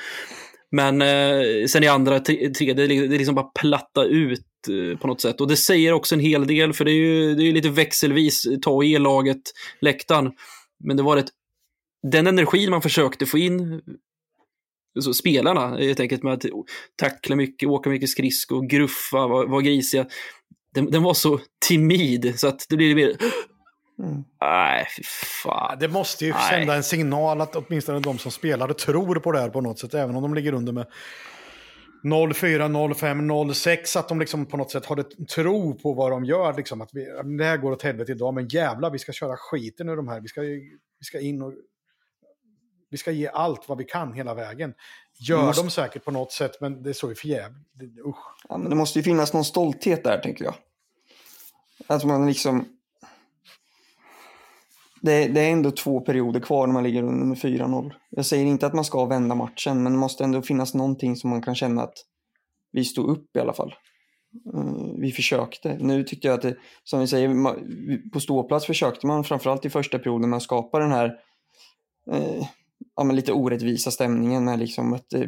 Men 0.70 1.02
eh, 1.02 1.66
sen 1.66 1.84
i 1.84 1.86
andra, 1.86 2.20
tredje, 2.20 2.74
det 2.74 2.82
är 2.82 3.18
liksom 3.18 3.34
bara 3.34 3.50
platta 3.60 4.04
ut 4.04 4.40
eh, 4.68 4.98
på 4.98 5.06
något 5.06 5.20
sätt. 5.20 5.40
Och 5.40 5.48
det 5.48 5.56
säger 5.56 5.92
också 5.92 6.14
en 6.14 6.20
hel 6.20 6.46
del, 6.46 6.72
för 6.72 6.84
det 6.84 6.90
är 6.90 6.94
ju, 6.94 7.34
det 7.34 7.42
är 7.42 7.52
lite 7.52 7.68
växelvis 7.68 8.46
ta 8.62 8.70
och 8.70 8.84
ge 8.84 8.98
laget 8.98 9.42
läktaren. 9.80 10.32
Men 10.84 10.96
det 10.96 11.02
var 11.02 11.16
ett, 11.16 11.28
den 12.12 12.26
energin 12.26 12.70
man 12.70 12.82
försökte 12.82 13.26
få 13.26 13.38
in 13.38 13.82
så 15.02 15.14
spelarna, 15.14 15.76
helt 15.76 16.00
enkelt 16.00 16.22
med 16.22 16.32
att 16.32 16.44
tackla 16.96 17.36
mycket, 17.36 17.68
åka 17.68 17.90
mycket 17.90 18.08
skridskor, 18.08 18.66
gruffa, 18.66 19.26
vara 19.26 19.46
var 19.46 19.60
grisiga. 19.60 20.06
Den, 20.74 20.90
den, 20.90 21.02
var 21.02 21.14
så 21.14 21.40
timid 21.68 22.34
så 22.36 22.48
att 22.48 22.66
det 22.68 22.76
blir 22.76 22.94
mer 22.94 23.16
Mm. 23.98 24.24
Nej, 24.40 24.86
fy 24.96 25.02
fan. 25.42 25.78
Det 25.80 25.88
måste 25.88 26.24
ju 26.24 26.32
Nej. 26.32 26.50
sända 26.50 26.74
en 26.74 26.82
signal 26.82 27.40
att 27.40 27.56
åtminstone 27.56 28.00
de 28.00 28.18
som 28.18 28.30
spelade 28.30 28.74
tror 28.74 29.14
på 29.16 29.32
det 29.32 29.38
här 29.38 29.50
på 29.50 29.60
något 29.60 29.78
sätt, 29.78 29.94
även 29.94 30.16
om 30.16 30.22
de 30.22 30.34
ligger 30.34 30.52
under 30.52 30.72
med 30.72 30.86
04, 32.34 32.94
05, 32.94 33.54
06, 33.54 33.96
att 33.96 34.08
de 34.08 34.20
liksom 34.20 34.46
på 34.46 34.56
något 34.56 34.70
sätt 34.70 34.86
har 34.86 34.96
ett 34.96 35.28
tro 35.28 35.78
på 35.78 35.92
vad 35.92 36.10
de 36.10 36.24
gör. 36.24 36.56
Liksom, 36.56 36.80
att 36.80 36.90
vi, 36.92 37.04
det 37.38 37.44
här 37.44 37.56
går 37.56 37.72
åt 37.72 37.82
helvete 37.82 38.12
idag, 38.12 38.34
men 38.34 38.48
jävla 38.48 38.90
vi 38.90 38.98
ska 38.98 39.12
köra 39.12 39.36
skiten 39.36 39.88
ur 39.88 39.96
de 39.96 40.08
här. 40.08 40.20
Vi 40.20 40.28
ska, 40.28 40.40
vi 40.40 41.04
ska 41.04 41.20
in 41.20 41.42
och... 41.42 41.52
Vi 42.94 42.98
ska 42.98 43.10
ge 43.10 43.28
allt 43.28 43.68
vad 43.68 43.78
vi 43.78 43.84
kan 43.84 44.12
hela 44.12 44.34
vägen. 44.34 44.74
Gör 45.18 45.46
måste... 45.46 45.62
de 45.62 45.70
säkert 45.70 46.04
på 46.04 46.10
något 46.10 46.32
sätt, 46.32 46.60
men 46.60 46.82
det 46.82 46.90
är 46.90 46.94
så 46.94 47.14
för 47.14 47.28
jävligt. 47.28 47.62
Ja, 48.48 48.58
men 48.58 48.70
det 48.70 48.76
måste 48.76 48.98
ju 48.98 49.02
finnas 49.02 49.32
någon 49.32 49.44
stolthet 49.44 50.04
där, 50.04 50.18
tänker 50.18 50.44
jag. 50.44 50.54
Att 51.86 52.04
man 52.04 52.26
liksom 52.26 52.64
det, 55.00 55.28
det, 55.28 55.40
är 55.40 55.52
ändå 55.52 55.70
två 55.70 56.00
perioder 56.00 56.40
kvar 56.40 56.66
när 56.66 56.74
man 56.74 56.82
ligger 56.82 57.02
under 57.02 57.26
med 57.26 57.38
4-0. 57.38 57.92
Jag 58.10 58.26
säger 58.26 58.46
inte 58.46 58.66
att 58.66 58.74
man 58.74 58.84
ska 58.84 59.04
vända 59.04 59.34
matchen, 59.34 59.82
men 59.82 59.92
det 59.92 59.98
måste 59.98 60.24
ändå 60.24 60.42
finnas 60.42 60.74
någonting 60.74 61.16
som 61.16 61.30
man 61.30 61.42
kan 61.42 61.54
känna 61.54 61.82
att 61.82 61.94
vi 62.72 62.84
stod 62.84 63.10
upp 63.10 63.36
i 63.36 63.40
alla 63.40 63.52
fall. 63.52 63.74
Uh, 64.54 64.94
vi 64.98 65.12
försökte. 65.12 65.76
Nu 65.80 66.04
tyckte 66.04 66.28
jag 66.28 66.34
att 66.34 66.42
det, 66.42 66.56
som 66.84 67.00
vi 67.00 67.06
säger, 67.06 68.10
på 68.10 68.20
ståplats 68.20 68.66
försökte 68.66 69.06
man 69.06 69.24
framförallt 69.24 69.64
i 69.64 69.70
första 69.70 69.98
perioden 69.98 70.30
med 70.30 70.36
att 70.36 70.42
skapa 70.42 70.78
den 70.78 70.92
här 70.92 71.16
uh, 72.12 72.44
ja, 72.96 73.04
men 73.04 73.16
lite 73.16 73.32
orättvisa 73.32 73.90
stämningen 73.90 74.44
med 74.44 74.58
liksom 74.58 74.92
att 74.92 75.14
uh, 75.14 75.26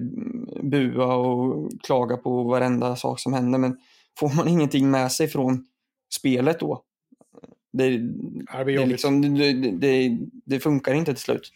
bua 0.63 1.15
och 1.15 1.71
klaga 1.83 2.17
på 2.17 2.43
varenda 2.43 2.97
sak 2.97 3.21
som 3.21 3.33
händer. 3.33 3.59
Men 3.59 3.77
får 4.19 4.37
man 4.37 4.49
ingenting 4.49 4.91
med 4.91 5.13
sig 5.13 5.29
från 5.29 5.67
spelet 6.11 6.61
då, 6.61 6.83
det, 7.77 7.99
det, 7.99 8.65
det, 8.65 8.87
liksom, 8.87 9.35
det, 9.81 10.19
det, 10.45 10.61
funkar 10.61 10.95
inte 10.95 11.15
till 11.15 11.23
slut. 11.23 11.53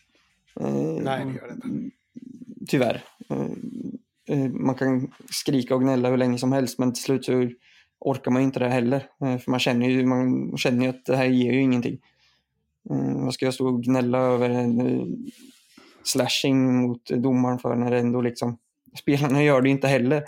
Eh, 0.61 0.73
Nej, 1.03 1.25
det 1.25 1.33
gör 1.33 1.49
det 1.49 1.55
inte. 1.55 1.97
Tyvärr. 2.67 3.05
Eh, 3.29 4.39
eh, 4.39 4.51
man 4.51 4.75
kan 4.75 5.13
skrika 5.31 5.75
och 5.75 5.81
gnälla 5.81 6.11
hur 6.11 6.17
länge 6.17 6.39
som 6.39 6.53
helst 6.53 6.79
men 6.79 6.93
till 6.93 7.03
slut 7.03 7.25
så 7.25 7.51
orkar 8.01 8.31
man 8.31 8.43
inte 8.43 8.59
det 8.59 8.69
heller. 8.69 9.09
För 9.19 9.51
man 9.51 9.61
känner 9.61 9.89
ju, 9.89 10.07
man 10.07 10.57
känner 10.57 10.83
ju 10.85 10.91
att 10.91 11.05
det 11.05 11.17
här 11.17 11.25
ger 11.25 11.53
ju 11.53 11.61
ingenting. 11.61 11.99
Vad 13.15 13.35
ska 13.35 13.45
jag 13.45 13.55
stå 13.55 13.67
och 13.67 13.83
gnälla 13.83 14.19
över 14.19 14.51
slashing 16.03 16.75
mot 16.75 17.09
domaren 17.09 17.59
för 17.59 17.75
när 17.75 17.91
det 17.91 17.99
ändå 17.99 18.21
liksom 18.21 18.59
spelarna 18.99 19.43
gör 19.43 19.61
det 19.61 19.69
inte 19.69 19.89
heller. 19.89 20.25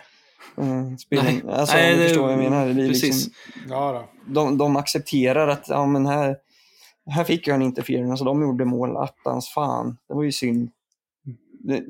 Mm, 0.57 0.97
Nej, 1.11 1.43
alltså, 1.49 1.77
Nej 1.77 1.97
det, 1.97 2.05
förstår 2.05 2.23
vad 2.23 2.33
jag 2.33 2.39
menar. 2.39 2.69
Det 2.69 2.89
precis. 2.89 3.03
Liksom, 3.03 3.33
ja, 3.69 4.09
de, 4.27 4.59
de 4.59 4.77
accepterar 4.77 5.49
att 5.49 5.69
ja, 5.69 5.87
men 5.87 6.07
här, 6.07 6.37
här 7.07 7.25
fick 7.25 7.47
jag 7.47 7.55
en 7.55 7.63
interference 7.63 8.25
och 8.25 8.27
de 8.27 8.43
gjorde 8.43 8.65
mål. 8.65 8.97
Attans 8.97 9.49
fan, 9.49 9.99
det 10.09 10.15
var 10.15 10.23
ju 10.23 10.33
synd. 10.33 10.71
Det, 11.65 11.85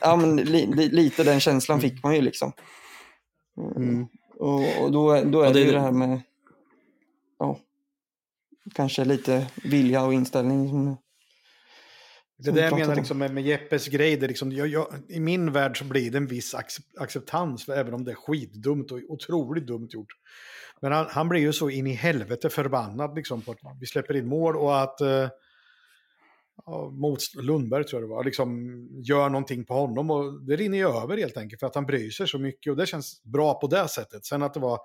ja, 0.00 0.16
men 0.16 0.36
li, 0.36 0.66
li, 0.66 0.88
lite 0.88 1.24
den 1.24 1.40
känslan 1.40 1.80
fick 1.80 2.02
man 2.02 2.14
ju 2.14 2.20
liksom. 2.20 2.52
Mm. 3.76 4.06
Och, 4.38 4.82
och, 4.82 4.92
då, 4.92 5.20
då 5.24 5.42
är 5.42 5.46
det, 5.46 5.52
det 5.52 5.60
ju 5.60 5.72
det 5.72 5.80
här 5.80 5.92
med 5.92 6.20
ja, 7.38 7.58
kanske 8.74 9.04
lite 9.04 9.46
vilja 9.64 10.04
och 10.04 10.14
inställning 10.14 10.68
som 10.68 10.96
det 12.38 12.50
där 12.50 12.62
jag 12.62 12.78
menar 12.78 12.96
liksom 12.96 13.18
med, 13.18 13.34
med 13.34 13.44
Jeppes 13.44 13.88
grej, 13.88 14.16
det 14.16 14.28
liksom, 14.28 14.52
jag, 14.52 14.66
jag, 14.66 14.88
i 15.08 15.20
min 15.20 15.52
värld 15.52 15.78
så 15.78 15.84
blir 15.84 16.10
det 16.10 16.18
en 16.18 16.26
viss 16.26 16.54
acceptans, 16.98 17.64
för 17.64 17.72
även 17.72 17.94
om 17.94 18.04
det 18.04 18.10
är 18.10 18.14
skitdumt 18.14 18.92
och 18.92 19.00
otroligt 19.08 19.66
dumt 19.66 19.88
gjort. 19.90 20.12
Men 20.80 20.92
han, 20.92 21.06
han 21.08 21.28
blir 21.28 21.40
ju 21.40 21.52
så 21.52 21.70
in 21.70 21.86
i 21.86 21.92
helvete 21.92 22.50
förbannad 22.50 23.14
liksom, 23.14 23.42
på 23.42 23.52
att 23.52 23.58
vi 23.80 23.86
släpper 23.86 24.16
in 24.16 24.26
mål 24.26 24.56
och 24.56 24.82
att 24.82 25.00
eh, 25.00 25.28
mot 26.92 27.18
Lundberg 27.34 27.84
tror 27.84 28.02
jag 28.02 28.10
det 28.10 28.14
var, 28.14 28.24
liksom 28.24 28.78
gör 29.02 29.28
någonting 29.28 29.64
på 29.64 29.74
honom 29.74 30.10
och 30.10 30.46
det 30.46 30.56
rinner 30.56 30.78
ju 30.78 30.88
över 30.88 31.16
helt 31.16 31.36
enkelt 31.36 31.60
för 31.60 31.66
att 31.66 31.74
han 31.74 31.86
bryr 31.86 32.10
sig 32.10 32.28
så 32.28 32.38
mycket 32.38 32.70
och 32.70 32.76
det 32.76 32.86
känns 32.86 33.22
bra 33.22 33.60
på 33.60 33.66
det 33.66 33.88
sättet. 33.88 34.24
Sen 34.24 34.42
att 34.42 34.54
det 34.54 34.60
var, 34.60 34.78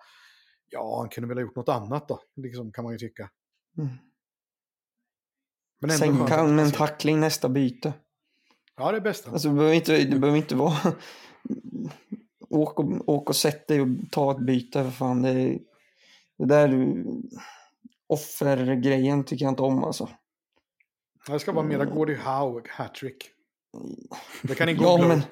ja 0.70 1.00
han 1.00 1.10
kunde 1.10 1.28
väl 1.28 1.38
ha 1.38 1.42
gjort 1.42 1.56
något 1.56 1.70
annat 1.70 2.08
då, 2.08 2.20
liksom, 2.36 2.72
kan 2.72 2.84
man 2.84 2.94
ju 2.94 3.00
tycka. 3.00 3.30
Mm. 3.78 3.90
Men 5.82 5.98
Sänka 5.98 6.40
en 6.40 6.60
alltså. 6.60 6.78
tackling 6.78 7.20
nästa 7.20 7.50
byte. 7.50 7.94
Ja, 8.78 8.92
det 8.92 8.98
är 8.98 9.02
bästa. 9.02 9.32
Alltså, 9.32 9.48
det, 9.50 9.56
behöver 9.56 9.76
inte, 9.76 9.98
det 9.98 10.20
behöver 10.20 10.38
inte 10.38 10.56
vara... 10.56 10.78
åk, 12.50 12.80
och, 12.80 13.10
åk 13.10 13.30
och 13.30 13.36
sätt 13.36 13.68
dig 13.68 13.82
och 13.82 13.88
ta 14.12 14.32
ett 14.32 14.46
byte. 14.46 14.84
För 14.84 14.92
fan. 14.92 15.22
Det, 15.22 15.60
det 16.38 16.46
där 16.46 16.96
offergrejen 18.08 19.24
tycker 19.24 19.46
jag 19.46 19.52
inte 19.52 19.64
om 19.64 19.84
alltså. 19.84 20.10
Det 21.28 21.40
ska 21.40 21.52
vara 21.52 21.66
mera 21.66 21.86
Gordie 21.86 22.16
Howe 22.16 22.62
hattrick. 22.70 23.30
Det 24.42 24.56
kan 24.56 24.68
ni 24.68 24.74
googla 24.74 25.00
ja, 25.00 25.08
men... 25.08 25.20
upp. 25.20 25.26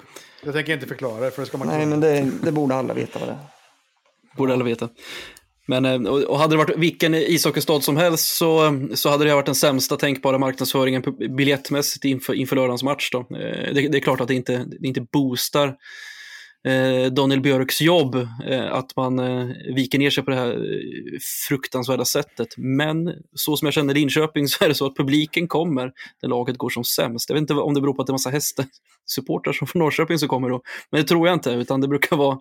Jag 0.44 0.54
tänker 0.54 0.74
inte 0.74 0.86
förklara 0.86 1.20
det, 1.20 1.30
för 1.30 1.42
det 1.42 1.46
ska 1.46 1.58
man 1.58 1.68
Nej, 1.68 1.86
men 1.86 2.00
det, 2.00 2.30
det 2.42 2.52
borde 2.52 2.74
alla 2.74 2.94
veta 2.94 3.18
vad 3.18 3.28
det 3.28 3.32
är. 3.32 3.38
Borde 4.36 4.52
alla 4.52 4.64
veta. 4.64 4.88
Men, 5.70 5.84
eh, 6.06 6.12
och 6.12 6.38
hade 6.38 6.52
det 6.52 6.58
varit 6.58 6.76
vilken 6.76 7.14
ishockeystad 7.14 7.80
som 7.80 7.96
helst 7.96 8.36
så, 8.36 8.78
så 8.94 9.08
hade 9.08 9.24
det 9.24 9.34
varit 9.34 9.46
den 9.46 9.54
sämsta 9.54 9.96
tänkbara 9.96 10.38
marknadsföringen 10.38 11.02
biljettmässigt 11.36 12.04
inför, 12.04 12.34
inför 12.34 12.56
lördagens 12.56 12.82
match. 12.82 13.10
Då. 13.12 13.18
Eh, 13.18 13.74
det, 13.74 13.88
det, 13.88 13.98
är 13.98 14.00
klart 14.00 14.20
att 14.20 14.28
det 14.28 14.34
inte, 14.34 14.64
det 14.80 14.88
inte 14.88 15.00
boostar 15.00 15.76
eh, 16.66 17.12
Daniel 17.12 17.40
Björks 17.40 17.80
jobb 17.80 18.26
att 18.70 18.96
man 18.96 19.16
viker 19.74 19.98
ner 19.98 20.10
sig 20.10 20.24
på 20.24 20.30
det 20.30 20.36
här 20.36 20.58
fruktansvärda 21.48 22.04
sättet. 22.04 22.48
Men 22.56 23.12
så 23.34 23.56
som 23.56 23.66
jag 23.66 23.74
känner 23.74 23.94
Linköping 23.94 24.48
så 24.48 24.64
är 24.64 24.68
det 24.68 24.74
så 24.74 24.86
att 24.86 24.96
publiken 24.96 25.48
kommer 25.48 25.92
när 26.22 26.28
laget 26.28 26.58
går 26.58 26.70
som 26.70 26.84
sämst. 26.84 27.30
Jag 27.30 27.34
vet 27.34 27.40
inte 27.40 27.54
om 27.54 27.74
det 27.74 27.80
beror 27.80 27.94
på 27.94 28.02
att 28.02 28.06
det 28.06 28.10
är 28.10 28.14
massa 28.14 28.30
hästsupportrar 28.30 29.52
som 29.52 29.66
från 29.66 29.80
Norrköping 29.80 30.18
som 30.18 30.28
kommer 30.28 30.48
då, 30.48 30.62
men 30.90 31.00
det 31.00 31.08
tror 31.08 31.28
jag 31.28 31.36
inte, 31.36 31.50
utan 31.50 31.80
det 31.80 31.88
brukar 31.88 32.16
vara 32.16 32.38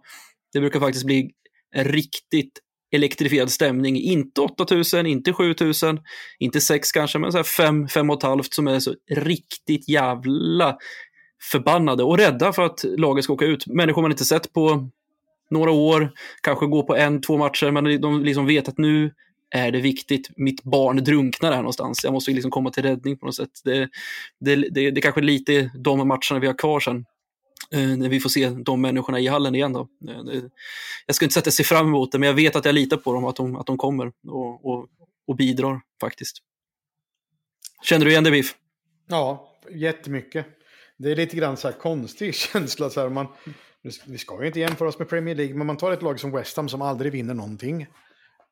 det 0.54 0.60
brukar 0.60 0.80
faktiskt 0.80 1.06
bli 1.06 1.32
riktigt 1.76 2.60
elektrifierad 2.92 3.52
stämning. 3.52 3.98
Inte 3.98 4.42
8000, 4.42 5.06
inte 5.06 5.34
7000, 5.34 6.00
inte 6.40 6.62
6 6.62 6.92
kanske, 6.92 7.20
men 7.20 7.44
5, 7.44 7.88
5 7.88 8.10
och 8.10 8.46
som 8.52 8.68
är 8.68 8.80
så 8.80 8.94
riktigt 9.12 9.90
jävla 9.90 10.78
förbannade 11.52 12.04
och 12.04 12.18
rädda 12.18 12.54
för 12.54 12.64
att 12.64 12.84
laget 12.84 13.24
ska 13.24 13.34
åka 13.34 13.46
ut. 13.46 13.68
Människor 13.68 14.02
man 14.02 14.12
inte 14.12 14.26
sett 14.26 14.54
på 14.54 14.90
några 15.50 15.72
år, 15.72 16.12
kanske 16.44 16.66
gå 16.66 16.84
på 16.84 16.96
en, 16.96 17.22
två 17.22 17.38
matcher, 17.38 17.72
men 17.72 18.02
de 18.02 18.24
liksom 18.24 18.46
vet 18.46 18.68
att 18.68 18.78
nu 18.78 19.12
är 19.56 19.72
det 19.72 19.82
viktigt. 19.82 20.30
Mitt 20.36 20.64
barn 20.64 21.04
drunknar 21.04 21.52
här 21.52 21.58
någonstans. 21.58 22.04
Jag 22.04 22.14
måste 22.14 22.32
liksom 22.32 22.52
komma 22.52 22.70
till 22.70 22.84
räddning 22.84 23.18
på 23.18 23.26
något 23.26 23.36
sätt. 23.36 23.50
Det, 23.64 23.90
det, 24.40 24.56
det, 24.56 24.92
det 24.92 25.02
kanske 25.02 25.22
är 25.22 25.24
lite 25.24 25.72
de 25.84 26.08
matcherna 26.08 26.40
vi 26.42 26.48
har 26.48 26.58
kvar 26.58 26.80
sen. 26.80 27.06
Eh, 27.72 27.98
när 27.98 28.10
vi 28.10 28.20
får 28.20 28.30
se 28.30 28.50
de 28.50 28.82
människorna 28.82 29.20
i 29.20 29.28
hallen 29.28 29.56
igen. 29.56 29.74
Då. 29.74 29.88
Eh, 30.10 30.44
jag 31.06 31.16
ska 31.16 31.26
inte 31.26 31.34
säga 31.34 31.42
att 31.42 31.46
jag 31.46 31.54
ser 31.54 31.64
fram 31.64 31.88
emot 31.88 32.12
det, 32.12 32.20
men 32.20 32.28
jag 32.28 32.34
vet 32.34 32.56
att 32.56 32.66
jag 32.66 32.76
litar 32.76 32.98
på 32.98 33.14
dem, 33.14 33.26
att 33.26 33.36
de, 33.36 33.56
att 33.56 33.66
de 33.66 33.78
kommer 33.78 34.12
och, 34.28 34.66
och, 34.66 34.88
och 35.28 35.36
bidrar 35.36 35.82
faktiskt. 36.02 36.38
Känner 37.84 38.06
du 38.06 38.12
igen 38.12 38.24
det, 38.24 38.32
Biff? 38.32 38.56
Ja, 39.08 39.54
jättemycket. 39.72 40.46
Det 40.98 41.12
är 41.12 41.16
lite 41.16 41.36
grann 41.38 41.58
så 41.58 41.68
här 41.68 41.76
konstig 41.76 42.36
känsla. 42.36 42.90
Så 42.90 43.02
här, 43.02 43.10
man, 43.10 43.28
vi 44.06 44.18
ska 44.18 44.42
ju 44.42 44.48
inte 44.48 44.60
jämföra 44.60 44.90
oss 44.90 45.00
med 45.00 45.10
Premier 45.10 45.36
League, 45.36 45.56
men 45.56 45.68
man 45.68 45.78
tar 45.78 45.92
ett 45.92 46.02
lag 46.02 46.20
som 46.20 46.32
West 46.32 46.58
Ham 46.58 46.70
som 46.70 46.82
aldrig 46.82 47.12
vinner 47.12 47.34
någonting. 47.34 47.88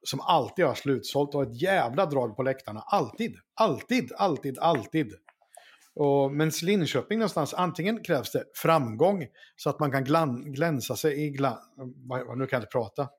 Som 0.04 0.22
alltid 0.22 0.66
har 0.66 0.76
slutsålt 0.76 1.36
och 1.36 1.44
ett 1.44 1.62
jävla 1.62 2.06
drag 2.06 2.36
på 2.36 2.44
läktarna. 2.44 2.80
Alltid, 2.80 3.36
alltid, 3.56 4.12
alltid, 4.18 4.60
alltid. 4.60 5.14
Och, 5.98 6.32
men 6.32 6.52
Linköping 6.64 7.20
någonstans, 7.20 7.54
antingen 7.54 8.04
krävs 8.04 8.32
det 8.32 8.44
framgång 8.54 9.28
så 9.56 9.70
att 9.70 9.80
man 9.80 9.92
kan 9.92 10.04
glan, 10.04 10.54
glänsa 10.54 10.96
sig 10.96 11.26
i, 11.26 11.30
gla, 11.30 11.60
vad, 11.96 12.38
nu 12.38 12.48
kan 12.48 12.58
jag 12.58 12.62
inte 12.62 12.72
prata, 12.72 13.10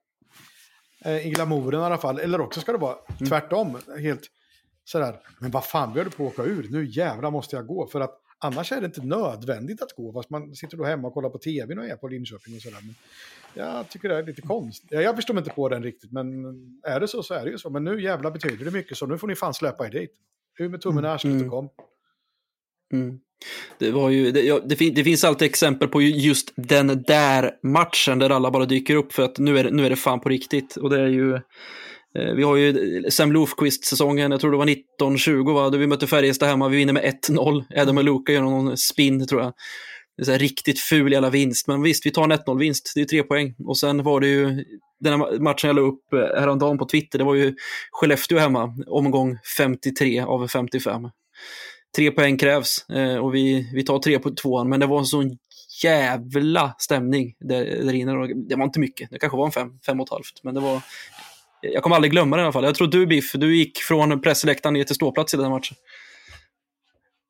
eh, 1.05 1.27
i 1.27 1.29
glamouren 1.29 1.81
i 1.81 1.83
alla 1.83 1.97
fall. 1.97 2.19
Eller 2.19 2.41
också 2.41 2.61
ska 2.61 2.71
det 2.71 2.77
vara 2.77 2.95
mm. 2.95 3.29
tvärtom, 3.29 3.77
helt 3.99 4.21
sådär, 4.83 5.19
men 5.39 5.51
vad 5.51 5.65
fan, 5.65 5.93
vi 5.93 5.99
håller 5.99 6.11
på 6.11 6.27
att 6.27 6.33
åka 6.33 6.43
ur, 6.43 6.67
nu 6.69 6.85
jävla 6.85 7.29
måste 7.29 7.55
jag 7.55 7.67
gå. 7.67 7.87
För 7.87 8.01
att 8.01 8.21
annars 8.39 8.71
är 8.71 8.79
det 8.79 8.85
inte 8.85 9.01
nödvändigt 9.01 9.81
att 9.81 9.95
gå, 9.95 10.13
fast 10.13 10.29
man 10.29 10.55
sitter 10.55 10.77
då 10.77 10.83
hemma 10.83 11.07
och 11.07 11.13
kollar 11.13 11.29
på 11.29 11.37
tv 11.37 11.75
och 11.75 11.85
är 11.85 11.95
på 11.95 12.07
Linköping 12.07 12.55
och 12.55 12.61
sådär. 12.61 12.79
Men 12.81 12.95
jag 13.53 13.89
tycker 13.89 14.09
det 14.09 14.15
är 14.15 14.23
lite 14.23 14.41
konstigt. 14.41 14.91
Jag 14.91 15.15
förstår 15.15 15.37
inte 15.37 15.49
på 15.49 15.69
den 15.69 15.83
riktigt, 15.83 16.11
men 16.11 16.45
är 16.83 16.99
det 16.99 17.07
så 17.07 17.23
så 17.23 17.33
är 17.33 17.45
det 17.45 17.51
ju 17.51 17.57
så. 17.57 17.69
Men 17.69 17.83
nu 17.83 18.01
jävla 18.01 18.31
betyder 18.31 18.65
det 18.65 18.71
mycket, 18.71 18.97
så 18.97 19.05
nu 19.05 19.17
får 19.17 19.27
ni 19.27 19.35
fan 19.35 19.53
släppa 19.53 19.85
er 19.87 19.91
dit. 19.91 20.11
Ur 20.59 20.69
med 20.69 20.81
tummen 20.81 21.05
i 21.05 21.07
arslet 21.07 21.33
och 21.33 21.37
mm. 21.37 21.49
kom. 21.49 21.65
Mm. 21.65 21.89
Mm. 22.93 23.19
Det, 23.79 23.91
var 23.91 24.09
ju, 24.09 24.31
det, 24.31 24.41
ja, 24.41 24.59
det, 24.65 24.75
fin, 24.75 24.93
det, 24.93 25.03
finns 25.03 25.23
alltid 25.23 25.45
exempel 25.45 25.87
på 25.87 26.01
just 26.01 26.53
den 26.55 27.03
där 27.07 27.51
matchen 27.63 28.19
där 28.19 28.29
alla 28.29 28.51
bara 28.51 28.65
dyker 28.65 28.95
upp 28.95 29.13
för 29.13 29.23
att 29.23 29.37
nu 29.37 29.59
är, 29.59 29.71
nu 29.71 29.85
är 29.85 29.89
det 29.89 29.95
fan 29.95 30.19
på 30.19 30.29
riktigt. 30.29 30.75
Och 30.75 30.89
det 30.89 31.01
är 31.01 31.07
ju, 31.07 31.33
eh, 31.33 32.33
vi 32.35 32.43
har 32.43 32.55
ju 32.55 33.03
Sam 33.09 33.31
Lofquist-säsongen, 33.31 34.31
jag 34.31 34.41
tror 34.41 34.51
det 34.51 34.57
var 34.57 34.69
1920 34.69 35.53
va, 35.53 35.69
då 35.69 35.77
vi 35.77 35.87
mötte 35.87 36.07
Färjestad 36.07 36.49
hemma, 36.49 36.69
vi 36.69 36.77
vinner 36.77 36.93
med 36.93 37.03
1-0. 37.29 37.63
Adam 37.75 37.97
och 37.97 38.03
Luka 38.03 38.31
gör 38.31 38.41
någon 38.41 38.77
spin 38.77 39.27
tror 39.27 39.41
jag. 39.41 39.53
Det 40.17 40.23
är 40.23 40.25
så 40.25 40.37
riktigt 40.37 40.79
ful 40.79 41.11
jävla 41.11 41.29
vinst, 41.29 41.67
men 41.67 41.81
visst, 41.81 42.05
vi 42.05 42.11
tar 42.11 42.23
en 42.23 42.31
1-0-vinst, 42.31 42.91
det 42.95 43.01
är 43.01 43.05
tre 43.05 43.23
poäng. 43.23 43.55
Och 43.65 43.77
sen 43.77 44.03
var 44.03 44.19
det 44.19 44.27
ju, 44.27 44.65
den 44.99 45.19
här 45.19 45.39
matchen 45.39 45.67
jag 45.67 45.75
la 45.75 45.81
upp 45.81 46.13
eh, 46.13 46.39
häromdagen 46.39 46.77
på 46.77 46.85
Twitter, 46.85 47.19
det 47.19 47.25
var 47.25 47.35
ju 47.35 47.55
Skellefteå 47.91 48.37
hemma, 48.37 48.75
omgång 48.87 49.37
53 49.57 50.19
av 50.19 50.47
55 50.47 51.09
tre 51.95 52.11
poäng 52.11 52.37
krävs 52.37 52.89
eh, 52.89 53.15
och 53.15 53.35
vi, 53.35 53.69
vi 53.73 53.83
tar 53.83 53.99
tre 53.99 54.19
på 54.19 54.29
tvåan. 54.29 54.69
Men 54.69 54.79
det 54.79 54.85
var 54.85 54.99
en 54.99 55.05
sån 55.05 55.37
jävla 55.83 56.75
stämning 56.77 57.35
där, 57.39 57.65
där 57.65 57.93
inne. 57.93 58.27
Det 58.35 58.55
var 58.55 58.63
inte 58.63 58.79
mycket, 58.79 59.09
det 59.11 59.19
kanske 59.19 59.37
var 59.37 59.45
en 59.45 59.51
fem, 59.51 59.79
fem 59.85 59.99
och 59.99 60.07
ett 60.07 60.11
halvt. 60.11 60.43
Men 60.43 60.55
det 60.55 60.61
var, 60.61 60.81
jag 61.61 61.83
kommer 61.83 61.95
aldrig 61.95 62.11
glömma 62.11 62.35
det 62.35 62.41
i 62.41 62.43
alla 62.43 62.53
fall. 62.53 62.63
Jag 62.63 62.75
tror 62.75 62.87
du 62.87 63.05
Biff, 63.05 63.31
du 63.31 63.57
gick 63.57 63.77
från 63.77 64.21
pressläktaren 64.21 64.73
ner 64.73 64.83
till 64.83 64.95
ståplats 64.95 65.33
i 65.33 65.37
den 65.37 65.51
matchen. 65.51 65.77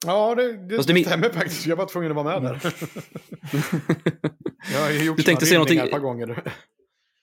Ja, 0.06 0.36
det, 0.36 0.58
det, 0.58 0.78
det 0.78 1.04
stämmer 1.04 1.30
faktiskt. 1.30 1.65
Jag 1.65 1.76
var 1.76 1.86
tvungen 1.86 2.12
att 2.12 2.15
vara 2.15 2.39
med 2.39 2.52
där. 2.52 2.74
jag 4.74 4.82
har 4.82 4.91
gjort 4.91 5.17
du 5.17 5.24
tänkte 5.24 5.45
säga 5.45 5.58
någonting... 5.58 5.80
ett 5.80 5.91
par 5.91 6.00
gånger. 6.00 6.54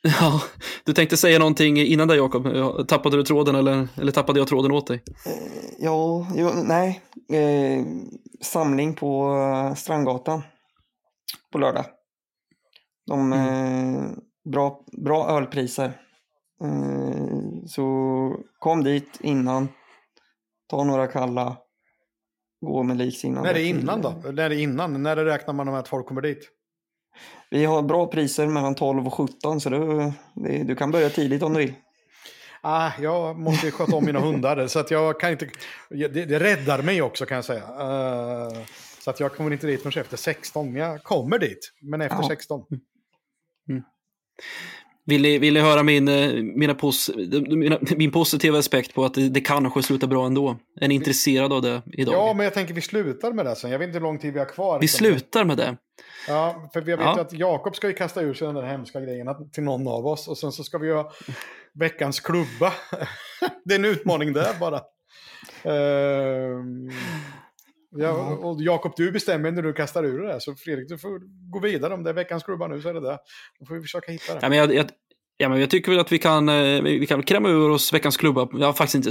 Ja, 0.21 0.43
du 0.85 0.93
tänkte 0.93 1.17
säga 1.17 1.39
någonting 1.39 1.79
innan 1.79 2.09
det 2.09 2.17
Jakob. 2.17 2.49
Tappade 2.89 3.17
du 3.17 3.23
tråden 3.23 3.55
eller, 3.55 3.89
eller 3.97 4.13
tappade 4.13 4.39
jag 4.39 4.49
tråden 4.49 4.73
åt 4.73 4.87
dig? 4.87 5.03
Eh, 5.27 5.33
ja, 5.79 6.27
jo, 6.35 6.51
nej. 6.65 7.01
Eh, 7.33 7.87
samling 8.41 8.95
på 8.95 9.37
eh, 9.37 9.75
Strandgatan 9.75 10.43
på 11.53 11.59
lördag. 11.59 11.85
De, 13.07 13.33
mm. 13.33 13.97
eh, 13.97 14.11
bra, 14.53 14.85
bra 15.05 15.29
ölpriser. 15.29 16.01
Eh, 16.63 17.67
så 17.67 17.87
kom 18.59 18.85
dit 18.85 19.19
innan, 19.21 19.69
ta 20.71 20.85
några 20.85 21.07
kalla, 21.07 21.57
gå 22.61 22.83
med 22.83 22.97
liksinnade. 22.97 23.43
När 23.43 23.51
är 23.51 23.55
det 23.55 23.65
innan 23.65 24.03
då? 24.03 24.15
När 24.25 24.43
är 24.43 24.49
det 24.49 24.61
innan? 24.61 25.03
När 25.03 25.17
räknar 25.17 25.55
man 25.55 25.67
med 25.67 25.79
att 25.79 25.89
folk 25.89 26.07
kommer 26.07 26.23
dit? 26.23 26.51
Vi 27.51 27.65
har 27.65 27.83
bra 27.83 28.07
priser 28.07 28.47
mellan 28.47 28.75
12 28.75 29.07
och 29.07 29.15
17 29.15 29.61
så 29.61 29.71
du, 29.71 30.13
du 30.65 30.77
kan 30.77 30.91
börja 30.91 31.11
tidigt 31.11 31.43
om 31.43 31.55
du 31.55 31.59
vill. 31.59 31.75
Ah, 32.61 32.91
jag 33.01 33.39
måste 33.39 33.71
sköta 33.71 33.97
om 33.97 34.05
mina 34.05 34.21
hundar 34.21 34.67
så 34.67 34.79
att 34.79 34.91
jag 34.91 35.21
kan 35.21 35.31
inte... 35.31 35.49
Det, 35.89 36.09
det 36.09 36.41
räddar 36.41 36.83
mig 36.83 37.03
också 37.03 37.27
kan 37.27 37.35
jag 37.35 37.45
säga. 37.45 37.63
Uh, 37.63 38.65
så 39.01 39.11
att 39.11 39.21
jag 39.21 39.35
kommer 39.35 39.51
inte 39.51 39.67
dit 39.67 39.83
förrän 39.83 40.01
efter 40.01 40.17
16. 40.17 40.77
Jag 40.77 41.03
kommer 41.03 41.39
dit, 41.39 41.73
men 41.81 42.01
efter 42.01 42.19
ja. 42.23 42.29
16. 42.29 42.65
Mm. 43.69 43.83
Vill 45.09 45.23
ni, 45.23 45.39
vill 45.39 45.55
ni 45.55 45.61
höra 45.61 45.83
min, 45.83 46.09
eh, 46.09 46.43
mina 46.43 46.75
pos, 46.75 47.11
mina, 47.49 47.79
min 47.97 48.13
positiva 48.13 48.59
aspekt 48.59 48.95
på 48.95 49.05
att 49.05 49.15
det, 49.15 49.29
det 49.29 49.41
kanske 49.41 49.83
slutar 49.83 50.07
bra 50.07 50.27
ändå? 50.27 50.57
Är 50.81 50.89
ni 50.89 50.95
intresserade 50.95 51.55
av 51.55 51.63
det 51.63 51.83
idag? 51.93 52.15
Ja, 52.15 52.35
men 52.35 52.45
jag 52.45 52.55
tänker 52.55 52.75
vi 52.75 52.81
slutar 52.81 53.33
med 53.33 53.47
det 53.47 53.57
sen. 53.57 53.71
Jag 53.71 53.79
vet 53.79 53.87
inte 53.87 53.99
hur 53.99 54.03
lång 54.03 54.19
tid 54.19 54.33
vi 54.33 54.39
har 54.39 54.47
kvar. 54.47 54.81
Vi 54.81 54.89
slutar 54.89 55.45
med 55.45 55.57
det? 55.57 55.77
Ja, 56.29 56.71
för 56.73 56.81
jag 56.81 56.97
vet 56.97 57.07
ja. 57.07 57.21
att 57.21 57.33
Jakob 57.33 57.77
ska 57.77 57.89
ju 57.89 57.95
kasta 57.95 58.21
ur 58.21 58.35
sig 58.35 58.47
den 58.47 58.55
där 58.55 58.63
hemska 58.63 59.01
grejen 59.01 59.51
till 59.53 59.63
någon 59.63 59.89
av 59.89 60.07
oss. 60.07 60.29
Och 60.29 60.39
sen 60.39 60.53
så 60.53 60.65
ska 60.65 60.79
vi 60.79 60.93
ha 60.93 61.13
veckans 61.75 62.21
klubba. 62.21 62.73
det 63.65 63.75
är 63.75 63.79
en 63.79 63.85
utmaning 63.85 64.33
där 64.33 64.55
bara. 64.61 64.81
Uh, 65.67 66.65
ja, 67.91 68.39
och 68.43 68.63
Jakob, 68.63 68.93
du 68.97 69.13
bestämmer 69.13 69.51
när 69.51 69.63
du 69.63 69.73
kastar 69.73 70.05
ur 70.05 70.19
det 70.19 70.27
där. 70.27 70.39
Så 70.39 70.55
Fredrik, 70.55 70.89
du 70.89 70.99
får 70.99 71.21
gå 71.51 71.61
vidare. 71.61 71.95
Om 71.95 72.03
det 72.03 72.11
är 72.11 72.15
veckans 72.15 72.43
klubba 72.43 72.69
nu 72.69 72.83
så 72.83 72.89
är 72.89 72.95
det 72.95 73.01
det. 73.01 73.19
Då 73.59 73.67
får 73.67 73.75
vi 73.75 73.83
försöka 73.83 74.13
hitta 74.13 74.35
det. 74.35 74.41
Ja, 74.43 74.49
men 74.49 74.59
jag, 74.59 74.75
jag, 74.75 74.87
ja, 75.37 75.49
men 75.49 75.61
jag 75.61 75.71
tycker 75.71 75.91
väl 75.93 76.01
att 76.01 76.13
vi 76.13 76.19
kan, 76.19 76.49
eh, 76.49 76.83
vi 76.83 77.07
kan 77.07 77.23
kräma 77.23 77.49
ur 77.49 77.71
oss 77.71 77.93
veckans 77.93 78.17
klubba. 78.17 78.49
Jag 78.53 78.67
har 78.67 78.73
faktiskt 78.73 78.95
inte, 78.95 79.11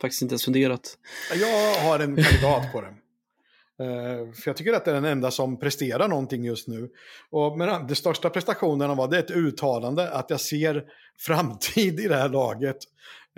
faktiskt 0.00 0.22
inte 0.22 0.32
ens 0.32 0.44
funderat. 0.44 0.98
Jag 1.34 1.74
har 1.74 1.98
en 1.98 2.16
kandidat 2.16 2.72
på 2.72 2.80
det. 2.80 2.94
Uh, 3.82 4.32
för 4.32 4.48
jag 4.48 4.56
tycker 4.56 4.72
att 4.72 4.84
det 4.84 4.90
är 4.90 4.94
den 4.94 5.04
enda 5.04 5.30
som 5.30 5.58
presterar 5.58 6.08
någonting 6.08 6.44
just 6.44 6.68
nu. 6.68 6.88
Och, 7.30 7.58
men 7.58 7.86
den 7.86 7.96
största 7.96 8.30
prestationen 8.30 8.96
var 8.96 9.08
det 9.08 9.18
ett 9.18 9.30
uttalande 9.30 10.10
att 10.10 10.30
jag 10.30 10.40
ser 10.40 10.84
framtid 11.26 12.00
i 12.00 12.08
det 12.08 12.16
här 12.16 12.28
laget. 12.28 12.76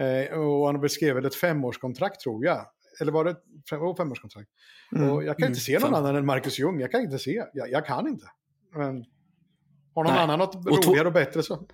Uh, 0.01 0.39
och 0.39 0.67
han 0.67 0.81
beskrev 0.81 1.27
ett 1.27 1.35
femårskontrakt 1.35 2.21
tror 2.21 2.45
jag. 2.45 2.67
Eller 3.01 3.13
var 3.13 3.25
det 3.25 3.37
fem, 3.71 3.81
femårskontrakt? 3.97 4.49
Mm. 4.97 5.11
Och 5.11 5.25
jag 5.25 5.39
kan 5.39 5.49
inte 5.49 5.71
mm. 5.71 5.81
se 5.81 5.87
någon 5.87 5.95
annan 5.95 6.17
än 6.17 6.27
Marcus 6.27 6.59
Ljung. 6.59 6.81
Jag 6.81 6.91
kan 6.91 7.01
inte 7.01 7.19
se. 7.19 7.43
Jag, 7.53 7.71
jag 7.71 7.87
kan 7.87 8.09
inte. 8.09 8.27
Men 8.77 9.05
har 9.95 10.05
någon 10.05 10.13
Nej. 10.13 10.23
annan 10.23 10.39
något 10.39 10.87
roligare 10.87 11.09
och 11.09 11.15
bättre 11.15 11.43
så. 11.43 11.67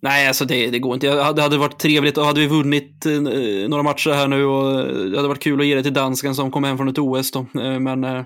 Nej, 0.00 0.28
alltså 0.28 0.44
det, 0.44 0.70
det 0.70 0.78
går 0.78 0.94
inte. 0.94 1.06
Det 1.32 1.42
hade 1.42 1.58
varit 1.58 1.78
trevligt 1.78 2.18
och 2.18 2.24
hade 2.24 2.40
vi 2.40 2.46
vunnit 2.46 3.06
eh, 3.06 3.20
några 3.68 3.82
matcher 3.82 4.10
här 4.10 4.28
nu 4.28 4.44
och 4.44 4.86
det 5.10 5.16
hade 5.16 5.28
varit 5.28 5.42
kul 5.42 5.60
att 5.60 5.66
ge 5.66 5.74
det 5.74 5.82
till 5.82 5.94
dansken 5.94 6.34
som 6.34 6.50
kom 6.50 6.64
hem 6.64 6.76
från 6.76 6.88
ett 6.88 6.98
OS 6.98 7.30
då. 7.30 7.38
Eh, 7.38 7.80
men, 7.80 8.04
eh, 8.04 8.24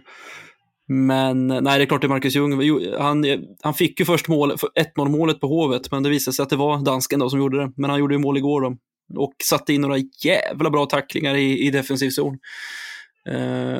men 0.88 1.46
nej, 1.46 1.62
det 1.62 1.84
är 1.84 1.86
klart 1.86 2.00
det 2.00 2.06
är 2.06 2.08
Marcus 2.08 2.34
Ljung. 2.34 2.82
Han, 2.98 3.24
han 3.62 3.74
fick 3.74 4.00
ju 4.00 4.06
först 4.06 4.28
mål, 4.28 4.52
1-0 4.96 5.08
målet 5.08 5.40
på 5.40 5.46
Hovet, 5.46 5.92
men 5.92 6.02
det 6.02 6.10
visade 6.10 6.34
sig 6.34 6.42
att 6.42 6.50
det 6.50 6.56
var 6.56 6.84
dansken 6.84 7.20
då 7.20 7.30
som 7.30 7.38
gjorde 7.38 7.58
det. 7.58 7.72
Men 7.76 7.90
han 7.90 7.98
gjorde 7.98 8.14
ju 8.14 8.18
mål 8.18 8.36
igår 8.36 8.60
då 8.60 8.76
och 9.16 9.34
satte 9.44 9.72
in 9.72 9.80
några 9.80 9.98
jävla 10.24 10.70
bra 10.70 10.86
tacklingar 10.86 11.34
i, 11.34 11.66
i 11.66 11.70
defensiv 11.70 12.10
zon. 12.10 12.38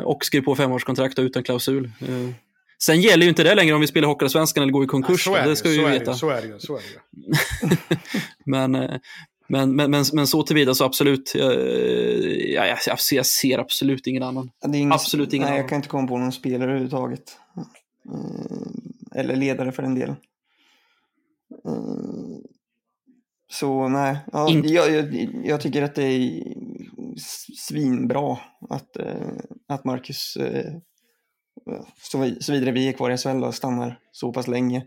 och 0.05 0.25
skrev 0.25 0.41
på 0.41 0.57
femårskontrakt 0.57 1.19
utan 1.19 1.43
klausul. 1.43 1.91
Sen 2.83 3.01
gäller 3.01 3.23
ju 3.23 3.29
inte 3.29 3.43
det 3.43 3.55
längre 3.55 3.75
om 3.75 3.81
vi 3.81 3.87
spelar 3.87 4.09
Hockeyallsvenskan 4.09 4.63
eller 4.63 4.73
går 4.73 4.85
i 4.85 4.87
konkurs. 4.87 5.27
Ja, 5.27 5.43
det, 5.43 5.49
det, 5.49 5.57
ska 5.57 5.69
vi 5.69 5.77
ju 5.77 5.85
veta. 5.85 6.15
Så 6.15 6.31
är 6.31 6.43
det 6.43 6.49
ju. 6.49 6.59
Så 6.59 6.77
är 6.77 6.83
det 6.83 7.97
men, 8.45 8.71
men, 9.49 9.77
men, 9.77 9.91
men, 9.91 10.05
men 10.13 10.27
så 10.27 10.43
tillvida 10.43 10.75
så 10.75 10.85
absolut. 10.85 11.35
Jag, 11.35 11.53
jag, 12.51 12.79
jag, 12.87 12.99
jag 13.13 13.27
ser 13.27 13.59
absolut 13.59 14.07
ingen 14.07 14.23
annan. 14.23 14.51
Ingen, 14.75 14.93
absolut 14.93 15.33
ingen 15.33 15.45
nej, 15.45 15.49
annan. 15.49 15.61
jag 15.61 15.69
kan 15.69 15.77
inte 15.77 15.89
komma 15.89 16.09
på 16.09 16.19
någon 16.19 16.33
spelare 16.33 16.71
överhuvudtaget. 16.71 17.37
Eller 19.15 19.37
ledare 19.37 19.73
för 19.73 19.83
den 19.83 19.95
delen. 19.95 20.17
Så 23.51 23.89
nej, 23.89 24.17
ja, 24.33 24.51
jag, 24.51 24.91
jag, 24.91 25.31
jag, 25.45 25.61
tycker 25.61 25.83
att 25.83 25.95
det 25.95 26.03
är 26.03 26.43
svinbra 27.57 28.39
att, 28.71 28.97
att 29.69 29.85
Marcus 29.85 30.37
så 32.41 32.53
vidare 32.53 32.73
vi 32.73 32.89
är 32.89 32.93
kvar 32.93 33.11
i 33.11 33.17
SHL 33.17 33.45
och 33.45 33.55
stannar 33.55 33.99
så 34.13 34.33
pass 34.33 34.49
länge. 34.49 34.87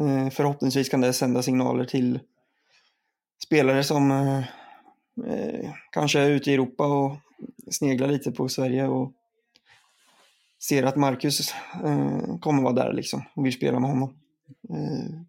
Eh, 0.00 0.30
förhoppningsvis 0.30 0.88
kan 0.88 1.00
det 1.00 1.12
sända 1.12 1.42
signaler 1.42 1.84
till 1.84 2.20
spelare 3.44 3.84
som 3.84 4.10
eh, 4.10 4.38
eh, 5.26 5.70
kanske 5.92 6.20
är 6.20 6.30
ute 6.30 6.50
i 6.50 6.54
Europa 6.54 6.86
och 6.86 7.16
sneglar 7.70 8.08
lite 8.08 8.32
på 8.32 8.48
Sverige 8.48 8.86
och 8.86 9.12
ser 10.62 10.82
att 10.82 10.96
Marcus 10.96 11.54
kommer 12.40 12.62
vara 12.62 12.72
där 12.72 12.92
liksom 12.92 13.22
och 13.34 13.46
vill 13.46 13.52
spela 13.52 13.80
med 13.80 13.90
honom. 13.90 14.21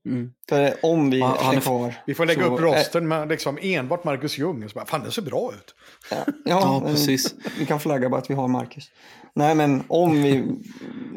Mm. 0.05 0.33
För 0.49 0.73
om 0.85 1.09
vi 1.09 1.19
ja, 1.19 1.53
är 1.53 1.59
kvar... 1.59 1.95
Vi 2.07 2.13
får 2.13 2.25
lägga 2.25 2.45
upp 2.45 2.59
rosten 2.59 3.07
med 3.07 3.29
liksom 3.29 3.57
enbart 3.61 4.03
Marcus 4.03 4.37
Ljung. 4.37 4.69
Så 4.69 4.73
bara, 4.75 4.85
Fan, 4.85 5.03
det 5.03 5.11
ser 5.11 5.21
bra 5.21 5.51
ut. 5.53 5.75
Ja, 6.11 6.17
ja, 6.27 6.31
ja 6.45 6.83
precis. 6.87 7.35
Vi 7.59 7.65
kan 7.65 7.79
flagga 7.79 8.09
bara 8.09 8.21
att 8.21 8.29
vi 8.29 8.33
har 8.33 8.47
Marcus. 8.47 8.91
Nej, 9.35 9.55
men 9.55 9.83
om 9.87 10.23
vi 10.23 10.45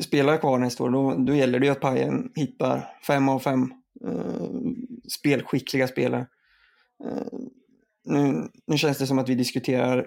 spelar 0.01 0.37
kvar 0.37 0.59
nästa 0.59 0.85
år, 0.85 0.91
då, 0.91 1.15
då 1.15 1.35
gäller 1.35 1.61
det 1.61 1.67
ju 1.67 1.73
att 1.73 1.81
Pajen 1.81 2.31
hittar 2.35 2.89
fem 3.07 3.29
av 3.29 3.39
fem 3.39 3.73
uh, 4.07 4.49
spelskickliga 5.19 5.89
spelare. 5.89 6.27
Uh, 7.05 7.39
nu, 8.05 8.49
nu 8.67 8.79
känns 8.79 8.99
det 8.99 9.07
som 9.07 9.19
att 9.19 9.29
vi 9.29 9.35
diskuterar 9.35 10.07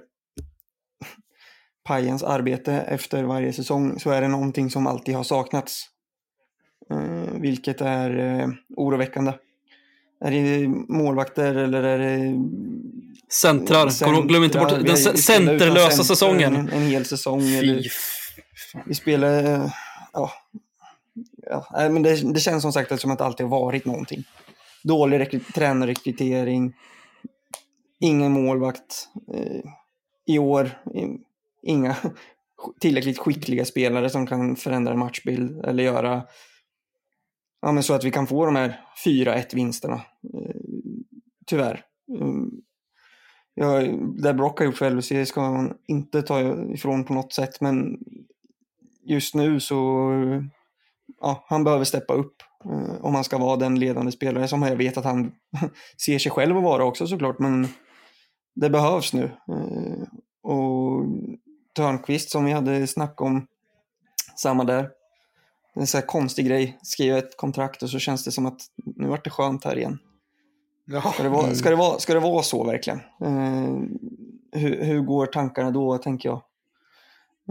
Pajens 1.83 2.23
arbete 2.23 2.73
efter 2.73 3.23
varje 3.23 3.53
säsong 3.53 3.99
så 3.99 4.09
är 4.09 4.21
det 4.21 4.27
någonting 4.27 4.69
som 4.69 4.87
alltid 4.87 5.15
har 5.15 5.23
saknats. 5.23 5.85
Eh, 6.91 7.39
vilket 7.39 7.81
är 7.81 8.19
eh, 8.19 8.49
oroväckande. 8.77 9.33
Är 10.21 10.31
det 10.31 10.67
målvakter 10.67 11.55
eller 11.55 11.83
är 11.83 11.99
det... 11.99 12.45
Centrar, 13.31 13.89
centrar. 13.89 14.21
glöm 14.21 14.43
inte 14.43 14.59
bort 14.59 14.69
den 14.69 14.97
centerlösa 14.97 15.91
center, 15.91 16.03
säsongen. 16.03 16.55
En, 16.55 16.69
en, 16.69 16.81
hel 16.81 17.05
säsong. 17.05 17.41
Fy. 17.41 17.57
Eller, 17.57 17.83
vi 18.85 18.95
spelar... 18.95 19.43
Eh, 19.43 19.71
ja, 20.13 20.31
ja, 21.41 21.65
men 21.89 22.03
det, 22.03 22.33
det, 22.33 22.39
känns 22.39 22.61
som 22.61 22.73
sagt 22.73 23.01
som 23.01 23.11
att 23.11 23.17
det 23.17 23.25
alltid 23.25 23.45
har 23.45 23.59
varit 23.61 23.85
någonting. 23.85 24.23
Dålig 24.83 25.53
tränarrekrytering, 25.53 26.73
ingen 27.99 28.31
målvakt. 28.31 29.07
Eh, 29.33 29.61
I 30.25 30.39
år, 30.39 30.71
inga 31.63 31.95
tillräckligt 32.79 33.19
skickliga 33.19 33.65
spelare 33.65 34.09
som 34.09 34.27
kan 34.27 34.55
förändra 34.55 34.93
en 34.93 34.99
matchbild 34.99 35.65
eller 35.65 35.83
göra 35.83 36.23
ja, 37.61 37.71
men 37.71 37.83
så 37.83 37.93
att 37.93 38.03
vi 38.03 38.11
kan 38.11 38.27
få 38.27 38.45
de 38.45 38.55
här 38.55 38.79
4-1 39.05 39.55
vinsterna. 39.55 39.95
Eh, 40.33 40.55
tyvärr. 41.45 41.85
Mm. 42.21 42.49
Ja, 43.53 43.81
det 44.23 44.33
Brock 44.33 44.59
har 44.59 44.65
gjort 44.65 44.77
för 44.77 44.89
LWC 44.89 45.25
ska 45.25 45.41
man 45.51 45.73
inte 45.87 46.21
ta 46.21 46.41
ifrån 46.73 47.03
på 47.03 47.13
något 47.13 47.33
sätt, 47.33 47.61
men 47.61 47.97
just 49.03 49.35
nu 49.35 49.59
så 49.59 50.11
ja, 51.21 51.45
han 51.47 51.63
behöver 51.63 51.83
steppa 51.83 52.13
upp 52.13 52.35
eh, 52.65 53.05
om 53.05 53.15
han 53.15 53.23
ska 53.23 53.37
vara 53.37 53.57
den 53.57 53.79
ledande 53.79 54.11
spelare 54.11 54.47
som 54.47 54.61
jag 54.61 54.75
vet 54.75 54.97
att 54.97 55.05
han 55.05 55.31
ser 56.05 56.19
sig 56.19 56.31
själv 56.31 56.57
att 56.57 56.63
vara 56.63 56.85
också 56.85 57.07
såklart, 57.07 57.39
men 57.39 57.67
det 58.55 58.69
behövs 58.69 59.13
nu. 59.13 59.23
Eh, 59.23 60.07
och 60.43 61.05
Törnqvist 61.75 62.31
som 62.31 62.45
vi 62.45 62.51
hade 62.51 62.87
snack 62.87 63.21
om, 63.21 63.47
samma 64.35 64.63
där. 64.63 64.89
En 65.75 65.87
sån 65.87 65.99
här 65.99 66.07
konstig 66.07 66.45
grej, 66.45 66.79
skriva 66.81 67.17
ett 67.17 67.37
kontrakt 67.37 67.83
och 67.83 67.89
så 67.89 67.99
känns 67.99 68.23
det 68.23 68.31
som 68.31 68.45
att 68.45 68.61
nu 68.95 69.07
vart 69.07 69.23
det 69.23 69.29
skönt 69.29 69.63
här 69.63 69.77
igen. 69.77 69.99
Ja. 70.85 71.11
Ska, 71.13 71.23
det 71.23 71.29
vara, 71.29 71.55
ska, 71.55 71.69
det 71.69 71.75
vara, 71.75 71.99
ska 71.99 72.13
det 72.13 72.19
vara 72.19 72.43
så 72.43 72.63
verkligen? 72.63 72.99
Uh, 73.25 73.83
hur, 74.51 74.83
hur 74.83 75.01
går 75.01 75.25
tankarna 75.25 75.71
då, 75.71 75.97
tänker 75.97 76.29
jag? 76.29 76.41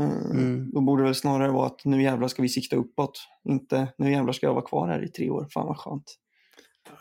Uh, 0.00 0.30
mm. 0.30 0.70
Då 0.70 0.80
borde 0.80 1.02
det 1.02 1.06
väl 1.06 1.14
snarare 1.14 1.52
vara 1.52 1.66
att 1.66 1.84
nu 1.84 2.02
jävlar 2.02 2.28
ska 2.28 2.42
vi 2.42 2.48
sikta 2.48 2.76
uppåt. 2.76 3.20
Inte 3.48 3.88
nu 3.98 4.12
jävlar 4.12 4.32
ska 4.32 4.46
jag 4.46 4.54
vara 4.54 4.64
kvar 4.64 4.88
här 4.88 5.04
i 5.04 5.08
tre 5.08 5.30
år. 5.30 5.48
Fan 5.50 5.66
vad 5.66 5.76
skönt. 5.76 6.14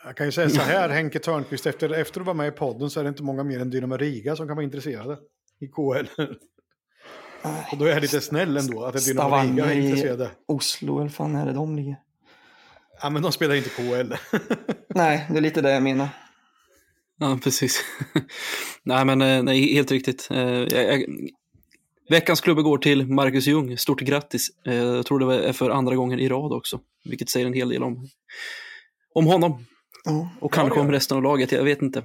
Jag 0.06 0.18
kan 0.18 0.26
ju 0.26 0.32
säga 0.32 0.50
så 0.50 0.62
här, 0.62 0.90
Henke 0.94 1.20
Törnqvist, 1.20 1.66
efter, 1.66 1.94
efter 1.94 2.20
att 2.20 2.26
vara 2.26 2.38
med 2.38 2.48
i 2.48 2.52
podden 2.52 2.90
så 2.90 3.00
är 3.00 3.04
det 3.04 3.10
inte 3.10 3.24
många 3.24 3.44
mer 3.44 3.60
än 3.60 3.70
Dynamo 3.70 3.98
Riga 3.98 4.36
som 4.36 4.48
kan 4.48 4.56
vara 4.56 4.64
intresserade 4.64 5.18
i 5.60 5.68
KL. 5.68 6.22
Och 7.72 7.78
då 7.78 7.86
är 7.86 7.90
jag 7.90 8.02
lite 8.02 8.22
snäll 8.22 8.58
ändå, 8.58 8.86
att 8.86 8.94
det 8.94 9.12
är 9.12 9.60
är 9.60 9.72
intresserade. 9.72 10.32
Oslo, 10.46 11.00
eller 11.00 11.10
fan 11.10 11.36
är 11.36 11.46
det 11.46 11.54
de 11.54 11.76
ligger? 11.76 11.96
Ja, 13.02 13.10
men 13.10 13.22
de 13.22 13.32
spelar 13.32 13.56
inte 13.56 13.70
KL. 13.70 14.14
nej, 14.96 15.26
det 15.30 15.38
är 15.38 15.42
lite 15.42 15.62
det 15.62 15.72
jag 15.72 15.84
menar. 15.84 16.10
Ja, 17.20 17.40
precis. 17.44 17.84
nej, 18.84 19.06
men 19.06 19.22
eh, 19.22 19.44
nej, 19.44 19.74
helt 19.74 19.92
riktigt. 19.92 20.28
Eh, 20.32 20.40
jag, 20.40 20.72
jag, 20.72 21.06
veckans 22.10 22.42
klubba 22.42 22.62
går 22.62 22.78
till 22.78 23.08
Marcus 23.08 23.48
Ljung. 23.48 23.78
Stort 23.78 24.02
grattis. 24.02 24.48
Eh, 24.66 24.76
jag 24.76 25.06
tror 25.06 25.20
det 25.20 25.48
är 25.48 25.54
för 25.54 25.70
andra 25.70 25.96
gången 25.96 26.20
i 26.20 26.30
rad 26.30 26.54
också, 26.54 26.80
vilket 27.06 27.30
säger 27.30 27.46
en 27.46 27.54
hel 27.54 27.70
del 27.70 27.84
om, 27.84 28.08
om 29.14 29.26
honom. 29.26 29.66
Oh. 30.06 30.28
Och 30.40 30.54
kanske 30.54 30.80
om 30.80 30.92
resten 30.92 31.18
av 31.18 31.24
laget, 31.24 31.52
jag 31.52 31.64
vet 31.64 31.82
inte. 31.82 32.04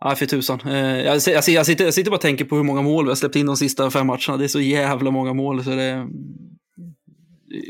Ja, 0.00 0.16
för 0.16 0.26
tusan. 0.26 0.60
Eh, 0.66 0.74
jag, 0.76 1.20
jag, 1.26 1.48
jag, 1.48 1.66
sitter, 1.66 1.84
jag 1.84 1.94
sitter 1.94 2.10
bara 2.10 2.16
och 2.16 2.20
tänker 2.20 2.44
på 2.44 2.56
hur 2.56 2.62
många 2.62 2.82
mål 2.82 3.04
vi 3.04 3.10
har 3.10 3.16
släppt 3.16 3.36
in 3.36 3.46
de 3.46 3.56
sista 3.56 3.90
fem 3.90 4.06
matcherna. 4.06 4.36
Det 4.36 4.44
är 4.44 4.48
så 4.48 4.60
jävla 4.60 5.10
många 5.10 5.32
mål 5.32 5.64
så 5.64 5.70
det 5.70 5.82
är 5.82 6.08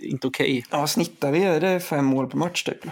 inte 0.03 0.27
okej. 0.27 0.59
Okay. 0.59 0.63
Ja, 0.81 0.87
snittar 0.87 1.33
vi 1.33 1.43
är 1.43 1.61
det 1.61 1.81
fem 1.81 2.05
mål 2.05 2.27
per 2.27 2.39
match 2.39 2.63
typ? 2.63 2.87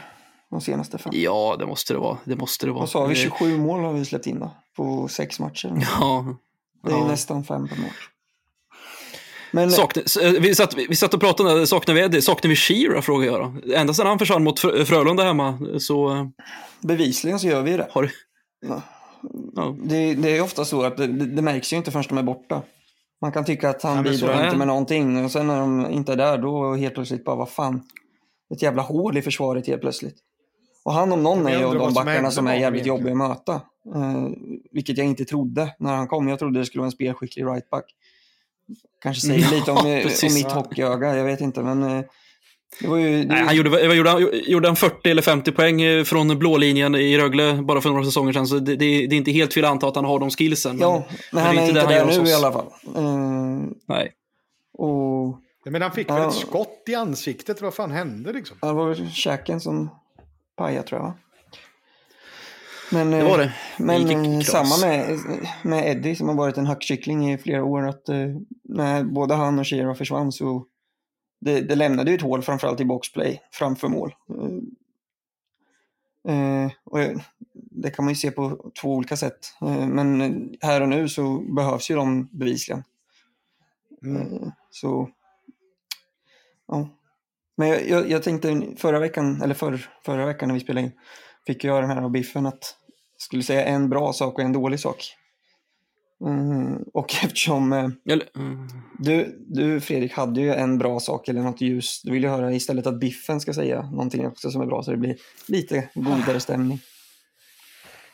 De 0.50 0.60
senaste 0.60 0.98
fem? 0.98 1.12
Ja, 1.16 1.56
det 1.58 1.66
måste 1.66 1.92
det 1.92 1.98
vara. 1.98 2.18
Det 2.24 2.36
måste 2.36 2.66
det 2.66 2.72
vara. 2.72 2.80
Vad 2.80 2.90
sa 2.90 3.06
vi? 3.06 3.14
27 3.14 3.58
mål 3.58 3.80
har 3.80 3.92
vi 3.92 4.04
släppt 4.04 4.26
in 4.26 4.40
då? 4.40 4.50
På 4.76 5.08
sex 5.08 5.40
matcher? 5.40 5.86
Ja. 6.00 6.36
Det 6.84 6.92
är 6.92 6.96
ja. 6.96 7.06
nästan 7.06 7.44
fem 7.44 7.68
per 7.68 7.76
match. 7.76 8.08
Men, 9.52 9.70
Sakna, 9.70 10.02
eh, 10.22 10.30
vi, 10.30 10.54
satt, 10.54 10.74
vi 10.74 10.96
satt 10.96 11.14
och 11.14 11.20
pratade, 11.20 11.66
saknar 11.66 12.08
vi? 12.08 12.22
Saknar 12.22 12.48
vi 12.48 12.56
Shearer? 12.56 13.00
Frågar 13.00 13.26
jag 13.26 13.40
då. 13.40 13.74
Ända 13.74 13.94
sedan 13.94 14.06
han 14.06 14.18
försvann 14.18 14.44
mot 14.44 14.60
Frölunda 14.60 15.24
hemma 15.24 15.58
så... 15.78 16.16
Eh, 16.16 16.26
Bevisligen 16.80 17.38
så 17.38 17.46
gör 17.46 17.62
vi 17.62 17.76
det. 17.76 17.88
Har, 17.90 18.10
Ja. 18.60 18.82
Det, 19.82 20.14
det, 20.14 20.36
är 20.36 20.42
ofta 20.42 20.64
så 20.64 20.82
att 20.82 20.96
det, 20.96 21.06
det, 21.06 21.42
märks 21.42 21.72
ju 21.72 21.76
inte 21.76 21.90
förrän 21.90 22.04
de 22.08 22.18
är 22.18 22.22
borta. 22.22 22.62
Man 23.20 23.32
kan 23.32 23.44
tycka 23.44 23.70
att 23.70 23.82
han 23.82 23.96
ja, 23.96 24.02
bidrar 24.02 24.44
inte 24.44 24.56
med 24.56 24.66
någonting 24.66 25.24
och 25.24 25.30
sen 25.30 25.46
när 25.46 25.60
de 25.60 25.90
inte 25.90 26.12
är 26.12 26.16
där 26.16 26.38
då 26.38 26.74
helt 26.74 26.94
plötsligt 26.94 27.24
bara 27.24 27.36
vad 27.36 27.48
fan. 27.48 27.82
Ett 28.54 28.62
jävla 28.62 28.82
hål 28.82 29.16
i 29.16 29.22
försvaret 29.22 29.66
helt 29.66 29.80
plötsligt. 29.80 30.16
Och 30.84 30.92
han 30.92 31.12
om 31.12 31.22
någon 31.22 31.46
är 31.46 31.58
ju 31.58 31.78
de 31.78 31.94
backarna 31.94 32.30
som 32.30 32.46
är 32.46 32.54
jävligt 32.54 32.86
jobbiga 32.86 33.10
att 33.10 33.18
möta. 33.18 33.60
Uh, 33.94 34.28
vilket 34.72 34.98
jag 34.98 35.06
inte 35.06 35.24
trodde 35.24 35.74
när 35.78 35.94
han 35.94 36.08
kom. 36.08 36.28
Jag 36.28 36.38
trodde 36.38 36.58
det 36.58 36.66
skulle 36.66 36.80
vara 36.80 36.86
en 36.86 36.92
spelskicklig 36.92 37.46
rightback. 37.46 37.84
Kanske 39.02 39.26
säger 39.26 39.40
ja, 39.50 39.50
lite 39.50 39.70
om, 39.70 39.78
om 40.28 40.34
mitt 40.34 40.52
hockeyöga, 40.52 41.16
jag 41.16 41.24
vet 41.24 41.40
inte. 41.40 41.62
Men 41.62 41.82
uh, 41.82 42.04
ju, 42.80 43.24
Nej, 43.24 43.44
han 43.44 43.56
gjorde, 43.56 43.94
gjorde, 43.94 44.36
gjorde 44.36 44.68
han 44.68 44.76
40 44.76 45.10
eller 45.10 45.22
50 45.22 45.52
poäng 45.52 46.04
från 46.04 46.38
blålinjen 46.38 46.94
i 46.94 47.18
Rögle 47.18 47.54
bara 47.62 47.80
för 47.80 47.88
några 47.90 48.04
säsonger 48.04 48.32
sedan. 48.32 48.46
Så 48.46 48.58
det, 48.58 48.76
det, 48.76 49.06
det 49.06 49.14
är 49.14 49.18
inte 49.18 49.30
helt 49.30 49.54
fel 49.54 49.64
att 49.64 49.70
anta 49.70 49.88
att 49.88 49.96
han 49.96 50.04
har 50.04 50.18
de 50.18 50.30
skillsen. 50.30 50.78
Ja, 50.80 51.04
men, 51.08 51.16
men 51.32 51.42
han 51.44 51.58
är 51.58 51.68
inte, 51.68 51.86
där 51.86 52.22
nu 52.22 52.30
i 52.30 52.34
alla 52.34 52.52
fall. 52.52 52.66
Uh, 52.96 53.62
Nej. 53.86 54.12
Och, 54.72 55.38
men 55.64 55.82
han 55.82 55.92
fick 55.92 56.10
väl 56.10 56.28
ett 56.28 56.34
skott 56.34 56.82
i 56.86 56.94
ansiktet? 56.94 57.62
Vad 57.62 57.74
fan 57.74 57.90
hände 57.90 58.32
liksom? 58.32 58.56
Det 58.60 58.72
var 58.72 58.88
väl 58.88 59.10
käken 59.10 59.60
som 59.60 59.90
pajade 60.56 60.88
tror 60.88 61.00
jag. 61.00 61.12
Men, 62.90 63.10
det 63.10 63.24
var 63.24 63.38
det. 63.38 63.52
Men 63.78 64.38
det 64.38 64.44
samma 64.44 64.76
med, 64.80 65.18
med 65.62 65.90
Eddie 65.90 66.16
som 66.16 66.28
har 66.28 66.34
varit 66.34 66.56
en 66.56 66.66
hackkyckling 66.66 67.32
i 67.32 67.38
flera 67.38 67.64
år. 67.64 67.88
Att, 67.88 68.08
när 68.64 69.04
både 69.04 69.34
han 69.34 69.58
och 69.58 69.66
Shira 69.66 69.94
försvann 69.94 70.32
så 70.32 70.64
det, 71.40 71.60
det 71.60 71.74
lämnade 71.74 72.10
ju 72.10 72.16
ett 72.16 72.22
hål 72.22 72.42
framförallt 72.42 72.80
i 72.80 72.84
boxplay 72.84 73.42
framför 73.50 73.88
mål. 73.88 74.14
Eh, 76.28 76.70
och 76.84 76.98
det 77.54 77.90
kan 77.90 78.04
man 78.04 78.12
ju 78.12 78.16
se 78.16 78.30
på 78.30 78.70
två 78.80 78.94
olika 78.94 79.16
sätt. 79.16 79.38
Eh, 79.60 79.86
men 79.86 80.20
här 80.60 80.80
och 80.80 80.88
nu 80.88 81.08
så 81.08 81.38
behövs 81.38 81.90
ju 81.90 81.94
de 81.94 82.28
bevisligen. 82.32 82.84
Mm. 84.02 84.22
Eh, 84.22 84.48
så, 84.70 85.10
ja. 86.68 86.88
Men 87.56 87.68
jag, 87.68 87.88
jag, 87.88 88.10
jag, 88.10 88.22
tänkte 88.22 88.62
förra 88.76 88.98
veckan, 88.98 89.42
eller 89.42 89.54
för, 89.54 89.90
förra 90.04 90.26
veckan 90.26 90.48
när 90.48 90.54
vi 90.54 90.60
spelade 90.60 90.86
in, 90.86 90.92
fick 91.46 91.64
jag 91.64 91.82
den 91.82 91.90
här 91.90 92.02
av 92.02 92.10
Biffen 92.10 92.46
att 92.46 92.76
jag 93.14 93.22
skulle 93.22 93.42
säga 93.42 93.64
en 93.64 93.88
bra 93.88 94.12
sak 94.12 94.34
och 94.34 94.44
en 94.44 94.52
dålig 94.52 94.80
sak. 94.80 95.17
Mm, 96.20 96.82
och 96.94 97.14
eftersom 97.24 97.72
eh, 97.72 97.88
mm. 98.08 98.68
du, 98.98 99.38
du 99.48 99.80
Fredrik 99.80 100.12
hade 100.12 100.40
ju 100.40 100.54
en 100.54 100.78
bra 100.78 101.00
sak 101.00 101.28
eller 101.28 101.42
något 101.42 101.60
ljus. 101.60 102.00
Du 102.04 102.12
vill 102.12 102.22
ju 102.22 102.28
höra 102.28 102.52
istället 102.52 102.86
att 102.86 103.00
Biffen 103.00 103.40
ska 103.40 103.52
säga 103.52 103.82
någonting 103.82 104.26
också 104.26 104.50
som 104.50 104.60
är 104.60 104.66
bra 104.66 104.82
så 104.82 104.90
det 104.90 104.96
blir 104.96 105.16
lite 105.46 105.88
godare 105.94 106.40
stämning. 106.40 106.80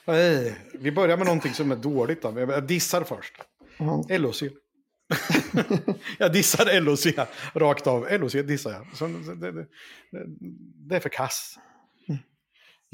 Nej, 0.07 0.57
vi 0.81 0.93
börjar 0.93 1.17
med 1.17 1.27
någonting 1.27 1.53
som 1.53 1.73
är 1.73 1.77
dåligt 1.77 2.23
då. 2.23 2.41
Jag 2.41 2.67
dissar 2.67 3.05
först. 3.05 3.35
Mm. 3.79 4.23
LOC. 4.23 4.43
jag 6.19 6.33
dissar 6.33 6.81
LOC 6.81 7.07
rakt 7.55 7.87
av. 7.87 8.07
LOC 8.11 8.33
dissar 8.33 8.73
jag. 8.73 8.87
Så 8.97 9.07
det, 9.07 9.53
det, 9.53 9.67
det 10.89 10.97
är 10.97 11.01
för 11.01 11.09
kass. 11.09 11.59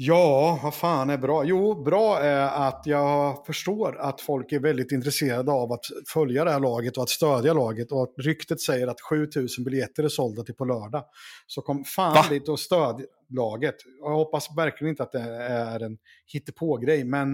Ja, 0.03 0.59
vad 0.63 0.75
fan 0.75 1.09
är 1.09 1.17
bra? 1.17 1.43
Jo, 1.43 1.83
bra 1.83 2.19
är 2.19 2.67
att 2.67 2.81
jag 2.85 3.45
förstår 3.45 3.97
att 3.99 4.21
folk 4.21 4.51
är 4.51 4.59
väldigt 4.59 4.91
intresserade 4.91 5.51
av 5.51 5.71
att 5.71 5.85
följa 6.13 6.45
det 6.45 6.51
här 6.51 6.59
laget 6.59 6.97
och 6.97 7.03
att 7.03 7.09
stödja 7.09 7.53
laget 7.53 7.91
och 7.91 8.03
att 8.03 8.13
ryktet 8.17 8.61
säger 8.61 8.87
att 8.87 9.01
7000 9.01 9.63
biljetter 9.63 10.03
är 10.03 10.09
sålda 10.09 10.43
till 10.43 10.55
på 10.55 10.65
lördag. 10.65 11.03
Så 11.47 11.61
kom 11.61 11.83
fan 11.83 12.13
Va? 12.13 12.25
dit 12.29 12.49
och 12.49 12.59
stöd 12.59 13.05
laget. 13.29 13.75
Jag 14.03 14.09
hoppas 14.09 14.47
verkligen 14.57 14.89
inte 14.89 15.03
att 15.03 15.11
det 15.11 15.19
är 15.43 15.79
en 15.79 15.97
hittepå-grej, 16.33 17.03
men 17.03 17.33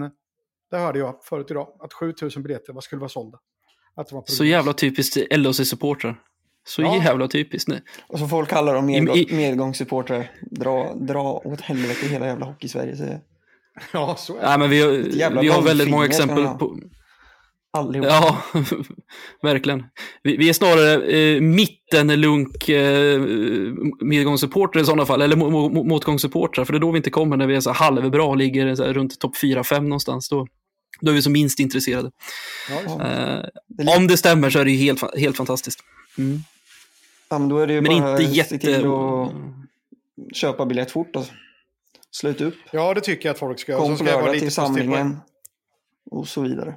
det 0.70 0.76
hörde 0.76 0.98
jag 0.98 1.24
förut 1.24 1.50
idag, 1.50 1.68
att 1.80 1.92
7000 1.92 2.42
biljetter 2.42 2.80
skulle 2.80 3.00
vara 3.00 3.08
sålda. 3.08 3.38
Så 4.24 4.44
jävla 4.44 4.72
typiskt 4.72 5.16
LHC-supportrar. 5.16 6.14
Så 6.68 6.82
ja. 6.82 7.02
jävla 7.04 7.28
typiskt. 7.28 7.68
Nej. 7.68 7.80
Och 8.06 8.18
så 8.18 8.28
folk 8.28 8.48
kallar 8.48 8.74
dem 8.74 8.86
medgång, 8.86 9.24
medgångssupportrar. 9.30 10.30
Dra, 10.50 10.94
dra 10.94 11.42
åt 11.44 11.60
helvete 11.60 12.06
hela 12.06 12.26
jävla 12.26 12.46
hockey-Sverige 12.46 12.96
säger 12.96 13.20
Ja, 13.92 14.16
så 14.18 14.36
är 14.36 14.40
det. 14.40 14.48
Nej, 14.48 14.58
men 14.58 14.70
vi 14.70 14.80
har, 14.80 15.40
vi 15.40 15.48
har 15.48 15.62
väldigt 15.62 15.90
många 15.90 16.06
exempel 16.06 16.44
på... 16.44 16.78
Allihop. 17.70 18.06
Ja, 18.10 18.42
verkligen. 19.42 19.84
Vi, 20.22 20.36
vi, 20.36 20.48
är 20.48 20.52
snarare 20.52 21.02
eh, 21.02 21.40
mittenlunk 21.40 22.68
eh, 22.68 23.20
medgångssupportrar 24.00 24.82
i 24.82 24.84
sådana 24.84 25.06
fall, 25.06 25.22
eller 25.22 25.36
motgångssupportrar, 25.84 26.64
för 26.64 26.72
det 26.72 26.76
är 26.76 26.80
då 26.80 26.90
vi 26.90 26.96
inte 26.96 27.10
kommer 27.10 27.36
när 27.36 27.46
vi 27.46 27.54
är 27.54 27.60
så 27.60 27.72
halvbra 27.72 28.24
och 28.24 28.36
ligger 28.36 28.74
så 28.74 28.84
runt 28.84 29.20
topp 29.20 29.36
4-5 29.42 29.80
någonstans. 29.80 30.28
Då, 30.28 30.46
då 31.00 31.10
är 31.10 31.14
vi 31.14 31.22
som 31.22 31.32
minst 31.32 31.60
intresserade. 31.60 32.10
Ja, 32.70 32.92
eh, 32.92 33.44
det 33.68 33.96
om 33.96 34.06
det 34.06 34.16
stämmer 34.16 34.50
så 34.50 34.58
är 34.58 34.64
det 34.64 34.70
ju 34.70 34.78
helt, 34.78 35.18
helt 35.18 35.36
fantastiskt. 35.36 35.80
Mm. 36.18 36.38
Ja, 37.28 37.38
men 37.38 37.48
då 37.48 37.58
är 37.58 37.66
det 37.66 37.72
ju 37.72 37.80
men 37.80 38.00
bara 38.00 38.20
inte 38.20 38.34
jätte... 38.34 38.48
se 38.48 38.58
till 38.58 38.86
att 38.86 39.32
köpa 40.36 40.66
biljett 40.66 40.90
fort 40.90 41.16
och 41.16 41.24
sluta 42.10 42.44
upp. 42.44 42.54
Ja, 42.70 42.94
det 42.94 43.00
tycker 43.00 43.28
jag 43.28 43.32
att 43.32 43.38
folk 43.38 43.58
ska 43.58 43.72
göra. 43.72 43.82
Kom 43.82 43.96
på 43.96 44.04
lördag 44.04 44.38
till 44.38 44.52
samlingen 44.52 45.16
och 46.10 46.28
så 46.28 46.40
vidare. 46.40 46.74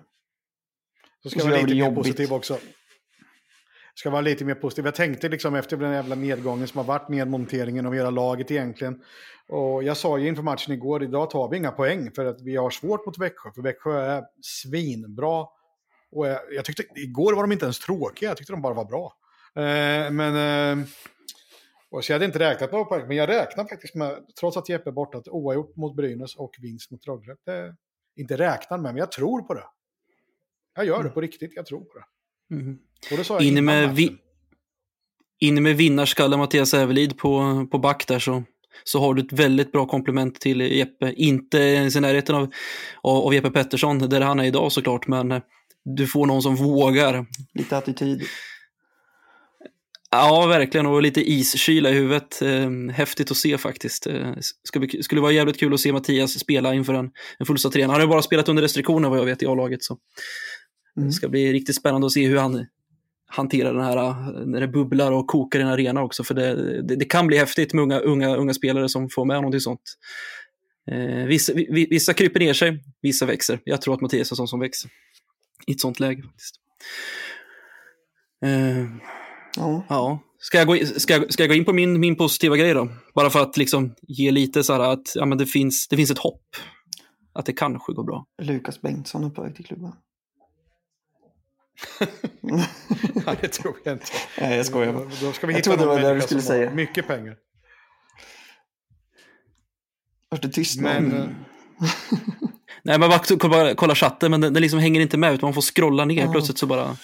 Så 1.24 1.30
ska 1.30 1.39
jag 1.39 1.45
vara 1.45 1.62
lite 1.62 1.76
mer 1.76 1.95
positiv 1.95 2.34
också. 2.34 2.58
Ska 3.95 4.10
vara 4.10 4.22
lite 4.22 4.45
mer 4.45 4.56
positiv. 4.56 4.86
Jag 4.86 4.95
tänkte 4.95 5.30
liksom 5.30 5.56
efter 5.56 5.78
den 5.78 5.93
jävla 5.93 6.16
nedgången 6.16 6.68
som 6.68 6.78
har 6.78 6.86
varit, 6.86 7.10
nedmonteringen 7.10 7.86
av 7.86 7.93
hela 7.93 8.10
laget 8.10 8.52
egentligen. 8.52 9.02
Och 9.47 9.84
jag 9.84 9.97
sa 9.97 10.18
ju 10.18 10.28
inför 10.28 10.43
matchen 10.43 10.74
igår, 10.74 11.04
idag 11.04 11.30
tar 11.30 11.49
vi 11.49 11.58
inga 11.58 11.72
poäng 11.72 12.12
för 12.12 12.26
att 12.26 12.41
vi 12.41 12.56
har 12.56 12.70
svårt 12.70 13.06
mot 13.06 13.18
Växjö. 13.18 13.52
För 13.56 13.62
Växjö 13.62 14.02
är 14.02 14.24
svinbra. 14.41 15.45
Och 16.12 16.28
jag, 16.28 16.39
jag 16.52 16.66
tyckte, 16.66 16.84
igår 16.95 17.34
var 17.34 17.43
de 17.43 17.52
inte 17.52 17.66
ens 17.66 17.80
tråkiga, 17.80 18.30
jag 18.30 18.38
tyckte 18.38 18.54
de 18.54 18.62
bara 18.62 18.74
var 18.74 18.86
bra. 18.86 19.14
Eh, 19.56 20.12
men... 20.12 20.80
Eh, 20.80 20.86
och 21.91 22.06
så 22.06 22.12
jag 22.12 22.16
hade 22.16 22.26
inte 22.26 22.39
räknat 22.39 22.72
på 22.72 22.86
poäng, 22.86 23.08
men 23.08 23.18
jag 23.18 23.30
räknar 23.30 23.66
faktiskt 23.66 23.95
med, 23.95 24.18
trots 24.39 24.58
att 24.58 24.70
Jeppe 24.70 24.89
är 24.89 24.91
borta, 24.91 25.18
att 25.18 25.28
oavgjort 25.28 25.76
mot 25.76 25.95
Brynäs 25.95 26.36
och 26.36 26.56
vinst 26.62 26.91
mot 26.91 27.08
Rögle. 27.08 27.36
Inte 28.16 28.38
räknar 28.38 28.78
med, 28.78 28.93
men 28.93 28.99
jag 28.99 29.12
tror 29.12 29.41
på 29.41 29.54
det. 29.54 29.64
Jag 30.76 30.86
gör 30.86 30.95
det 30.95 30.99
mm. 30.99 31.14
på 31.14 31.22
riktigt, 31.22 31.52
jag 31.56 31.66
tror 31.66 31.80
på 31.80 31.99
det. 31.99 32.06
Mm. 32.56 32.78
Och 33.12 33.18
det 33.18 33.24
sa 33.24 33.34
jag 33.34 33.43
inne 33.43 33.62
med, 33.62 33.95
vi, 33.95 34.18
inne 35.39 35.62
med 35.62 35.78
vinnarskalle 35.78 36.38
Mattias 36.38 36.74
Ävelid 36.74 37.18
på, 37.18 37.68
på 37.72 37.78
back 37.78 38.08
där 38.08 38.20
så, 38.20 38.43
så 38.84 38.99
har 38.99 39.14
du 39.14 39.22
ett 39.22 39.34
väldigt 39.34 39.72
bra 39.72 39.86
komplement 39.86 40.41
till 40.41 40.62
Jeppe. 40.62 41.14
Inte 41.14 41.58
ens 41.58 41.95
i 41.95 41.99
närheten 41.99 42.36
av, 42.36 42.52
av, 43.02 43.26
av 43.26 43.34
Jeppe 43.34 43.52
Pettersson, 43.52 43.97
där 43.97 44.22
han 44.22 44.39
är 44.39 44.43
idag 44.43 44.72
såklart, 44.72 45.08
men 45.08 45.41
du 45.84 46.08
får 46.08 46.26
någon 46.26 46.41
som 46.41 46.56
vågar. 46.56 47.26
Lite 47.54 47.78
attityd. 47.78 48.24
Ja, 50.12 50.45
verkligen. 50.47 50.86
Och 50.86 51.01
lite 51.01 51.32
iskyla 51.32 51.89
i 51.89 51.93
huvudet. 51.93 52.41
Eh, 52.41 52.70
häftigt 52.93 53.32
att 53.32 53.38
se 53.38 53.57
faktiskt. 53.57 54.07
Eh, 54.07 54.34
skulle, 54.64 55.03
skulle 55.03 55.22
vara 55.22 55.32
jävligt 55.32 55.59
kul 55.59 55.74
att 55.74 55.80
se 55.80 55.93
Mattias 55.93 56.39
spela 56.39 56.74
inför 56.74 56.93
en, 56.93 57.12
en 57.39 57.45
fullsatt 57.45 57.76
arena. 57.76 57.93
Han 57.93 58.01
har 58.01 58.07
ju 58.07 58.12
bara 58.12 58.22
spelat 58.22 58.49
under 58.49 58.64
restriktioner 58.64 59.09
vad 59.09 59.20
jag 59.20 59.26
vet 59.26 59.43
i 59.43 59.45
A-laget. 59.45 59.84
Så 59.84 59.97
Mm. 60.97 61.07
Det 61.07 61.14
ska 61.14 61.30
bli 61.30 61.53
riktigt 61.53 61.76
spännande 61.76 62.07
att 62.07 62.14
se 62.14 62.28
hur 62.28 62.38
han 62.38 62.66
hanterar 63.26 63.74
den 63.74 63.84
här, 63.84 64.45
när 64.45 64.59
det 64.59 64.68
bubblar 64.68 65.12
och 65.12 65.28
kokar 65.28 65.59
i 65.59 65.62
en 65.62 65.68
arena 65.68 66.03
också. 66.03 66.24
För 66.24 66.34
det, 66.34 66.82
det, 66.82 66.95
det, 66.95 67.05
kan 67.05 67.28
bli 67.28 67.38
häftigt 67.38 67.74
med 67.74 67.84
unga, 67.84 67.99
unga, 67.99 68.36
unga 68.36 68.53
spelare 68.53 68.89
som 68.89 69.09
får 69.09 69.26
med 69.26 69.36
någonting 69.36 69.62
sånt. 69.62 69.97
Eh, 70.91 71.26
vissa, 71.26 71.53
vissa 71.70 72.14
kryper 72.14 72.39
ner 72.39 72.53
sig, 72.53 72.84
vissa 73.01 73.26
växer. 73.26 73.59
Jag 73.64 73.82
tror 73.82 73.93
att 73.93 74.01
Mattias 74.01 74.32
är 74.32 74.36
sån 74.36 74.47
som 74.47 74.59
växer 74.59 74.91
i 75.68 75.72
ett 75.72 75.80
sånt 75.80 75.99
läge. 75.99 76.22
faktiskt. 76.22 76.55
Eh, 78.45 78.86
ja. 79.56 79.86
ja. 79.89 80.20
Ska 80.39 80.58
jag, 80.58 80.68
gå, 80.68 80.78
ska, 80.86 81.14
jag, 81.14 81.34
ska 81.34 81.43
jag 81.43 81.49
gå 81.49 81.56
in 81.56 81.66
på 81.66 81.74
min, 81.74 81.99
min 81.99 82.16
positiva 82.16 82.58
grej 82.58 82.74
då? 82.74 82.89
Bara 83.16 83.30
för 83.30 83.41
att 83.41 83.58
liksom 83.58 83.95
ge 84.02 84.32
lite 84.32 84.64
så 84.64 84.74
här 84.74 84.80
att 84.80 85.16
ja, 85.16 85.26
men 85.26 85.38
det, 85.38 85.45
finns, 85.45 85.88
det 85.88 85.95
finns 85.95 86.12
ett 86.12 86.18
hopp. 86.18 86.56
Att 87.34 87.45
det 87.45 87.54
kanske 87.54 87.93
går 87.93 88.04
bra. 88.04 88.26
Lukas 88.41 88.82
Bengtsson 88.82 89.24
är 89.24 89.30
på 89.30 89.43
väg 89.43 89.56
till 89.56 89.66
klubben. 89.66 89.91
Nej, 93.26 93.38
det 93.41 93.47
tror 93.47 93.76
jag 93.84 93.95
inte. 93.95 94.06
Nej, 94.39 94.58
jag 94.58 94.66
skojar 94.66 94.93
bara. 94.93 95.06
Då 95.22 95.32
ska 95.32 95.47
vi 95.47 95.54
hitta 95.54 95.70
jag 95.70 95.80
trodde 95.80 95.95
det 95.95 96.02
var 96.02 96.10
det 96.10 96.16
du 96.16 96.22
skulle 96.22 96.41
säga. 96.41 96.72
Mycket 96.72 97.08
pengar. 97.08 97.36
Vart 100.30 100.41
det 100.41 100.49
tyst 100.49 100.80
men, 100.80 101.12
mm. 101.12 101.36
Nej, 102.84 102.99
man 102.99 103.10
bara 103.10 103.20
kolla, 103.39 103.76
kolla 103.76 103.95
chatten, 103.95 104.32
men 104.32 104.41
den, 104.41 104.54
den 104.54 104.62
liksom 104.62 104.80
hänger 104.80 105.02
inte 105.02 105.18
med, 105.18 105.34
utan 105.34 105.47
man 105.47 105.54
får 105.54 105.62
scrolla 105.62 106.06
ner. 106.06 106.26
Ja. 106.26 106.32
Plötsligt 106.32 106.58
så 106.58 106.66
bara... 106.66 106.97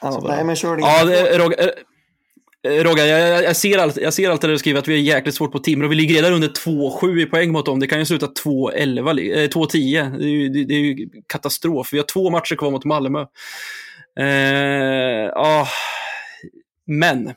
Ja. 0.00 0.24
Nej, 0.28 0.44
men 0.44 0.56
kör 0.56 0.76
det. 0.76 0.82
Ja, 0.82 1.04
det, 1.04 1.38
Roger, 1.38 1.72
Eh, 2.62 2.84
Rogga, 2.84 3.06
jag, 3.06 3.44
jag, 3.44 3.56
ser 3.56 3.78
allt, 3.78 3.96
jag 3.96 4.14
ser 4.14 4.30
allt 4.30 4.40
där 4.40 4.48
du 4.48 4.58
skriver 4.58 4.78
att 4.78 4.88
vi 4.88 4.94
är 4.94 5.14
jäkligt 5.14 5.34
svårt 5.34 5.52
på 5.52 5.58
Timrå. 5.58 5.88
Vi 5.88 5.94
ligger 5.94 6.14
redan 6.14 6.32
under 6.32 6.48
2-7 6.48 7.20
i 7.20 7.26
poäng 7.26 7.52
mot 7.52 7.66
dem. 7.66 7.80
Det 7.80 7.86
kan 7.86 7.98
ju 7.98 8.04
sluta 8.04 8.26
2-11, 8.26 9.08
eh, 9.08 9.48
2-10. 9.48 10.18
Det, 10.18 10.24
är 10.24 10.28
ju, 10.28 10.48
det, 10.48 10.64
det 10.64 10.74
är 10.74 10.80
ju 10.80 11.10
katastrof. 11.26 11.92
Vi 11.92 11.98
har 11.98 12.04
två 12.04 12.30
matcher 12.30 12.56
kvar 12.56 12.70
mot 12.70 12.84
Malmö. 12.84 13.20
Eh, 14.20 15.32
ah. 15.34 15.68
Men, 16.86 17.34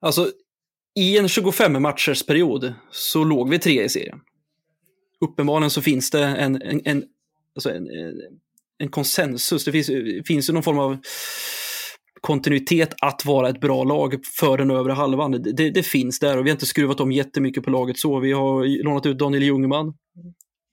alltså 0.00 0.30
i 0.94 1.18
en 1.18 1.28
25 1.28 1.82
matchers 1.82 2.26
period 2.26 2.74
så 2.90 3.24
låg 3.24 3.50
vi 3.50 3.58
tre 3.58 3.84
i 3.84 3.88
serien. 3.88 4.20
Uppenbarligen 5.20 5.70
så 5.70 5.82
finns 5.82 6.10
det 6.10 6.24
en, 6.24 6.62
en, 6.62 6.80
en, 6.84 7.04
alltså 7.54 7.70
en, 7.70 7.90
en 7.90 8.14
en 8.78 8.88
konsensus. 8.88 9.64
Det 9.64 9.72
finns, 9.72 9.90
finns 10.26 10.48
ju 10.48 10.52
någon 10.52 10.62
form 10.62 10.78
av 10.78 10.98
kontinuitet 12.20 12.94
att 13.00 13.24
vara 13.24 13.48
ett 13.48 13.60
bra 13.60 13.84
lag 13.84 14.14
för 14.38 14.58
den 14.58 14.70
övre 14.70 14.92
halvan. 14.92 15.30
Det, 15.30 15.70
det, 15.70 15.82
finns 15.82 16.18
där 16.18 16.38
och 16.38 16.46
vi 16.46 16.50
har 16.50 16.54
inte 16.54 16.66
skruvat 16.66 17.00
om 17.00 17.12
jättemycket 17.12 17.64
på 17.64 17.70
laget 17.70 17.98
så. 17.98 18.20
Vi 18.20 18.32
har 18.32 18.84
lånat 18.84 19.06
ut 19.06 19.18
Daniel 19.18 19.42
Ljungman, 19.42 19.94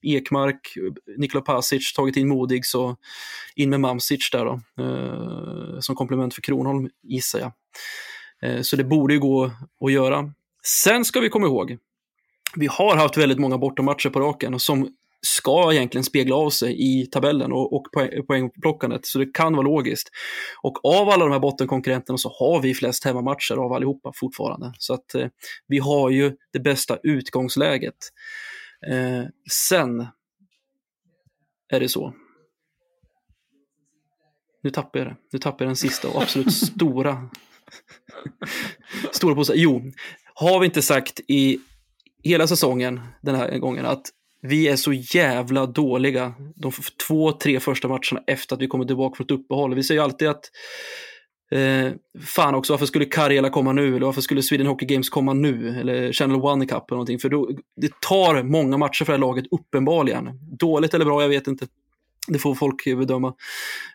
Ekmark, 0.02 0.74
Nikola 1.18 1.41
Pasic, 1.41 1.93
tagit 1.93 2.18
in 2.18 2.28
Modig 2.28 2.66
så 2.66 2.95
in 3.56 3.70
med 3.70 3.80
Mamsic 3.80 4.30
där 4.32 4.45
då, 4.45 4.62
eh, 4.84 5.80
som 5.80 5.95
komplement 5.95 6.34
för 6.34 6.41
Kronholm 6.41 6.89
gissar 7.04 7.39
jag. 7.39 7.52
Eh, 8.41 8.62
så 8.62 8.76
det 8.76 8.84
borde 8.84 9.14
ju 9.14 9.20
gå 9.20 9.52
att 9.86 9.91
göra. 9.91 10.34
Sen 10.64 11.06
ska 11.06 11.20
vi 11.20 11.30
komma 11.30 11.47
ihåg, 11.47 11.78
vi 12.56 12.68
har 12.68 12.95
haft 12.95 13.18
väldigt 13.18 13.39
många 13.39 13.58
bortamatcher 13.58 14.10
på 14.10 14.20
raken 14.20 14.60
som 14.60 14.89
ska 15.22 15.74
egentligen 15.74 16.03
spegla 16.03 16.36
av 16.36 16.49
sig 16.49 16.76
i 16.80 17.05
tabellen 17.05 17.51
och, 17.51 17.74
och 17.74 17.88
poängplockandet, 18.28 19.05
så 19.05 19.19
det 19.19 19.34
kan 19.34 19.53
vara 19.53 19.67
logiskt. 19.67 20.09
Och 20.61 20.86
av 20.86 21.09
alla 21.09 21.26
de 21.26 21.32
här 21.32 21.39
bottenkonkurrenterna 21.39 22.17
så 22.17 22.30
har 22.39 22.61
vi 22.61 22.74
flest 22.74 23.05
hemmamatcher 23.05 23.55
av 23.55 23.74
allihopa 23.74 24.11
fortfarande. 24.15 24.74
Så 24.78 24.93
att 24.93 25.15
eh, 25.15 25.28
vi 25.67 25.80
har 25.80 26.09
ju 26.09 26.36
det 26.53 26.59
bästa 26.59 26.97
utgångsläget. 27.03 27.95
Eh, 28.88 29.24
sen 29.51 30.07
är 31.69 31.80
det 31.80 31.89
så. 31.89 32.13
Nu 34.63 34.69
tappar 34.69 34.99
jag 34.99 35.07
det. 35.07 35.15
Nu 35.32 35.39
tappar 35.39 35.65
jag 35.65 35.69
den 35.69 35.76
sista 35.76 36.07
och 36.07 36.22
absolut 36.22 36.53
stora. 36.74 37.30
stora 39.11 39.36
påsen. 39.36 39.55
Jo, 39.59 39.82
har 40.34 40.59
vi 40.59 40.65
inte 40.65 40.82
sagt 40.82 41.19
i 41.28 41.59
hela 42.24 42.47
säsongen 42.47 43.01
den 43.22 43.36
här 43.36 43.57
gången 43.57 43.86
att 43.86 44.11
vi 44.41 44.67
är 44.67 44.75
så 44.75 44.93
jävla 44.93 45.65
dåliga 45.65 46.33
de 46.55 46.71
två, 47.07 47.31
tre 47.31 47.59
första 47.59 47.87
matcherna 47.87 48.23
efter 48.27 48.55
att 48.55 48.61
vi 48.61 48.67
kommer 48.67 48.85
tillbaka 48.85 49.15
från 49.15 49.25
ett 49.25 49.31
uppehåll. 49.31 49.75
Vi 49.75 49.83
säger 49.83 50.01
ju 50.01 50.03
alltid 50.03 50.27
att 50.27 50.51
eh, 51.51 51.91
fan 52.25 52.55
också, 52.55 52.73
varför 52.73 52.85
skulle 52.85 53.05
Karjala 53.05 53.49
komma 53.49 53.73
nu? 53.73 53.95
Eller 53.95 54.05
varför 54.05 54.21
skulle 54.21 54.43
Sweden 54.43 54.67
Hockey 54.67 54.85
Games 54.85 55.09
komma 55.09 55.33
nu? 55.33 55.79
Eller 55.79 56.13
Channel 56.13 56.41
One 56.41 56.65
Cup 56.65 56.91
eller 56.91 56.95
någonting. 56.95 57.19
För 57.19 57.29
då, 57.29 57.51
det 57.81 58.01
tar 58.01 58.43
många 58.43 58.77
matcher 58.77 59.05
för 59.05 59.13
det 59.13 59.17
här 59.17 59.21
laget, 59.21 59.45
uppenbarligen. 59.51 60.29
Dåligt 60.59 60.93
eller 60.93 61.05
bra, 61.05 61.21
jag 61.21 61.29
vet 61.29 61.47
inte. 61.47 61.67
Det 62.28 62.39
får 62.39 62.55
folk 62.55 62.86
bedöma 62.86 63.34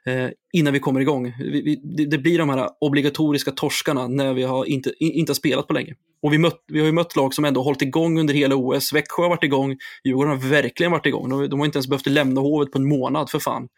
eh, 0.06 0.28
innan 0.52 0.72
vi 0.72 0.80
kommer 0.80 1.00
igång. 1.00 1.34
Vi, 1.38 1.62
vi, 1.62 1.80
det, 1.96 2.04
det, 2.04 2.18
blir 2.18 2.38
de 2.38 2.48
här 2.48 2.70
obligatoriska 2.80 3.50
torskarna 3.50 4.08
när 4.08 4.34
vi 4.34 4.42
har 4.42 4.64
inte, 4.64 4.92
inte 4.98 5.30
har 5.30 5.34
spelat 5.34 5.66
på 5.66 5.72
länge. 5.72 5.94
Och 6.22 6.32
vi, 6.32 6.38
mött, 6.38 6.64
vi 6.66 6.78
har 6.78 6.86
ju 6.86 6.92
mött 6.92 7.16
lag 7.16 7.34
som 7.34 7.44
ändå 7.44 7.62
hållit 7.62 7.82
igång 7.82 8.20
under 8.20 8.34
hela 8.34 8.56
OS. 8.56 8.92
Växjö 8.92 9.22
har 9.22 9.28
varit 9.28 9.44
igång, 9.44 9.76
Djurgården 10.04 10.30
har 10.30 10.48
verkligen 10.48 10.92
varit 10.92 11.06
igång. 11.06 11.28
De, 11.28 11.48
de 11.48 11.58
har 11.58 11.66
inte 11.66 11.76
ens 11.76 11.88
behövt 11.88 12.06
lämna 12.06 12.40
hovet 12.40 12.72
på 12.72 12.78
en 12.78 12.88
månad 12.88 13.30
för 13.30 13.38
fan. 13.38 13.68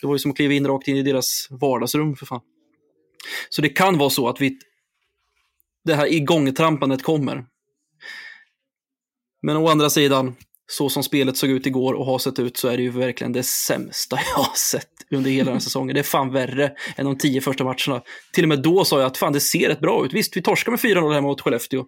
Det 0.00 0.06
var 0.06 0.14
ju 0.14 0.18
som 0.18 0.30
att 0.30 0.36
kliva 0.36 0.54
in 0.54 0.66
rakt 0.66 0.88
in 0.88 0.96
i 0.96 1.02
deras 1.02 1.48
vardagsrum 1.50 2.16
för 2.16 2.26
fan. 2.26 2.40
Så 3.48 3.62
det 3.62 3.68
kan 3.68 3.98
vara 3.98 4.10
så 4.10 4.28
att 4.28 4.40
vi, 4.40 4.58
det 5.84 5.94
här 5.94 6.12
igångtrampandet 6.12 7.02
kommer. 7.02 7.44
Men 9.42 9.56
å 9.56 9.68
andra 9.68 9.90
sidan, 9.90 10.36
så 10.70 10.88
som 10.88 11.02
spelet 11.02 11.36
såg 11.36 11.50
ut 11.50 11.66
igår 11.66 11.94
och 11.94 12.06
har 12.06 12.18
sett 12.18 12.38
ut 12.38 12.56
så 12.56 12.68
är 12.68 12.76
det 12.76 12.82
ju 12.82 12.90
verkligen 12.90 13.32
det 13.32 13.42
sämsta 13.42 14.18
jag 14.34 14.42
har 14.42 14.56
sett 14.56 14.88
under 15.10 15.30
hela 15.30 15.44
den 15.44 15.54
här 15.54 15.60
säsongen. 15.60 15.94
Det 15.94 16.00
är 16.00 16.04
fan 16.04 16.32
värre 16.32 16.72
än 16.96 17.04
de 17.04 17.18
tio 17.18 17.40
första 17.40 17.64
matcherna. 17.64 18.02
Till 18.32 18.44
och 18.44 18.48
med 18.48 18.62
då 18.62 18.84
sa 18.84 18.98
jag 18.98 19.06
att 19.06 19.16
fan 19.16 19.32
det 19.32 19.40
ser 19.40 19.68
rätt 19.68 19.80
bra 19.80 20.06
ut. 20.06 20.12
Visst, 20.12 20.36
vi 20.36 20.42
torskar 20.42 20.72
med 20.72 20.80
4-0 20.80 21.14
hemma 21.14 21.28
mot 21.28 21.40
Skellefteå. 21.40 21.84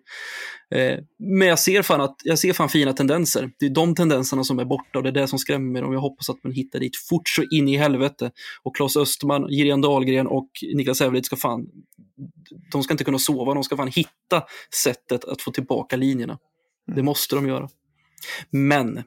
Eh, 0.74 0.98
men 1.18 1.48
jag 1.48 1.58
ser, 1.58 1.82
fan 1.82 2.00
att, 2.00 2.16
jag 2.24 2.38
ser 2.38 2.52
fan 2.52 2.68
fina 2.68 2.92
tendenser. 2.92 3.50
Det 3.58 3.66
är 3.66 3.70
de 3.70 3.94
tendenserna 3.94 4.44
som 4.44 4.58
är 4.58 4.64
borta 4.64 4.98
och 4.98 5.02
det 5.02 5.08
är 5.08 5.12
det 5.12 5.28
som 5.28 5.38
skrämmer 5.38 5.72
mig. 5.72 5.82
Och 5.82 5.94
jag 5.94 6.00
hoppas 6.00 6.30
att 6.30 6.44
man 6.44 6.52
hittar 6.52 6.80
dit 6.80 6.96
fort 6.96 7.28
så 7.28 7.42
in 7.42 7.68
i 7.68 7.76
helvete. 7.76 8.30
Och 8.62 8.76
Claes 8.76 8.96
Östman, 8.96 9.46
Jirian 9.50 9.80
Dahlgren 9.80 10.26
och 10.26 10.50
Niklas 10.74 10.98
Sävelid 10.98 11.24
ska 11.24 11.36
fan, 11.36 11.66
de 12.72 12.82
ska 12.82 12.94
inte 12.94 13.04
kunna 13.04 13.18
sova. 13.18 13.54
De 13.54 13.64
ska 13.64 13.76
fan 13.76 13.88
hitta 13.88 14.42
sättet 14.84 15.24
att 15.24 15.42
få 15.42 15.50
tillbaka 15.50 15.96
linjerna. 15.96 16.38
Det 16.94 17.02
måste 17.02 17.34
de 17.34 17.48
göra. 17.48 17.68
Men 18.50 19.02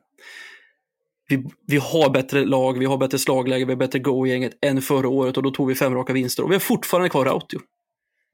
vi, 1.29 1.45
vi 1.67 1.77
har 1.77 2.09
bättre 2.09 2.45
lag, 2.45 2.79
vi 2.79 2.85
har 2.85 2.97
bättre 2.97 3.19
slagläge, 3.19 3.65
vi 3.65 3.71
har 3.71 3.79
bättre 3.79 3.99
go-gänget 3.99 4.53
än 4.61 4.81
förra 4.81 5.09
året 5.09 5.37
och 5.37 5.43
då 5.43 5.51
tog 5.51 5.67
vi 5.67 5.75
fem 5.75 5.95
raka 5.95 6.13
vinster 6.13 6.43
och 6.43 6.49
vi 6.49 6.55
har 6.55 6.59
fortfarande 6.59 7.09
kvar 7.09 7.25
Rautio. 7.25 7.59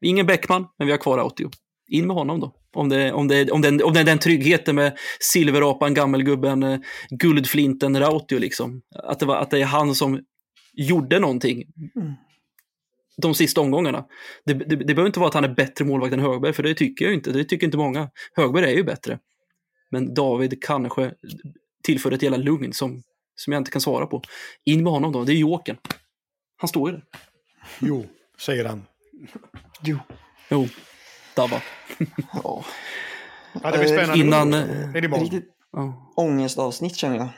Ingen 0.02 0.26
Bäckman, 0.26 0.68
men 0.78 0.88
vi 0.88 0.92
har 0.92 0.98
kvar 0.98 1.18
Rautio. 1.18 1.50
In 1.88 2.08
med 2.08 2.16
honom 2.16 2.40
då. 2.40 2.56
Om 2.74 2.90
det, 2.90 3.14
om 3.14 3.28
det, 3.28 3.52
om 3.52 3.62
den, 3.62 3.84
om 3.84 3.94
det 3.94 4.00
är 4.00 4.04
den 4.04 4.20
tryggheten 4.20 4.76
med 4.76 4.98
silverapan, 5.20 5.94
gammelgubben, 5.94 6.64
eh, 6.64 6.80
guldflinten 7.10 8.00
Rautio 8.00 8.40
liksom. 8.40 8.82
Att 8.96 9.20
det, 9.20 9.26
var, 9.26 9.36
att 9.36 9.52
det 9.52 9.62
är 9.62 9.66
han 9.66 9.96
som 9.96 10.20
gjorde 10.74 11.20
någonting. 11.20 11.64
Mm. 11.96 12.14
De 13.18 13.36
sista 13.36 13.62
omgångarna. 13.62 14.06
Det, 14.46 14.54
det, 14.54 14.76
det 14.76 14.86
behöver 14.86 15.06
inte 15.06 15.20
vara 15.20 15.28
att 15.28 15.34
han 15.34 15.44
är 15.44 15.56
bättre 15.56 15.86
målvakt 15.86 16.14
än 16.14 16.20
Högberg, 16.20 16.54
för 16.54 16.64
det 16.64 16.74
tycker 16.74 17.06
jag 17.06 17.14
inte. 17.14 17.32
Det 17.32 17.44
tycker 17.44 17.66
inte 17.66 17.78
många. 17.78 18.10
Högberg 18.36 18.66
är 18.66 18.76
ju 18.76 18.84
bättre. 18.84 19.20
Men 19.90 20.14
David 20.14 20.64
kanske 20.64 21.14
tillför 21.84 22.12
ett 22.12 22.22
jävla 22.22 22.38
lugn 22.38 22.74
som, 22.74 23.04
som 23.36 23.54
jag 23.54 23.60
inte 23.60 23.72
kan 23.72 23.82
svara 23.82 24.06
på. 24.06 24.22
In 24.66 24.84
med 24.84 24.94
honom 24.94 25.12
då, 25.12 25.24
det 25.24 25.34
är 25.34 25.36
Jokern. 25.36 25.78
Han 26.58 26.68
står 26.68 26.90
ju 26.90 26.96
där. 26.96 27.06
Jo, 27.80 28.06
säger 28.40 28.66
han. 28.66 28.86
Jo. 29.82 29.98
Jo, 30.50 30.68
Dabba. 31.36 31.62
ja. 32.44 32.66
ja, 33.64 33.72
det 33.72 33.78
blir 33.78 33.88
spännande. 33.88 34.20
Innan... 34.20 34.54
Är 34.54 35.02
det 35.02 35.08
riktigt 35.08 35.50
ja. 35.72 36.14
ångestavsnitt 36.16 36.96
känner 36.96 37.18
jag. 37.18 37.30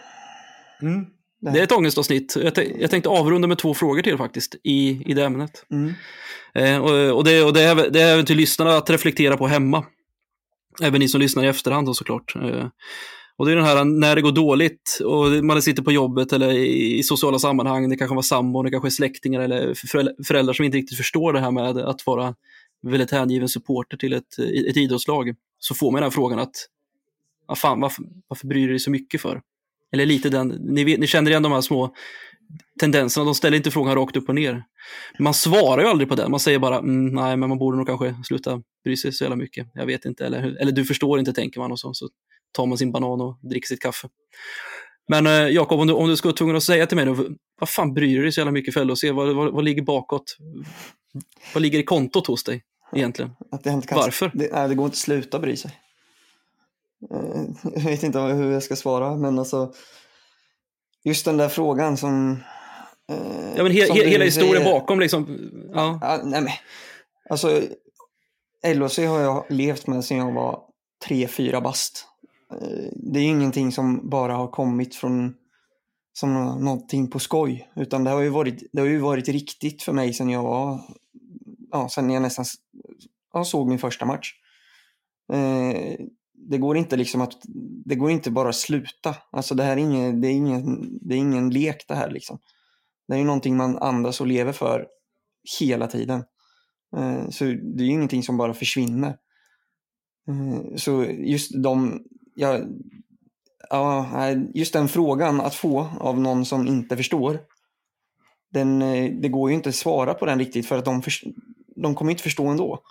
Mm. 0.82 1.06
Det 1.42 1.60
är 1.60 1.64
ett 1.64 1.72
ångestavsnitt. 1.72 2.36
Jag, 2.36 2.82
jag 2.82 2.90
tänkte 2.90 3.10
avrunda 3.10 3.48
med 3.48 3.58
två 3.58 3.74
frågor 3.74 4.02
till 4.02 4.18
faktiskt 4.18 4.56
i, 4.64 5.04
i 5.12 5.14
det 5.14 5.26
ämnet. 5.26 5.66
Mm. 5.72 5.94
Eh, 6.54 6.78
och, 6.78 7.18
och, 7.18 7.24
det, 7.24 7.44
och 7.44 7.54
det, 7.54 7.62
är, 7.62 7.90
det 7.90 8.02
är 8.02 8.14
även 8.14 8.26
till 8.26 8.38
lyssnarna 8.38 8.78
att 8.78 8.90
reflektera 8.90 9.38
på 9.38 9.48
hemma. 9.48 9.86
Även 10.82 11.00
ni 11.00 11.08
som 11.08 11.22
lyssnar 11.22 11.44
i 11.44 11.48
efterhand 11.48 11.88
då 11.88 11.94
såklart. 11.94 12.36
Eh, 12.36 12.68
och 13.38 13.46
det 13.46 13.52
är 13.52 13.56
den 13.56 13.66
här 13.66 13.86
när 13.86 14.16
det 14.16 14.22
går 14.22 14.32
dåligt 14.32 15.00
och 15.06 15.44
man 15.46 15.62
sitter 15.62 15.84
på 15.84 15.92
jobbet 15.92 16.34
eller 16.34 16.52
i 16.52 17.04
sociala 17.04 17.40
sammanhang, 17.40 17.90
det 17.90 17.96
kanske 17.98 18.16
var 18.16 18.22
sambon, 18.22 18.66
det 18.66 18.72
kanske 18.72 18.88
är 18.88 18.92
släktingar 18.92 19.42
eller 19.42 19.74
föräldrar 20.24 20.54
som 20.54 20.66
inte 20.66 20.78
riktigt 20.78 20.98
förstår 20.98 21.34
det 21.34 21.40
här 21.40 21.52
med 21.52 21.78
att 21.78 22.06
vara 22.06 22.36
väldigt 22.82 23.12
hängiven 23.12 23.50
supporter 23.50 23.98
till 23.98 24.14
ett, 24.14 24.40
ett 24.70 24.78
idrottslag. 24.78 25.36
Så 25.60 25.76
får 25.76 25.92
man 25.92 26.02
den 26.02 26.04
här 26.04 26.12
frågan 26.12 26.40
att, 26.40 26.56
ah, 27.48 27.56
fan, 27.56 27.80
varför, 27.80 28.06
varför 28.28 28.48
bryr 28.48 28.68
du 28.68 28.74
dig 28.74 28.80
så 28.80 28.92
mycket 28.92 29.22
för? 29.22 29.42
Eller 29.92 30.06
lite 30.06 30.30
den, 30.30 30.48
ni, 30.48 30.84
vet, 30.84 31.00
ni 31.00 31.08
känner 31.08 31.32
igen 31.32 31.44
de 31.44 31.52
här 31.52 31.62
små 31.62 31.94
tendenserna, 32.80 33.26
de 33.26 33.36
ställer 33.36 33.58
inte 33.58 33.72
frågan 33.72 33.96
rakt 33.96 34.16
upp 34.16 34.30
och 34.30 34.36
ner. 34.36 34.64
Man 35.20 35.34
svarar 35.34 35.82
ju 35.82 35.88
aldrig 35.88 36.10
på 36.10 36.16
den, 36.16 36.32
man 36.32 36.40
säger 36.40 36.60
bara 36.60 36.78
mm, 36.78 37.06
nej, 37.08 37.38
men 37.38 37.50
man 37.50 37.58
borde 37.58 37.78
nog 37.78 37.88
kanske 37.88 38.16
sluta 38.24 38.62
bry 38.84 38.98
sig 38.98 39.12
så 39.12 39.24
jävla 39.24 39.36
mycket. 39.36 39.68
Jag 39.74 39.86
vet 39.86 40.06
inte, 40.06 40.26
eller, 40.26 40.62
eller 40.62 40.72
du 40.72 40.86
förstår 40.86 41.20
inte 41.20 41.34
tänker 41.34 41.60
man 41.60 41.72
och 41.72 41.80
så, 41.80 41.94
så 41.94 42.10
tar 42.52 42.66
man 42.66 42.78
sin 42.78 42.92
banan 42.92 43.22
och 43.22 43.40
dricker 43.42 43.68
sitt 43.68 43.82
kaffe. 43.82 44.08
Men 45.08 45.28
eh, 45.28 45.48
Jakob, 45.48 45.80
om 45.80 45.88
du, 45.88 45.94
om 45.94 46.08
du 46.08 46.18
skulle 46.18 46.30
vara 46.30 46.38
tvungen 46.38 46.56
att 46.56 46.64
säga 46.64 46.86
till 46.86 46.98
mig 46.98 47.06
då, 47.06 47.16
vad 47.60 47.70
fan 47.70 47.94
bryr 47.94 48.16
du 48.16 48.22
dig 48.22 48.32
så 48.32 48.40
jävla 48.40 48.52
mycket 48.52 48.74
för 48.74 48.86
LHC? 48.86 49.04
Vad, 49.04 49.36
vad, 49.36 49.54
vad 49.54 49.64
ligger 49.64 49.82
bakåt? 49.82 50.38
Vad 51.54 51.62
ligger 51.62 51.80
i 51.80 51.84
kontot 51.84 52.28
hos 52.28 52.44
dig 52.44 52.64
egentligen? 52.94 53.32
Att 53.52 53.64
det 53.64 53.70
inte 53.70 53.96
Varför? 53.96 54.32
Det, 54.34 54.50
nej, 54.52 54.70
det 54.70 54.76
går 54.76 54.86
inte 54.86 54.94
att 54.94 54.98
sluta 54.98 55.40
bry 55.40 55.58
sig. 55.58 55.72
Eh, 57.14 57.42
jag 57.76 57.82
vet 57.82 58.04
inte 58.04 58.20
hur 58.20 58.52
jag 58.52 58.64
ska 58.64 58.76
svara, 58.76 59.16
men 59.16 59.40
alltså 59.40 59.74
just 61.04 61.26
den 61.26 61.38
där 61.38 61.50
frågan 61.50 61.98
som... 61.98 62.44
Eh, 63.10 63.56
ja, 63.56 63.64
men 63.64 63.72
he, 63.72 63.94
he, 63.94 64.10
hela 64.10 64.26
historien 64.26 64.64
bakom 64.64 65.00
liksom. 65.00 65.38
Ja. 65.74 66.00
ja. 66.02 66.22
nej, 66.24 66.42
men, 66.42 66.52
alltså, 67.30 67.62
LHC 68.68 68.98
har 68.98 69.20
jag 69.20 69.46
levt 69.50 69.88
med 69.88 70.06
sedan 70.06 70.18
jag 70.18 70.32
var 70.32 70.60
tre, 71.06 71.28
fyra 71.28 71.62
bast. 71.62 72.08
Eh, 72.54 72.90
det 72.96 73.20
är 73.20 73.24
ingenting 73.24 73.72
som 73.72 74.10
bara 74.10 74.34
har 74.34 74.48
kommit 74.48 74.96
från 74.96 75.36
som 76.14 76.34
någonting 76.34 77.10
på 77.10 77.20
skoj, 77.20 77.72
utan 77.76 78.04
det 78.04 78.10
har 78.12 78.22
ju 78.22 78.30
varit, 78.30 78.70
det 78.74 78.82
har 78.82 78.88
ju 78.88 78.98
varit 78.98 79.28
riktigt 79.28 79.84
för 79.84 79.94
mig 79.94 80.14
sedan 80.14 80.30
jag 80.30 80.44
var, 80.44 80.80
ja, 81.72 81.90
sen 81.90 82.10
jag 82.10 82.22
nästan 82.22 82.46
ja, 83.34 83.44
såg 83.44 83.68
min 83.68 83.80
första 83.80 84.06
match. 84.06 84.34
Eh, 85.34 85.96
det 86.50 86.58
går 86.58 86.78
inte 86.78 86.98
liksom 86.98 87.22
att, 87.22 87.38
det 87.86 87.96
går 87.96 88.12
inte 88.12 88.32
bara 88.32 88.50
att 88.50 88.56
sluta. 88.56 89.16
Alltså 89.32 89.56
det 89.56 89.64
här 89.64 89.72
är 89.72 89.82
ingen, 89.82 90.22
det 90.22 90.28
är 90.28 90.32
ingen, 90.32 90.98
det 91.02 91.16
är 91.16 91.18
ingen 91.18 91.50
lek 91.50 91.86
det 91.88 91.96
här 91.96 92.12
liksom. 92.12 92.40
Det 93.08 93.14
är 93.14 93.18
ju 93.18 93.26
någonting 93.26 93.58
man 93.58 93.78
andas 93.78 94.22
och 94.22 94.28
lever 94.28 94.52
för 94.52 94.88
hela 95.60 95.88
tiden. 95.88 96.24
Eh, 96.98 97.30
så 97.30 97.44
det 97.46 97.84
är 97.84 97.86
ju 97.86 97.92
ingenting 97.92 98.24
som 98.24 98.38
bara 98.38 98.54
försvinner. 98.54 99.18
Eh, 100.28 100.76
så 100.76 101.04
just 101.04 101.64
de, 101.64 102.04
ja, 102.36 102.60
ja, 103.70 104.32
just 104.54 104.74
den 104.74 104.88
frågan 104.88 105.42
att 105.42 105.56
få 105.56 105.90
av 106.00 106.20
någon 106.20 106.46
som 106.46 106.68
inte 106.68 106.98
förstår. 106.98 107.40
Den, 108.52 108.82
eh, 108.82 109.14
det 109.22 109.30
går 109.30 109.50
ju 109.50 109.56
inte 109.56 109.70
att 109.70 109.76
svara 109.76 110.14
på 110.14 110.26
den 110.26 110.40
riktigt 110.40 110.68
för 110.68 110.78
att 110.78 110.86
de, 110.86 111.02
för, 111.02 111.14
de 111.76 111.96
kommer 111.96 112.12
inte 112.12 112.24
förstå 112.24 112.48
ändå. 112.48 112.84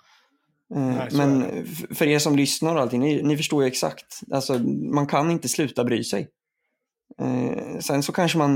Nej, 0.73 1.09
Men 1.11 1.65
för 1.95 2.07
er 2.07 2.19
som 2.19 2.35
lyssnar 2.35 2.75
och 2.75 2.81
allting, 2.81 3.01
ni, 3.01 3.23
ni, 3.23 3.37
förstår 3.37 3.63
ju 3.63 3.67
exakt. 3.67 4.21
Alltså, 4.31 4.59
man 4.93 5.07
kan 5.07 5.31
inte 5.31 5.49
sluta 5.49 5.83
bry 5.83 6.03
sig. 6.03 6.27
Eh, 7.19 7.79
sen 7.79 8.03
så 8.03 8.11
kanske 8.11 8.37
man 8.37 8.55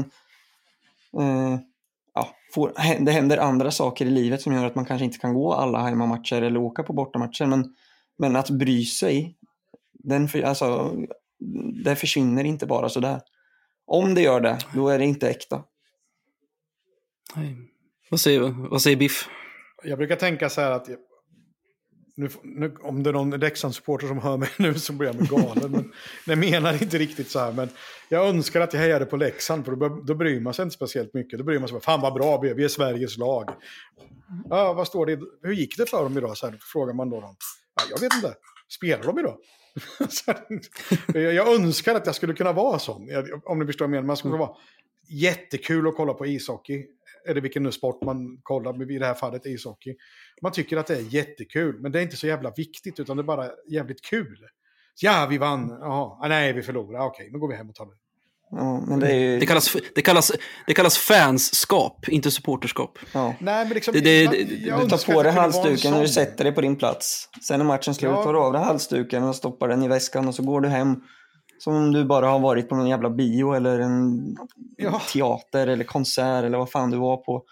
eh, 1.19 1.59
ja, 2.13 2.35
får, 2.53 2.73
det 3.05 3.11
händer 3.11 3.37
andra 3.37 3.71
saker 3.71 4.05
i 4.05 4.09
livet 4.09 4.41
som 4.41 4.53
gör 4.53 4.65
att 4.65 4.75
man 4.75 4.85
kanske 4.85 5.05
inte 5.05 5.17
kan 5.17 5.33
gå 5.33 5.53
alla 5.53 5.79
hemmamatcher 5.79 6.41
eller 6.41 6.59
åka 6.59 6.83
på 6.83 6.93
bortamatcher. 6.93 7.45
Men, 7.45 7.75
men 8.17 8.35
att 8.35 8.49
bry 8.49 8.85
sig, 8.85 9.37
den 9.93 10.27
för, 10.27 10.41
alltså, 10.41 10.95
det 11.83 11.95
försvinner 11.95 12.43
inte 12.43 12.65
bara 12.65 12.89
sådär. 12.89 13.21
Om 13.85 14.13
det 14.13 14.21
gör 14.21 14.41
det, 14.41 14.57
då 14.73 14.89
är 14.89 14.99
det 14.99 15.05
inte 15.05 15.29
äkta. 15.29 15.63
Nej. 17.35 17.55
Vad 18.09 18.19
säger, 18.19 18.69
vad 18.69 18.81
säger 18.81 18.97
Biff? 18.97 19.29
Jag 19.83 19.97
brukar 19.97 20.15
tänka 20.15 20.49
så 20.49 20.61
här 20.61 20.71
att 20.71 20.89
nu, 22.17 22.29
nu, 22.43 22.75
om 22.81 23.03
det 23.03 23.09
är 23.09 23.13
någon 23.13 23.29
Leksandssupporter 23.29 24.07
som 24.07 24.19
hör 24.19 24.37
mig 24.37 24.49
nu 24.57 24.73
så 24.73 24.93
blir 24.93 25.07
jag 25.07 25.27
galen. 25.27 25.71
men 25.71 25.91
jag 26.25 26.37
menar 26.37 26.83
inte 26.83 26.97
riktigt 26.97 27.29
så 27.29 27.39
här. 27.39 27.51
Men 27.51 27.69
jag 28.09 28.27
önskar 28.27 28.61
att 28.61 28.73
jag 28.73 28.81
hejade 28.81 29.05
på 29.05 29.17
Leksand. 29.17 29.65
För 29.65 29.75
då, 29.75 29.89
då 29.89 30.15
bryr 30.15 30.39
man 30.39 30.53
sig 30.53 30.63
inte 30.63 30.75
speciellt 30.75 31.13
mycket. 31.13 31.39
Då 31.39 31.45
bryr 31.45 31.59
man 31.59 31.67
sig 31.67 31.73
bara, 31.73 31.81
fan 31.81 32.01
vad 32.01 32.13
bra 32.13 32.39
vi 32.41 32.49
är, 32.49 32.53
vi 32.53 32.63
är 32.63 32.67
Sveriges 32.67 33.17
lag. 33.17 33.49
Ja, 34.49 34.73
vad 34.73 34.87
står 34.87 35.05
det? 35.05 35.19
Hur 35.41 35.53
gick 35.53 35.77
det 35.77 35.85
för 35.85 36.03
dem 36.03 36.17
idag? 36.17 36.37
Så 36.37 36.47
här, 36.47 36.57
frågar 36.61 36.93
man 36.93 37.09
då 37.09 37.21
dem. 37.21 37.35
Ja, 37.75 37.83
jag 37.89 37.99
vet 37.99 38.13
inte. 38.13 38.33
Spelar 38.69 39.03
de 39.03 39.19
idag? 39.19 39.37
jag 41.33 41.55
önskar 41.55 41.95
att 41.95 42.05
jag 42.05 42.15
skulle 42.15 42.33
kunna 42.33 42.53
vara 42.53 42.79
sån. 42.79 43.07
Om 43.43 43.59
ni 43.59 43.65
förstår 43.65 43.85
vad 43.85 43.89
jag 43.89 43.91
menar. 43.91 44.07
Man 44.07 44.17
skulle 44.17 44.37
vara 44.37 44.55
jättekul 45.09 45.87
att 45.87 45.95
kolla 45.95 46.13
på 46.13 46.25
ishockey 46.25 46.85
eller 47.27 47.41
vilken 47.41 47.63
nu 47.63 47.71
sport 47.71 48.03
man 48.03 48.39
kollar, 48.43 48.91
i 48.91 48.99
det 48.99 49.05
här 49.05 49.13
fallet 49.13 49.45
ishockey. 49.45 49.95
Man 50.41 50.51
tycker 50.51 50.77
att 50.77 50.87
det 50.87 50.95
är 50.95 51.13
jättekul, 51.13 51.79
men 51.81 51.91
det 51.91 51.99
är 51.99 52.03
inte 52.03 52.17
så 52.17 52.27
jävla 52.27 52.51
viktigt, 52.57 52.99
utan 52.99 53.17
det 53.17 53.21
är 53.21 53.25
bara 53.25 53.49
jävligt 53.69 54.01
kul. 54.01 54.37
Ja, 55.01 55.27
vi 55.29 55.37
vann. 55.37 55.69
Jaha, 55.69 56.17
ah, 56.21 56.27
nej, 56.27 56.53
vi 56.53 56.61
förlorade. 56.61 57.05
Okej, 57.05 57.29
nu 57.31 57.39
går 57.39 57.47
vi 57.47 57.55
hem 57.55 57.69
och 57.69 57.75
tar 57.75 57.85
det. 57.85 57.91
Ja, 58.51 58.83
men 58.87 58.99
det, 58.99 59.13
är... 59.13 59.39
det, 59.39 59.45
kallas, 59.45 59.75
det, 59.95 60.01
kallas, 60.01 60.31
det 60.67 60.73
kallas 60.73 60.97
fanskap, 60.97 62.09
inte 62.09 62.31
supporterskap. 62.31 62.99
Ja. 63.13 63.35
Nej, 63.39 63.65
men 63.65 63.73
liksom, 63.73 63.93
det, 63.93 64.01
det, 64.01 64.43
du 64.81 64.89
tar 64.89 65.13
på 65.13 65.23
dig 65.23 65.31
halsduken 65.31 65.91
när 65.91 66.01
du 66.01 66.07
sätter 66.07 66.43
dig 66.43 66.53
på 66.53 66.61
din 66.61 66.75
plats. 66.75 67.29
Sen 67.47 67.59
när 67.59 67.65
matchen 67.65 67.93
slut 67.93 68.11
ja. 68.11 68.23
tar 68.23 68.33
du 68.33 68.39
av 68.39 68.53
dig 68.53 68.61
halsduken 68.61 69.23
och 69.23 69.35
stoppar 69.35 69.67
den 69.67 69.83
i 69.83 69.87
väskan 69.87 70.27
och 70.27 70.35
så 70.35 70.43
går 70.43 70.61
du 70.61 70.69
hem 70.69 70.95
som 71.57 71.75
om 71.75 71.91
du 71.91 72.05
bara 72.05 72.27
har 72.27 72.39
varit 72.39 72.69
på 72.69 72.75
någon 72.75 72.87
jävla 72.87 73.09
bio 73.09 73.53
eller 73.53 73.79
en 73.79 74.35
ja. 74.77 75.01
teater 75.13 75.67
eller 75.67 75.83
konsert 75.83 76.43
eller 76.43 76.57
vad 76.57 76.71
fan 76.71 76.91
du 76.91 76.97
var 76.97 77.17
på. 77.17 77.43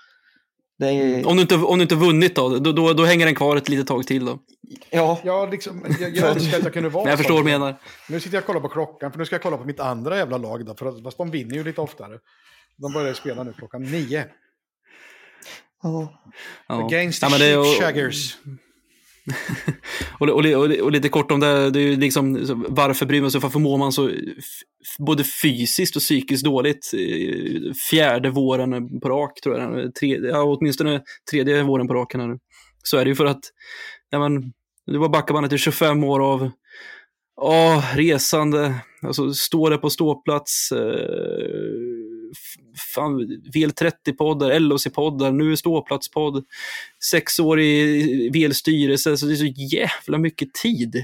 Är... 0.83 1.27
Om, 1.27 1.35
du 1.35 1.41
inte, 1.41 1.55
om 1.55 1.77
du 1.77 1.81
inte 1.81 1.95
vunnit 1.95 2.35
då, 2.35 2.49
då, 2.57 2.71
då, 2.71 2.93
då 2.93 3.05
hänger 3.05 3.25
den 3.25 3.35
kvar 3.35 3.57
ett 3.57 3.69
litet 3.69 3.87
tag 3.87 4.07
till 4.07 4.25
då. 4.25 4.39
Ja, 4.89 5.19
ja 5.23 5.45
liksom, 5.51 5.85
jag, 5.99 6.15
jag 6.15 6.29
önskar 6.29 6.57
att 6.57 6.63
jag 6.63 6.73
kunde 6.73 6.89
vara 6.89 7.09
Jag 7.09 7.17
förstår 7.17 7.33
vad 7.33 7.45
du 7.45 7.51
menar. 7.51 7.75
Nu 8.09 8.19
sitter 8.19 8.35
jag 8.35 8.41
och 8.41 8.47
kollar 8.47 8.59
på 8.59 8.69
klockan, 8.69 9.11
för 9.11 9.19
nu 9.19 9.25
ska 9.25 9.35
jag 9.35 9.41
kolla 9.43 9.57
på 9.57 9.65
mitt 9.65 9.79
andra 9.79 10.17
jävla 10.17 10.37
lag. 10.37 10.65
Då, 10.65 10.75
för 10.75 11.03
fast 11.03 11.17
de 11.17 11.31
vinner 11.31 11.55
ju 11.55 11.63
lite 11.63 11.81
oftare. 11.81 12.19
De 12.77 12.93
börjar 12.93 13.13
spela 13.13 13.43
nu 13.43 13.53
klockan 13.53 13.83
nio. 13.83 14.25
Ja. 15.83 16.13
Against 16.67 17.21
the 17.21 17.45
ja, 17.45 17.63
Sheep 17.63 17.81
Shaggers. 17.81 18.37
och, 20.19 20.29
och, 20.29 20.45
och, 20.45 20.79
och, 20.79 20.91
lite 20.91 21.09
kort 21.09 21.31
om 21.31 21.39
det, 21.39 21.69
det 21.69 21.79
är 21.79 21.97
liksom, 21.97 22.55
varför 22.69 23.05
bryr 23.05 23.21
man 23.21 23.31
sig? 23.31 23.41
Varför 23.41 23.59
mår 23.59 23.77
man 23.77 23.91
så 23.91 24.11
både 24.99 25.23
fysiskt 25.23 25.95
och 25.95 26.01
psykiskt 26.01 26.45
dåligt? 26.45 26.91
Fjärde 27.89 28.29
våren 28.29 28.99
på 28.99 29.09
rak, 29.09 29.41
tror 29.41 29.59
jag. 29.59 29.95
Tredje, 29.95 30.29
ja, 30.29 30.43
åtminstone 30.43 31.01
tredje 31.31 31.63
våren 31.63 31.87
på 31.87 31.93
raken. 31.93 32.21
Här. 32.21 32.37
Så 32.83 32.97
är 32.97 33.05
det 33.05 33.09
ju 33.09 33.15
för 33.15 33.25
att 33.25 33.41
ja, 34.09 34.19
men, 34.19 34.41
det 34.91 34.97
var 34.97 35.09
backabandet 35.09 35.53
i 35.53 35.57
25 35.57 36.03
år 36.03 36.19
av 36.19 36.51
oh, 37.35 37.95
resande, 37.95 38.75
alltså 39.01 39.33
stå 39.33 39.69
där 39.69 39.77
på 39.77 39.89
ståplats, 39.89 40.71
eh, 40.71 40.77
VL30-poddar, 43.53 44.59
LOC-poddar, 44.59 45.31
nu 45.31 45.57
ståplatspodd, 45.57 46.45
sex 47.11 47.39
år 47.39 47.59
i 47.59 48.29
VL-styrelse, 48.33 49.17
så 49.17 49.25
det 49.25 49.33
är 49.33 49.35
så 49.35 49.45
jävla 49.45 50.17
mycket 50.17 50.53
tid. 50.53 50.95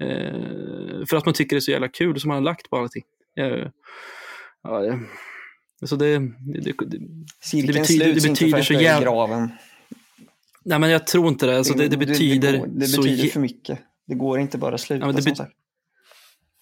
Eh, 0.00 1.06
för 1.06 1.16
att 1.16 1.26
man 1.26 1.34
tycker 1.34 1.56
det 1.56 1.58
är 1.58 1.60
så 1.60 1.70
jävla 1.70 1.88
kul 1.88 2.20
som 2.20 2.28
man 2.28 2.36
har 2.36 2.42
lagt 2.42 2.70
på 2.70 2.76
allting. 2.76 3.02
Eh, 3.36 3.68
ja, 4.62 4.98
så 5.84 5.96
det, 5.96 6.18
det, 6.18 6.28
det, 6.54 6.72
det 7.66 7.72
betyder, 7.72 8.14
det 8.14 8.28
betyder 8.28 8.62
så 8.62 8.74
jävla... 8.74 9.10
graven. 9.10 9.48
Nej 10.64 10.78
men 10.78 10.90
jag 10.90 11.06
tror 11.06 11.28
inte 11.28 11.46
det. 11.46 11.58
Alltså, 11.58 11.74
det, 11.74 11.88
det, 11.88 11.96
betyder, 11.96 12.52
det, 12.52 12.58
går, 12.58 12.66
det 12.66 12.86
så 12.86 13.02
betyder 13.02 13.28
för 13.28 13.40
mycket. 13.40 13.78
Det 14.06 14.14
går 14.14 14.40
inte 14.40 14.58
bara 14.58 14.74
att 14.74 14.80
sluta 14.80 15.06
ja, 15.06 15.12
det, 15.12 15.36
sagt. 15.36 15.52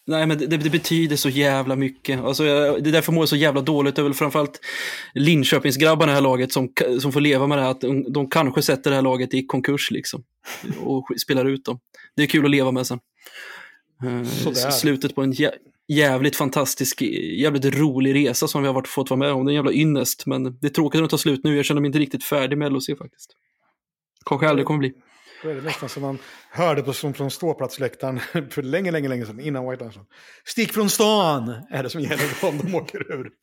Nej, 0.07 0.27
men 0.27 0.39
det, 0.39 0.47
det, 0.47 0.71
betyder 0.71 1.17
så 1.17 1.29
jävla 1.29 1.77
mycket. 1.77 2.21
Alltså, 2.21 2.45
jag, 2.45 2.85
det 2.85 2.91
är 2.91 2.93
därför 2.93 3.13
mår 3.13 3.23
jag 3.23 3.29
så 3.29 3.37
jävla 3.37 3.61
dåligt. 3.61 3.97
Det 3.97 4.03
är 4.03 4.05
väl 4.05 4.15
framförallt 4.15 4.61
Linköpingsgrabbarna 5.15 6.13
i 6.13 6.13
det 6.13 6.15
här 6.15 6.23
laget 6.23 6.53
som, 6.53 6.73
som 7.01 7.13
får 7.13 7.21
leva 7.21 7.47
med 7.47 7.59
det 7.59 7.63
här. 7.63 7.71
Att 7.71 7.81
de, 7.81 8.13
de 8.13 8.31
kanske 8.31 8.63
sätter 8.63 8.91
det 8.91 8.97
här 8.97 9.03
laget 9.03 9.35
i 9.35 9.47
konkurs 9.47 9.91
liksom. 9.91 10.23
Och 10.85 11.07
spelar 11.23 11.45
ut 11.45 11.65
dem. 11.65 11.79
Det 12.17 12.23
är 12.23 12.27
kul 12.27 12.45
att 12.45 12.51
leva 12.51 12.71
med 12.71 12.87
sen. 12.87 13.01
Uh, 14.05 14.25
slutet 14.53 15.15
på 15.15 15.23
en 15.23 15.33
jä, 15.33 15.51
jävligt 15.89 16.37
fantastisk, 16.37 17.03
jävligt 17.03 17.65
rolig 17.65 18.15
resa 18.15 18.49
som 18.49 18.63
vi 18.63 18.67
har 18.67 18.75
varit, 18.75 18.89
fått 18.89 19.11
vara 19.11 19.19
med 19.19 19.33
om. 19.33 19.45
Det 19.45 19.49
är 19.49 19.53
en 19.53 19.57
jävla 19.57 19.73
ynnest. 19.73 20.27
Men 20.27 20.59
det 20.61 20.67
är 20.67 20.69
tråkigt 20.69 20.99
att 20.99 21.05
det 21.05 21.11
tar 21.11 21.17
slut 21.17 21.45
nu. 21.45 21.57
Jag 21.57 21.65
känner 21.65 21.81
mig 21.81 21.87
inte 21.89 21.99
riktigt 21.99 22.25
färdig 22.25 22.59
med 22.59 22.73
LOC 22.73 22.87
faktiskt. 22.87 23.31
Kanske 24.27 24.49
aldrig 24.49 24.67
kommer 24.67 24.79
bli. 24.79 24.93
Då 25.43 25.49
är 25.49 25.55
det 25.55 25.61
nästan 25.61 25.89
som 25.89 26.03
man 26.03 26.19
hörde 26.51 26.83
på, 26.83 26.93
som 26.93 27.15
från 27.15 27.31
ståplatsläktaren 27.31 28.21
för 28.51 28.63
länge, 28.63 28.91
länge, 28.91 29.09
länge 29.09 29.27
sedan, 29.27 29.41
innan 29.41 29.71
White 29.71 29.85
House. 29.85 30.01
Stick 30.45 30.73
från 30.73 30.91
stan 30.91 31.55
är 31.71 31.83
det 31.83 31.91
som 31.91 32.01
gäller 32.01 32.45
om 32.45 32.59
de 32.59 32.75
åker 32.75 33.13
ur. 33.13 33.31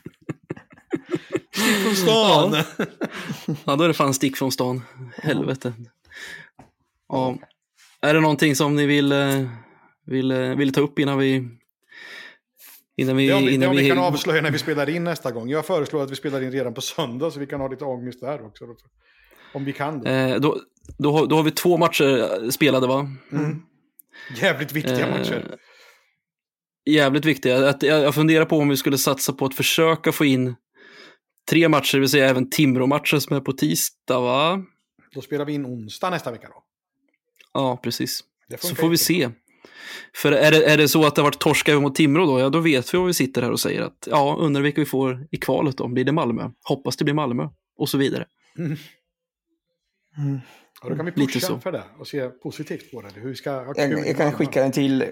Stick 1.52 1.84
från 1.84 1.96
stan! 1.96 2.64
Ja. 2.78 2.86
ja, 3.66 3.76
då 3.76 3.84
är 3.84 3.88
det 3.88 3.94
fan 3.94 4.14
stick 4.14 4.38
från 4.38 4.52
stan. 4.52 4.82
Helvete. 5.16 5.74
Ja. 7.10 7.38
Är 8.02 8.14
det 8.14 8.20
någonting 8.20 8.56
som 8.56 8.76
ni 8.76 8.86
vill, 8.86 9.12
eh, 9.12 9.50
vill, 10.06 10.32
eh, 10.32 10.56
vill 10.56 10.74
ta 10.74 10.82
upp 10.82 11.00
innan 11.00 11.18
vi... 11.18 11.50
Innan 13.00 13.18
vi, 13.18 13.28
det 13.28 13.34
om, 13.34 13.44
innan 13.44 13.60
det 13.60 13.68
om 13.68 13.76
vi, 13.76 13.84
vi 13.84 13.90
kan 13.90 14.00
avslöja 14.00 14.42
när 14.42 14.52
vi 14.52 14.60
spelar 14.60 14.90
in 14.90 15.04
nästa 15.04 15.32
gång. 15.32 15.50
Jag 15.50 15.66
föreslår 15.66 16.04
att 16.04 16.12
vi 16.12 16.16
spelar 16.16 16.42
in 16.42 16.52
redan 16.52 16.74
på 16.74 16.82
söndag 16.82 17.32
så 17.32 17.40
vi 17.40 17.48
kan 17.48 17.62
ha 17.62 17.68
lite 17.68 17.86
ångest 17.86 18.22
där 18.22 18.46
också. 18.46 18.66
Om 19.54 19.66
vi 19.66 19.74
kan 19.74 20.00
det. 20.00 20.12
Eh, 20.12 20.40
då, 20.40 20.58
då, 20.98 21.26
då 21.26 21.36
har 21.36 21.44
vi 21.44 21.52
två 21.52 21.78
matcher 21.78 22.50
spelade 22.52 22.88
va? 22.88 23.10
Mm. 23.32 23.62
Jävligt 24.42 24.72
viktiga 24.72 25.08
eh, 25.08 25.18
matcher. 25.18 25.56
Jävligt 26.86 27.26
viktiga. 27.26 27.70
Att, 27.70 27.84
jag, 27.84 28.04
jag 28.04 28.16
funderar 28.16 28.46
på 28.46 28.58
om 28.58 28.70
vi 28.70 28.78
skulle 28.78 28.98
satsa 28.98 29.34
på 29.34 29.46
att 29.46 29.56
försöka 29.56 30.12
få 30.12 30.26
in 30.26 30.56
tre 31.50 31.70
matcher, 31.70 31.96
det 31.96 32.00
vill 32.00 32.10
säga 32.10 32.30
även 32.30 32.50
Timrå-matchen 32.50 33.22
som 33.22 33.36
är 33.36 33.42
på 33.42 33.54
tisdag 33.54 34.20
va? 34.20 34.64
Då 35.14 35.22
spelar 35.22 35.46
vi 35.46 35.54
in 35.54 35.66
onsdag 35.66 36.10
nästa 36.10 36.32
vecka 36.32 36.48
då. 36.48 36.64
Ja, 37.54 37.80
precis. 37.84 38.24
Så 38.60 38.76
får 38.76 38.90
vi 38.90 38.98
se. 38.98 39.30
För 40.16 40.32
är 40.32 40.52
det, 40.52 40.66
är 40.66 40.78
det 40.78 40.88
så 40.88 41.06
att 41.06 41.16
det 41.16 41.22
har 41.22 41.28
varit 41.28 41.40
torska 41.40 41.80
mot 41.80 41.96
Timrå 41.96 42.26
då, 42.26 42.40
ja 42.40 42.50
då 42.50 42.60
vet 42.60 42.94
vi 42.94 42.98
vad 42.98 43.08
vi 43.08 43.14
sitter 43.14 43.42
här 43.42 43.52
och 43.52 43.60
säger 43.60 43.82
att 43.82 44.08
ja, 44.12 44.38
undrar 44.40 44.62
vilka 44.62 44.82
vi 44.82 44.86
får 44.86 45.28
i 45.32 45.38
kvalet 45.38 45.78
då. 45.78 45.88
Blir 45.88 46.04
det 46.04 46.12
Malmö? 46.12 46.50
Hoppas 46.64 46.98
det 46.98 47.04
blir 47.04 47.14
Malmö. 47.14 47.50
Och 47.78 47.90
så 47.90 47.98
vidare. 47.98 48.26
Mm. 48.58 48.78
Mm. 50.18 50.40
Ja, 50.82 50.90
då 50.90 50.96
kan 50.96 51.06
vi 51.06 51.12
pusha 51.12 51.60
för 51.60 51.72
det 51.72 51.84
och 52.00 52.08
se 52.08 52.30
positivt 52.30 52.92
på 52.92 53.02
det. 53.02 53.20
Hur 53.20 53.34
ska 53.34 53.50
jag, 53.52 54.08
jag 54.08 54.18
kan 54.18 54.32
skicka 54.32 54.66
en 54.66 54.72
till 54.72 55.06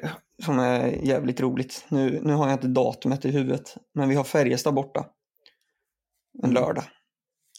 som 0.44 0.60
är 0.60 0.88
jävligt 0.88 1.42
roligt. 1.42 1.86
Nu, 1.90 2.22
nu 2.24 2.34
har 2.34 2.48
jag 2.48 2.56
inte 2.56 2.68
datumet 2.68 3.26
i 3.26 3.32
huvudet, 3.32 3.78
men 3.94 4.10
vi 4.10 4.16
har 4.16 4.24
Färjestad 4.24 4.74
borta 4.74 5.06
en 6.44 6.50
mm. 6.50 6.54
lördag. 6.54 6.84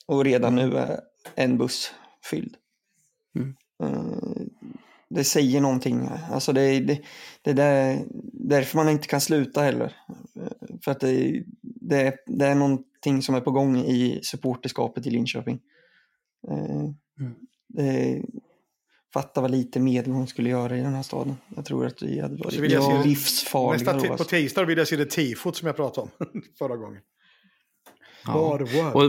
Och 0.06 0.24
redan 0.24 0.54
nu 0.54 0.76
är 0.76 1.00
en 1.34 1.58
buss 1.58 1.94
fylld. 2.30 2.56
Mm. 3.36 3.56
Uh, 3.82 4.46
det 5.08 5.24
säger 5.24 5.60
någonting. 5.60 6.08
Alltså 6.30 6.52
det, 6.52 6.80
det, 6.80 7.02
det 7.42 7.62
är 7.62 8.04
därför 8.32 8.76
man 8.76 8.88
inte 8.88 9.08
kan 9.08 9.20
sluta 9.20 9.62
heller. 9.62 9.96
Uh, 10.36 10.78
för 10.84 10.90
att 10.90 11.00
det, 11.00 11.44
det, 11.62 12.16
det 12.26 12.46
är 12.46 12.54
någonting 12.54 13.22
som 13.22 13.34
är 13.34 13.40
på 13.40 13.50
gång 13.50 13.76
i 13.76 14.20
supporterskapet 14.22 15.06
i 15.06 15.10
Linköping. 15.10 15.60
Uh, 16.50 16.92
mm. 17.20 17.34
Det, 17.68 18.22
fatta 19.12 19.40
vad 19.40 19.50
lite 19.50 19.80
medel 19.80 20.26
skulle 20.26 20.48
göra 20.48 20.76
i 20.76 20.80
den 20.80 20.94
här 20.94 21.02
staden. 21.02 21.36
Jag 21.56 21.64
tror 21.64 21.86
att 21.86 22.02
vi 22.02 22.20
hade 22.20 22.36
varit 22.36 22.72
ja, 22.72 23.02
livsfarliga. 23.04 23.92
Nästa 23.92 24.16
på 24.16 24.24
tisdag 24.24 24.64
vill 24.64 24.78
jag 24.78 24.88
se 24.88 24.96
det 24.96 25.06
tifot 25.06 25.56
som 25.56 25.66
jag 25.66 25.76
pratade 25.76 26.08
om 26.18 26.28
förra 26.58 26.76
gången. 26.76 27.00
Ja. 28.26 28.32
Var, 28.32 28.58
var, 28.58 28.96
och, 28.96 29.02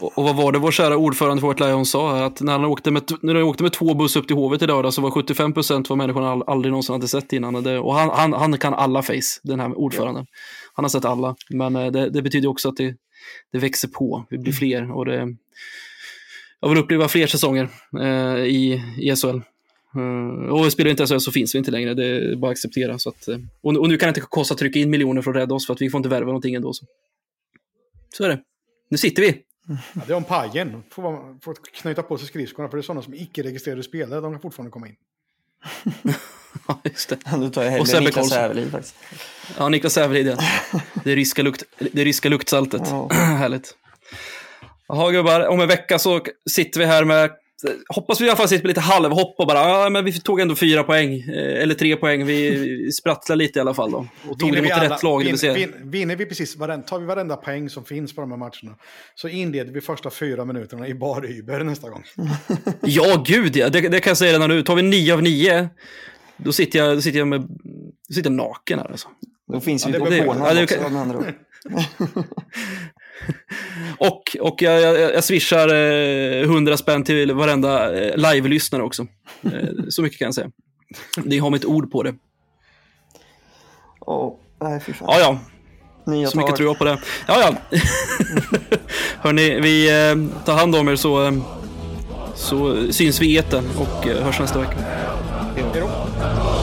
och, 0.00 0.18
och, 0.18 0.24
vad 0.24 0.36
var 0.36 0.52
det 0.52 0.58
vår 0.58 0.70
kära 0.70 0.96
ordförande 0.96 1.40
för 1.40 1.48
White 1.48 1.66
Lion 1.66 1.86
sa? 1.86 2.24
Att 2.24 2.40
när 2.40 2.52
han 2.52 2.64
åkte 2.64 2.90
med, 2.90 3.02
när 3.22 3.34
han 3.34 3.44
åkte 3.44 3.62
med 3.62 3.72
två 3.72 3.94
buss 3.94 4.16
upp 4.16 4.26
till 4.26 4.36
hovet 4.36 4.62
i 4.62 4.66
lördag 4.66 4.94
så 4.94 5.02
var 5.02 5.10
75 5.10 5.52
procent 5.52 5.88
vad 5.88 5.98
människorna 5.98 6.44
aldrig 6.46 6.72
någonsin 6.72 6.92
hade 6.92 7.08
sett 7.08 7.32
innan. 7.32 7.56
Och, 7.56 7.62
det, 7.62 7.78
och 7.78 7.94
han, 7.94 8.10
han, 8.10 8.32
han, 8.32 8.58
kan 8.58 8.74
alla 8.74 9.02
face, 9.02 9.40
den 9.42 9.60
här 9.60 9.78
ordföranden. 9.78 10.26
Ja. 10.28 10.36
Han 10.74 10.84
har 10.84 10.90
sett 10.90 11.04
alla. 11.04 11.36
Men 11.50 11.76
eh, 11.76 11.90
det, 11.90 12.10
det 12.10 12.22
betyder 12.22 12.48
också 12.48 12.68
att 12.68 12.76
det, 12.76 12.94
det 13.52 13.58
växer 13.58 13.88
på. 13.88 14.26
Vi 14.30 14.38
blir 14.38 14.52
fler. 14.52 14.92
Och 14.92 15.04
det, 15.04 15.36
jag 16.60 16.68
vill 16.68 16.78
uppleva 16.78 17.08
fler 17.08 17.26
säsonger 17.26 17.68
eh, 18.00 18.44
i, 18.44 18.82
i 18.98 19.16
SHL. 19.16 19.40
Uh, 19.96 20.44
eh, 20.44 20.52
och 20.52 20.72
spelar 20.72 20.90
inte 20.90 21.06
SHL 21.06 21.18
så 21.18 21.32
finns 21.32 21.54
vi 21.54 21.58
inte 21.58 21.70
längre, 21.70 21.94
det 21.94 22.04
är 22.04 22.36
bara 22.36 22.50
att 22.50 22.52
acceptera. 22.52 22.98
Så 22.98 23.08
att, 23.08 23.28
uh, 23.28 23.36
och, 23.60 23.76
och, 23.76 23.88
nu 23.88 23.96
kan 23.96 24.06
det 24.06 24.10
inte 24.10 24.20
kosta 24.20 24.54
att 24.54 24.58
trycka 24.58 24.78
in 24.78 24.90
miljoner 24.90 25.22
för 25.22 25.30
att 25.30 25.36
rädda 25.36 25.54
oss, 25.54 25.66
för 25.66 25.74
att 25.74 25.80
vi 25.80 25.90
får 25.90 25.98
inte 25.98 26.08
värva 26.08 26.26
någonting 26.26 26.54
ändå. 26.54 26.72
Så, 26.72 26.86
så 28.16 28.24
är 28.24 28.28
det. 28.28 28.40
Nu 28.88 28.98
sitter 28.98 29.22
vi. 29.22 29.42
Ja, 29.68 30.02
det 30.06 30.12
är 30.12 30.16
om 30.16 30.24
pajen. 30.24 30.82
Får, 30.90 31.40
får 31.40 31.54
knyta 31.72 32.02
på 32.02 32.18
sig 32.18 32.26
skridskorna, 32.26 32.68
för 32.68 32.76
det 32.76 32.80
är 32.80 32.82
sådana 32.82 33.02
som 33.02 33.14
icke-registrerade 33.14 33.82
spelare, 33.82 34.20
de 34.20 34.32
kan 34.32 34.40
fortfarande 34.40 34.70
komma 34.70 34.88
in. 34.88 34.96
ja, 36.68 36.80
just 36.84 37.08
det. 37.08 37.18
Du 37.38 37.50
tar 37.50 37.64
hellre 37.64 38.00
Niklas 38.00 38.30
Sävelid 38.30 38.70
faktiskt. 38.70 38.94
Ja, 39.58 39.68
Niklas 39.68 39.92
Sävelid, 39.92 40.26
ja. 40.26 40.38
Det 41.04 41.14
ryska, 41.14 41.42
lukt, 41.42 41.62
det 41.78 42.04
ryska 42.04 42.28
luktsaltet. 42.28 42.82
Ja. 42.84 43.08
Härligt. 43.12 43.74
Jaha 44.88 45.12
gubbar, 45.12 45.46
om 45.46 45.60
en 45.60 45.68
vecka 45.68 45.98
så 45.98 46.20
sitter 46.50 46.80
vi 46.80 46.86
här 46.86 47.04
med 47.04 47.30
Hoppas 47.88 48.20
vi 48.20 48.24
i 48.24 48.28
alla 48.28 48.36
fall 48.36 48.48
sitter 48.48 48.64
med 48.64 48.68
lite 48.68 48.80
halvhopp 48.80 49.34
och 49.38 49.46
bara, 49.46 49.58
ja 49.58 49.90
men 49.90 50.04
vi 50.04 50.20
tog 50.20 50.40
ändå 50.40 50.54
fyra 50.54 50.82
poäng. 50.82 51.14
Eh, 51.14 51.62
eller 51.62 51.74
tre 51.74 51.96
poäng, 51.96 52.26
vi 52.26 52.92
sprattlar 52.92 53.36
lite 53.36 53.58
i 53.58 53.60
alla 53.60 53.74
fall 53.74 53.90
då. 53.90 54.06
Och 54.28 54.38
tog 54.38 54.52
det 54.52 54.62
mot 54.62 54.70
alla, 54.70 54.94
rätt 54.94 55.02
lag. 55.02 55.24
Vin, 55.24 55.36
det 55.40 55.54
vin, 55.54 55.72
vinner 55.82 56.16
vi 56.16 56.26
precis, 56.26 56.56
varenda, 56.56 56.86
tar 56.86 56.98
vi 56.98 57.06
varenda 57.06 57.36
poäng 57.36 57.70
som 57.70 57.84
finns 57.84 58.14
på 58.14 58.20
de 58.20 58.30
här 58.30 58.38
matcherna. 58.38 58.76
Så 59.14 59.28
inleder 59.28 59.72
vi 59.72 59.80
första 59.80 60.10
fyra 60.10 60.44
minuterna 60.44 60.88
i 60.88 60.94
bar 60.94 61.24
Uber 61.38 61.64
nästa 61.64 61.90
gång. 61.90 62.04
ja, 62.80 63.24
gud 63.26 63.56
ja. 63.56 63.68
Det, 63.68 63.80
det, 63.80 64.00
kan 64.00 64.10
jag 64.10 64.16
säga 64.16 64.32
redan 64.32 64.50
nu. 64.50 64.62
Tar 64.62 64.76
vi 64.76 64.82
nio 64.82 65.14
av 65.14 65.22
nio, 65.22 65.68
då 66.36 66.52
sitter 66.52 66.78
jag, 66.78 66.96
då 66.96 67.00
sitter 67.00 67.18
jag, 67.18 67.28
med, 67.28 67.40
då 68.08 68.14
sitter 68.14 68.30
jag 68.30 68.36
naken 68.36 68.78
här 68.78 68.90
alltså. 68.90 69.08
Då 69.52 69.60
finns 69.60 69.86
ju 69.86 69.90
ja, 69.90 69.98
det, 69.98 70.22
på 70.22 70.34
ja, 70.34 70.62
också, 70.62 70.90
med 70.90 71.00
andra 71.00 71.18
ord. 71.18 71.24
och 73.98 74.36
och 74.40 74.62
jag, 74.62 74.80
jag, 74.80 75.14
jag 75.14 75.24
swishar 75.24 75.68
eh, 75.74 76.42
100 76.42 76.76
spänn 76.76 77.04
till 77.04 77.32
varenda 77.32 78.00
eh, 78.00 78.16
live-lyssnare 78.16 78.82
också. 78.82 79.06
Eh, 79.42 79.50
så 79.88 80.02
mycket 80.02 80.18
kan 80.18 80.26
jag 80.26 80.34
säga. 80.34 80.50
Ni 81.24 81.38
har 81.38 81.50
mitt 81.50 81.64
ord 81.64 81.90
på 81.90 82.02
det. 82.02 82.14
Oh, 84.00 84.34
nej, 84.60 84.80
fy 84.80 84.92
fan. 84.92 85.08
Ja, 85.10 85.20
ja. 85.20 85.38
Nya 86.12 86.28
så 86.28 86.38
mycket 86.38 86.56
tror 86.56 86.68
jag 86.68 86.78
på 86.78 86.84
det. 86.84 86.98
Ja, 87.26 87.40
ja. 87.40 87.78
Hörni, 89.20 89.60
vi 89.60 89.88
eh, 89.88 90.44
tar 90.44 90.54
hand 90.54 90.76
om 90.76 90.88
er 90.88 90.96
så, 90.96 91.26
eh, 91.26 91.32
så 92.34 92.76
syns 92.92 93.20
vi 93.20 93.26
i 93.26 93.36
eten 93.36 93.64
och 93.78 94.06
eh, 94.06 94.24
hörs 94.24 94.40
nästa 94.40 94.58
vecka. 94.58 94.76
Hej 95.56 95.64
då. 95.74 96.55